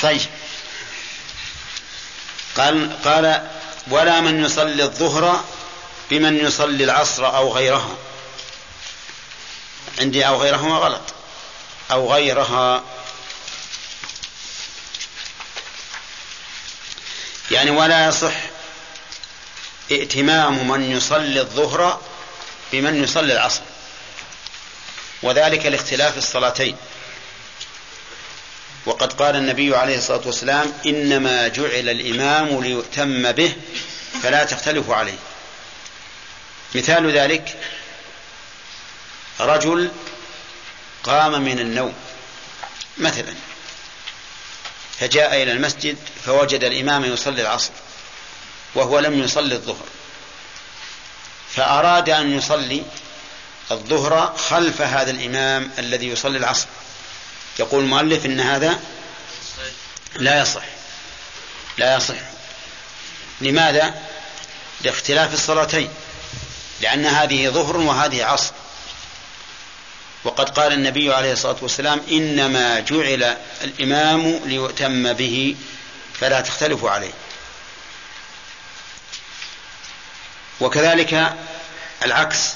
[0.02, 0.22] طيب
[2.58, 3.50] قال قال
[3.88, 5.44] ولا من يصلي الظهر
[6.10, 7.98] بمن يصلي العصر أو غيرها
[10.00, 11.02] عندي أو غيرهما غلط
[11.92, 12.84] أو غيرها
[17.58, 18.34] يعني ولا يصح
[19.92, 22.02] ائتمام من يصلي الظهر
[22.72, 23.62] بمن يصلي العصر.
[25.24, 26.76] وذلك لاختلاف الصلاتين.
[28.86, 33.56] وقد قال النبي عليه الصلاة والسلام إنما جعل الإمام ليؤتم به
[34.24, 35.18] فلا تختلفوا عليه.
[36.76, 37.58] مثال ذلك
[39.40, 39.92] رجل
[41.04, 41.94] قام من النوم
[42.98, 43.34] مثلا
[45.00, 47.72] فجاء إلى المسجد فوجد الإمام يصلي العصر
[48.76, 49.86] وهو لم يصلي الظهر.
[51.56, 52.84] فأراد أن يصلي
[53.72, 56.68] الظهر خلف هذا الإمام الذي يصلي العصر.
[57.60, 58.80] يقول المؤلف إن هذا
[60.16, 60.64] لا يصح.
[61.78, 62.16] لا يصح.
[63.42, 64.02] لماذا؟
[64.82, 65.90] لاختلاف الصلاتين.
[66.82, 68.52] لأن هذه ظهر وهذه عصر.
[70.24, 75.56] وقد قال النبي عليه الصلاة والسلام إنما جعل الإمام ليؤتم به
[76.14, 77.14] فلا تختلفوا عليه.
[80.62, 81.36] وكذلك
[82.06, 82.54] العكس.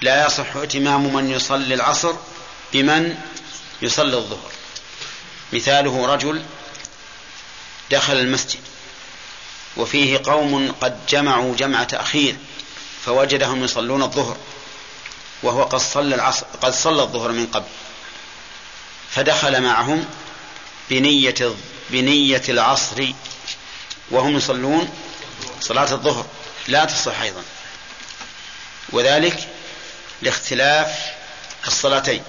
[0.00, 2.14] لا يصح ائتمام من يصلي العصر
[2.72, 3.18] بمن
[3.82, 4.50] يصلي الظهر.
[5.52, 6.42] مثاله رجل
[7.90, 8.60] دخل المسجد
[9.76, 12.36] وفيه قوم قد جمعوا جمع تأخير
[13.04, 14.36] فوجدهم يصلون الظهر.
[15.42, 17.68] وهو قد صلى العصر قد صلى الظهر من قبل.
[19.10, 20.06] فدخل معهم
[20.90, 21.54] بنية
[21.90, 23.12] بنية العصر
[24.10, 24.90] وهم يصلون
[25.60, 26.26] صلاة الظهر.
[26.68, 27.42] لا تصح أيضا.
[28.92, 29.48] وذلك
[30.22, 31.12] لاختلاف
[31.66, 32.22] الصلاتين.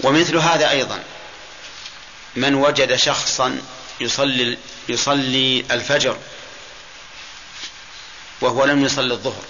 [0.00, 1.02] ومثل هذا أيضا.
[2.36, 3.62] من وجد شخصا
[4.00, 4.58] يصلي
[4.88, 6.18] يصلي الفجر
[8.40, 9.42] وهو لم يصلي الظهر.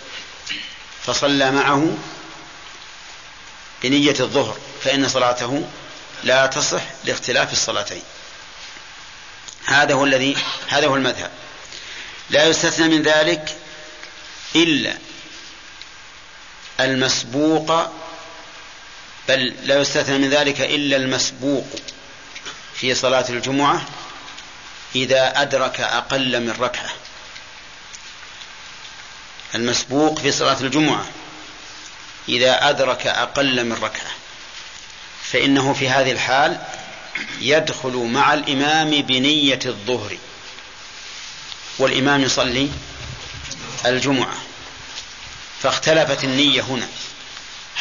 [1.06, 1.96] فصلى معه
[3.82, 5.68] بنية الظهر فإن صلاته
[6.24, 8.02] لا تصح لاختلاف الصلاتين.
[9.64, 10.36] هذا هو الذي
[10.68, 11.30] هذا هو المذهب.
[12.30, 13.56] لا يستثنى من ذلك
[14.56, 14.98] إلا
[16.80, 17.90] المسبوق
[19.28, 21.66] بل لا يستثنى من ذلك إلا المسبوق
[22.74, 23.86] في صلاة الجمعة
[24.96, 27.03] إذا أدرك أقل من ركعة.
[29.54, 31.06] المسبوق في صلاة الجمعة.
[32.28, 34.10] إذا أدرك أقل من ركعة
[35.22, 36.60] فإنه في هذه الحال
[37.40, 40.18] يدخل مع الإمام بنية الظهر
[41.78, 42.70] والإمام يصلي
[43.86, 44.34] الجمعة.
[45.62, 46.88] فاختلفت النية هنا.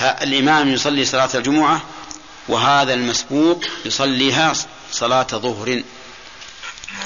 [0.01, 1.81] الإمام يصلي صلاة الجمعة
[2.47, 4.53] وهذا المسبوق يصليها
[4.91, 5.83] صلاة ظهر.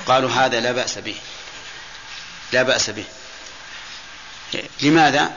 [0.06, 1.16] قالوا هذا لا بأس به.
[2.54, 3.06] لا بأس به.
[4.82, 5.32] لماذا؟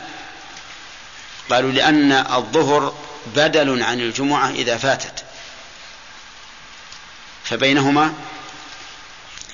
[1.50, 2.94] قالوا لأن الظهر
[3.26, 5.24] بدل عن الجمعة إذا فاتت.
[7.44, 8.14] فبينهما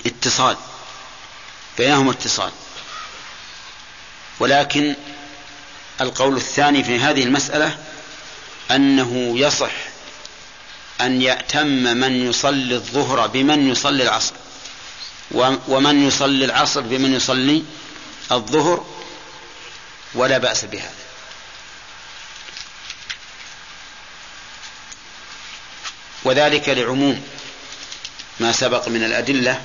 [0.05, 0.57] اتصال.
[1.77, 2.51] بينهما اتصال.
[4.39, 4.95] ولكن
[6.01, 7.77] القول الثاني في هذه المسألة
[8.71, 9.71] أنه يصح
[11.01, 14.33] أن يأتم من يصلي الظهر بمن يصلي العصر
[15.67, 17.63] ومن يصلي العصر بمن يصلي
[18.31, 18.85] الظهر
[20.17, 20.91] ولا بأس بهذا
[26.23, 27.21] وذلك لعموم
[28.39, 29.61] ما سبق من الأدلة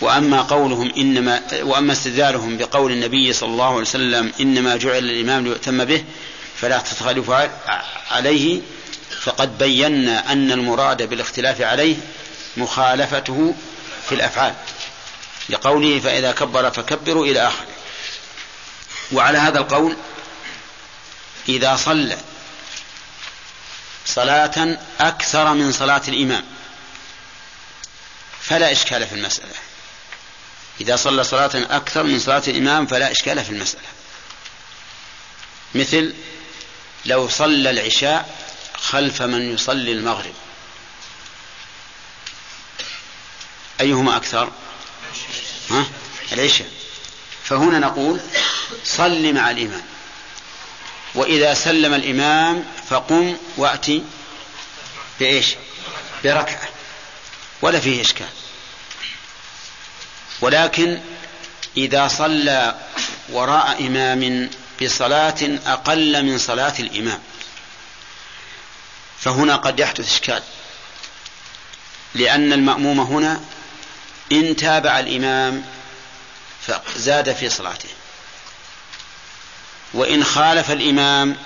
[0.00, 5.84] وأما قولهم إنما وأما استدلالهم بقول النبي صلى الله عليه وسلم إنما جعل الإمام ليؤتم
[5.84, 6.04] به
[6.56, 7.30] فلا تتخلف
[8.10, 8.60] عليه
[9.22, 11.96] فقد بينا أن المراد بالاختلاف عليه
[12.56, 13.54] مخالفته
[14.08, 14.54] في الأفعال.
[15.48, 17.79] لقوله فإذا كبر فكبروا إلى آخره.
[19.12, 19.96] وعلى هذا القول
[21.48, 22.18] إذا صلى
[24.06, 26.44] صلاة أكثر من صلاة الإمام
[28.40, 29.54] فلا إشكال في المسألة.
[30.80, 33.88] إذا صلى صلاة أكثر من صلاة الإمام فلا إشكال في المسألة.
[35.74, 36.14] مثل
[37.06, 38.36] لو صلى العشاء
[38.76, 40.34] خلف من يصلي المغرب.
[43.80, 44.52] أيهما أكثر؟
[45.70, 45.86] ها؟
[46.32, 46.79] العشاء.
[47.50, 48.20] فهنا نقول
[48.84, 49.82] صل مع الإمام.
[51.14, 54.02] وإذا سلم الإمام فقم وأتي
[55.20, 55.54] بإيش؟
[56.24, 56.68] بركعة.
[57.62, 58.28] ولا فيه إشكال.
[60.40, 61.00] ولكن
[61.76, 62.74] إذا صلى
[63.28, 64.50] وراء إمام
[64.82, 67.20] بصلاة أقل من صلاة الإمام
[69.18, 70.42] فهنا قد يحدث إشكال.
[72.14, 73.40] لأن المأموم هنا
[74.32, 75.64] إن تابع الإمام
[76.66, 77.88] فزاد في صلاته.
[79.94, 81.36] وإن خالف الإمام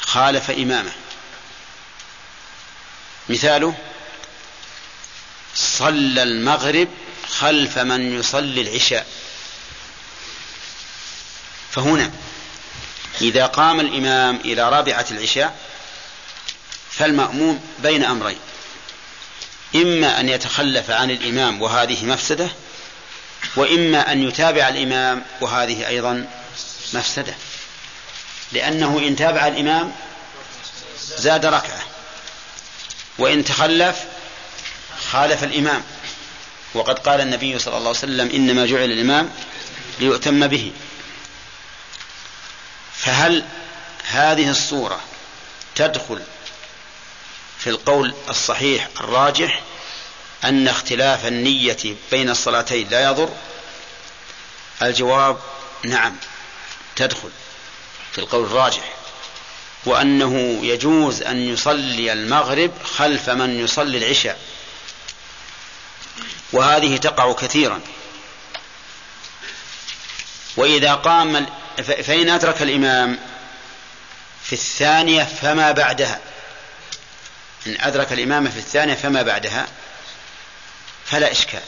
[0.00, 0.92] خالف إمامه.
[3.28, 3.74] مثاله
[5.54, 6.88] صلى المغرب
[7.28, 9.06] خلف من يصلي العشاء.
[11.70, 12.10] فهنا
[13.20, 15.58] إذا قام الإمام إلى رابعة العشاء
[16.90, 18.38] فالمأموم بين أمرين.
[19.74, 22.50] إما أن يتخلف عن الإمام وهذه مفسدة
[23.56, 26.26] وإما أن يتابع الإمام وهذه أيضا
[26.94, 27.34] مفسدة.
[28.52, 29.92] لأنه إن تابع الإمام
[31.16, 31.82] زاد ركعة
[33.18, 34.04] وإن تخلف
[35.10, 35.82] خالف الإمام.
[36.74, 39.30] وقد قال النبي صلى الله عليه وسلم إنما جعل الإمام
[40.00, 40.72] ليؤتم به.
[42.94, 43.44] فهل
[44.08, 45.00] هذه الصورة
[45.74, 46.22] تدخل
[47.58, 49.62] في القول الصحيح الراجح؟
[50.44, 53.28] أن اختلاف النية بين الصلاتين لا يضر؟
[54.82, 55.38] الجواب
[55.84, 56.16] نعم
[56.96, 57.30] تدخل
[58.12, 58.94] في القول الراجح.
[59.86, 64.38] وأنه يجوز أن يصلي المغرب خلف من يصلي العشاء.
[66.52, 67.80] وهذه تقع كثيرا.
[70.56, 71.46] وإذا قام
[71.78, 73.18] فإن أدرك الإمام
[74.42, 76.20] في الثانية فما بعدها.
[77.66, 79.66] إن أدرك الإمام في الثانية فما بعدها.
[81.10, 81.60] فلا إشكال.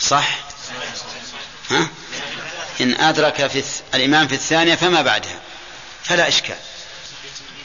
[0.00, 0.38] صح؟
[1.70, 1.88] ها؟
[2.80, 3.62] إن أدرك في
[3.94, 5.40] الإمام في الثانية فما بعدها.
[6.04, 6.56] فلا إشكال.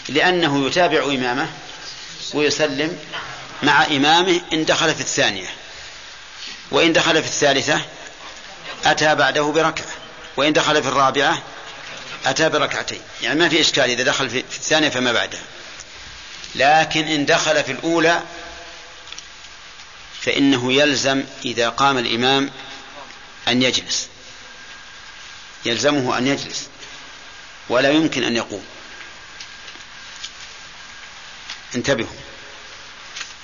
[0.10, 1.50] لأنه يتابع إمامه
[2.34, 3.00] ويسلم
[3.64, 5.50] مع إمامه إن دخل في الثانية.
[6.72, 7.82] وإن دخل في الثالثة
[8.86, 9.88] أتى بعده بركعة.
[10.38, 11.42] وإن دخل في الرابعة
[12.26, 13.02] أتى بركعتين.
[13.22, 15.42] يعني ما في إشكال إذا دخل في الثانية فما بعدها.
[16.58, 18.24] لكن إن دخل في الأولى
[20.22, 22.52] فإنه يلزم إذا قام الإمام
[23.48, 24.08] أن يجلس.
[25.66, 26.68] يلزمه أن يجلس.
[27.70, 28.66] ولا يمكن أن يقوم.
[31.76, 32.18] انتبهوا.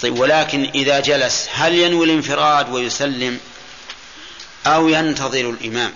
[0.01, 3.39] طيب ولكن إذا جلس هل ينوي الانفراد ويسلم
[4.67, 5.93] أو ينتظر الإمام؟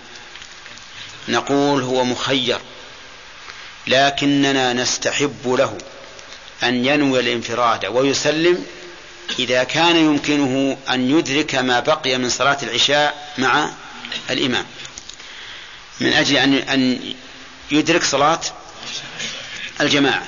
[1.28, 2.60] نقول هو مخير.
[3.86, 5.78] لكننا نستحب له.
[6.62, 8.66] أن ينوي الانفراد ويسلم
[9.38, 13.70] إذا كان يمكنه أن يدرك ما بقي من صلاة العشاء مع
[14.30, 14.66] الإمام.
[16.00, 17.14] من أجل أن أن
[17.70, 18.40] يدرك صلاة
[19.80, 20.26] الجماعة.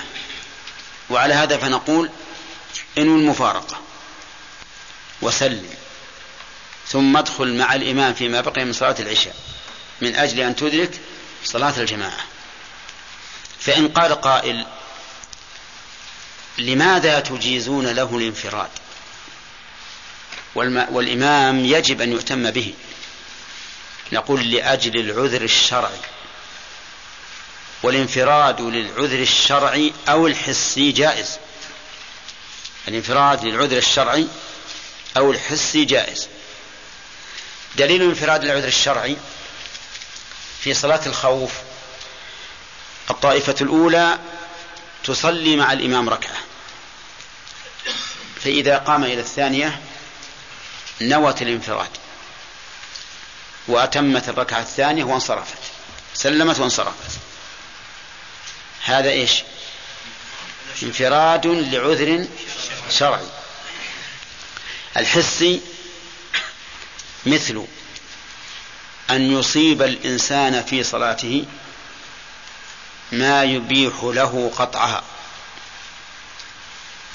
[1.09, 2.09] وعلى هذا فنقول
[2.97, 3.81] انوي المفارقة
[5.21, 5.69] وسلم.
[6.87, 9.35] ثم ادخل مع الإمام فيما بقي من صلاة العشاء
[10.01, 10.99] من أجل أن تدرك
[11.45, 12.19] صلاة الجماعة.
[13.59, 14.65] فإن قال قائل
[16.57, 18.69] لماذا تجيزون له الانفراد؟
[20.91, 22.73] والإمام يجب أن يؤتم به.
[24.11, 25.99] نقول لأجل العذر الشرعي.
[27.83, 31.37] والانفراد للعذر الشرعي أو الحسي جائز.
[32.87, 34.27] الانفراد للعذر الشرعي
[35.17, 36.27] أو الحسي جائز.
[37.77, 39.17] دليل الانفراد للعذر الشرعي
[40.63, 41.51] في صلاة الخوف.
[43.09, 44.19] الطائفة الأولى
[45.03, 46.37] تصلي مع الإمام ركعة.
[48.43, 49.81] فإذا قام إلى الثانية
[51.01, 51.89] نوت الانفراد
[53.67, 55.57] وأتمت الركعة الثانية وانصرفت
[56.13, 57.19] سلمت وانصرفت.
[58.83, 59.43] هذا إيش؟
[60.83, 62.27] انفراد لعذر
[62.89, 63.27] شرعي.
[64.97, 65.61] الحسي
[67.25, 67.65] مثل
[69.09, 71.45] أن يصيب الإنسان في صلاته
[73.11, 75.03] ما يبيح له قطعها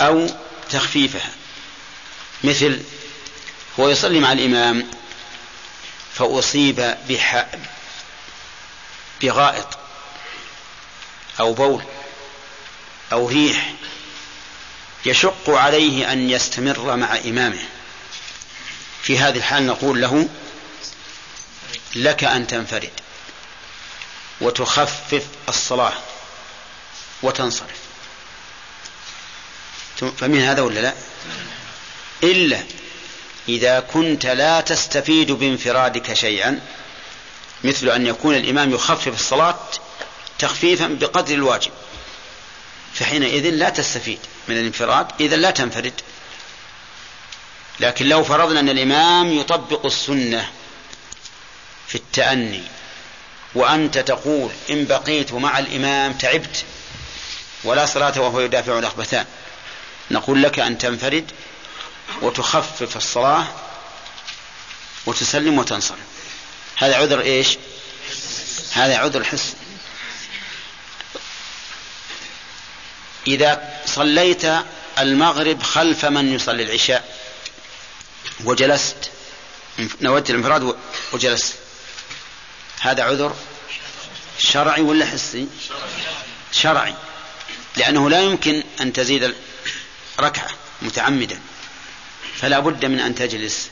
[0.01, 0.27] أو
[0.70, 1.31] تخفيفها.
[2.44, 2.82] مثل
[3.81, 4.90] هو يصلي مع الإمام
[6.14, 7.47] فأصيب بح...
[9.23, 9.78] بغائط
[11.40, 11.82] أو بول
[13.12, 13.74] أو ريح
[15.06, 17.64] يشق عليه أن يستمر مع إمامه.
[19.02, 20.28] في هذه الحال نقول له
[21.94, 23.05] لك أن تنفرد.
[24.40, 25.92] وتخفف الصلاة
[27.22, 27.86] وتنصرف.
[29.96, 30.94] فمن هذا ولا لا؟
[32.22, 32.62] إلا
[33.48, 36.60] إذا كنت لا تستفيد بانفرادك شيئا
[37.64, 39.58] مثل أن يكون الإمام يخفف الصلاة
[40.38, 41.70] تخفيفا بقدر الواجب
[42.94, 44.18] فحينئذ لا تستفيد
[44.48, 46.00] من الانفراد إذا لا تنفرد.
[47.80, 50.50] لكن لو فرضنا أن الإمام يطبق السنة
[51.88, 52.62] في التأني
[53.56, 56.64] وأنت تقول إن بقيت مع الإمام تعبت
[57.64, 59.24] ولا صلاة وهو يدافع الأخبثان.
[60.10, 61.30] نقول لك أن تنفرد
[62.22, 63.46] وتخفف الصلاة
[65.06, 65.98] وتسلم وتنصرف.
[66.76, 67.58] هذا عذر إيش؟
[68.72, 69.54] هذا عذر حس.
[73.26, 74.44] إذا صليت
[74.98, 77.16] المغرب خلف من يصلي العشاء؟
[78.44, 79.10] وجلست.
[80.00, 80.76] نودت الانفراد
[81.12, 81.54] وجلست.
[82.80, 83.36] هذا عذر
[84.38, 85.48] شرعي ولا حسي؟
[86.52, 86.94] شرعي.
[87.76, 89.34] لأنه لا يمكن أن تزيد
[90.20, 90.50] ركعة
[90.82, 91.40] متعمدا
[92.36, 93.70] فلا بد من أن تجلس.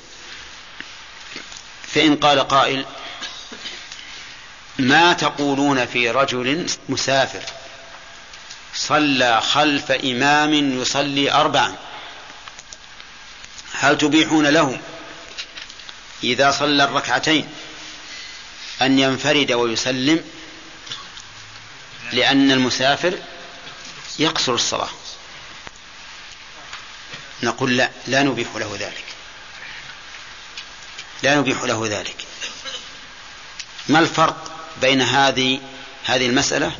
[1.94, 2.84] فإن قال قائل
[4.78, 7.42] ما تقولون في رجل مسافر
[8.74, 11.74] صلى خلف إمام يصلي أربعا؟
[13.72, 14.80] هل تبيحون له
[16.24, 17.48] إذا صلى الركعتين؟
[18.82, 20.24] أن ينفرد ويسلم
[22.12, 23.18] لأن المسافر
[24.18, 24.88] يقصر الصلاة.
[27.42, 29.04] نقول لا لا نبيح له ذلك.
[31.22, 32.16] لا نبيح له ذلك.
[33.88, 35.60] ما الفرق بين هذه
[36.04, 36.72] هذه المسألة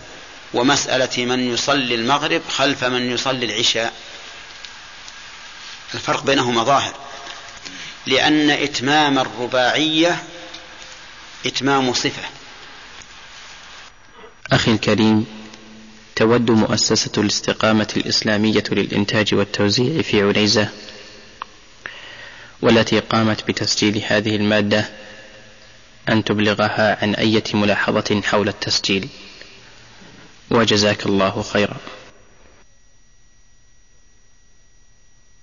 [0.55, 3.95] ومسألة من يصلي المغرب خلف من يصلي العشاء؟
[5.95, 6.95] الفرق بينهما ظاهر.
[8.07, 10.25] لأن إتمام الرباعية
[11.47, 12.23] إتمام صفة.
[14.53, 15.27] أخي الكريم
[16.16, 20.69] تود مؤسسة الاستقامة الإسلامية للإنتاج والتوزيع في عنيزة
[22.62, 24.89] والتي قامت بتسجيل هذه المادة
[26.09, 29.09] أن تبلغها عن أية ملاحظة حول التسجيل.
[30.51, 31.77] وجزاك الله خيرا.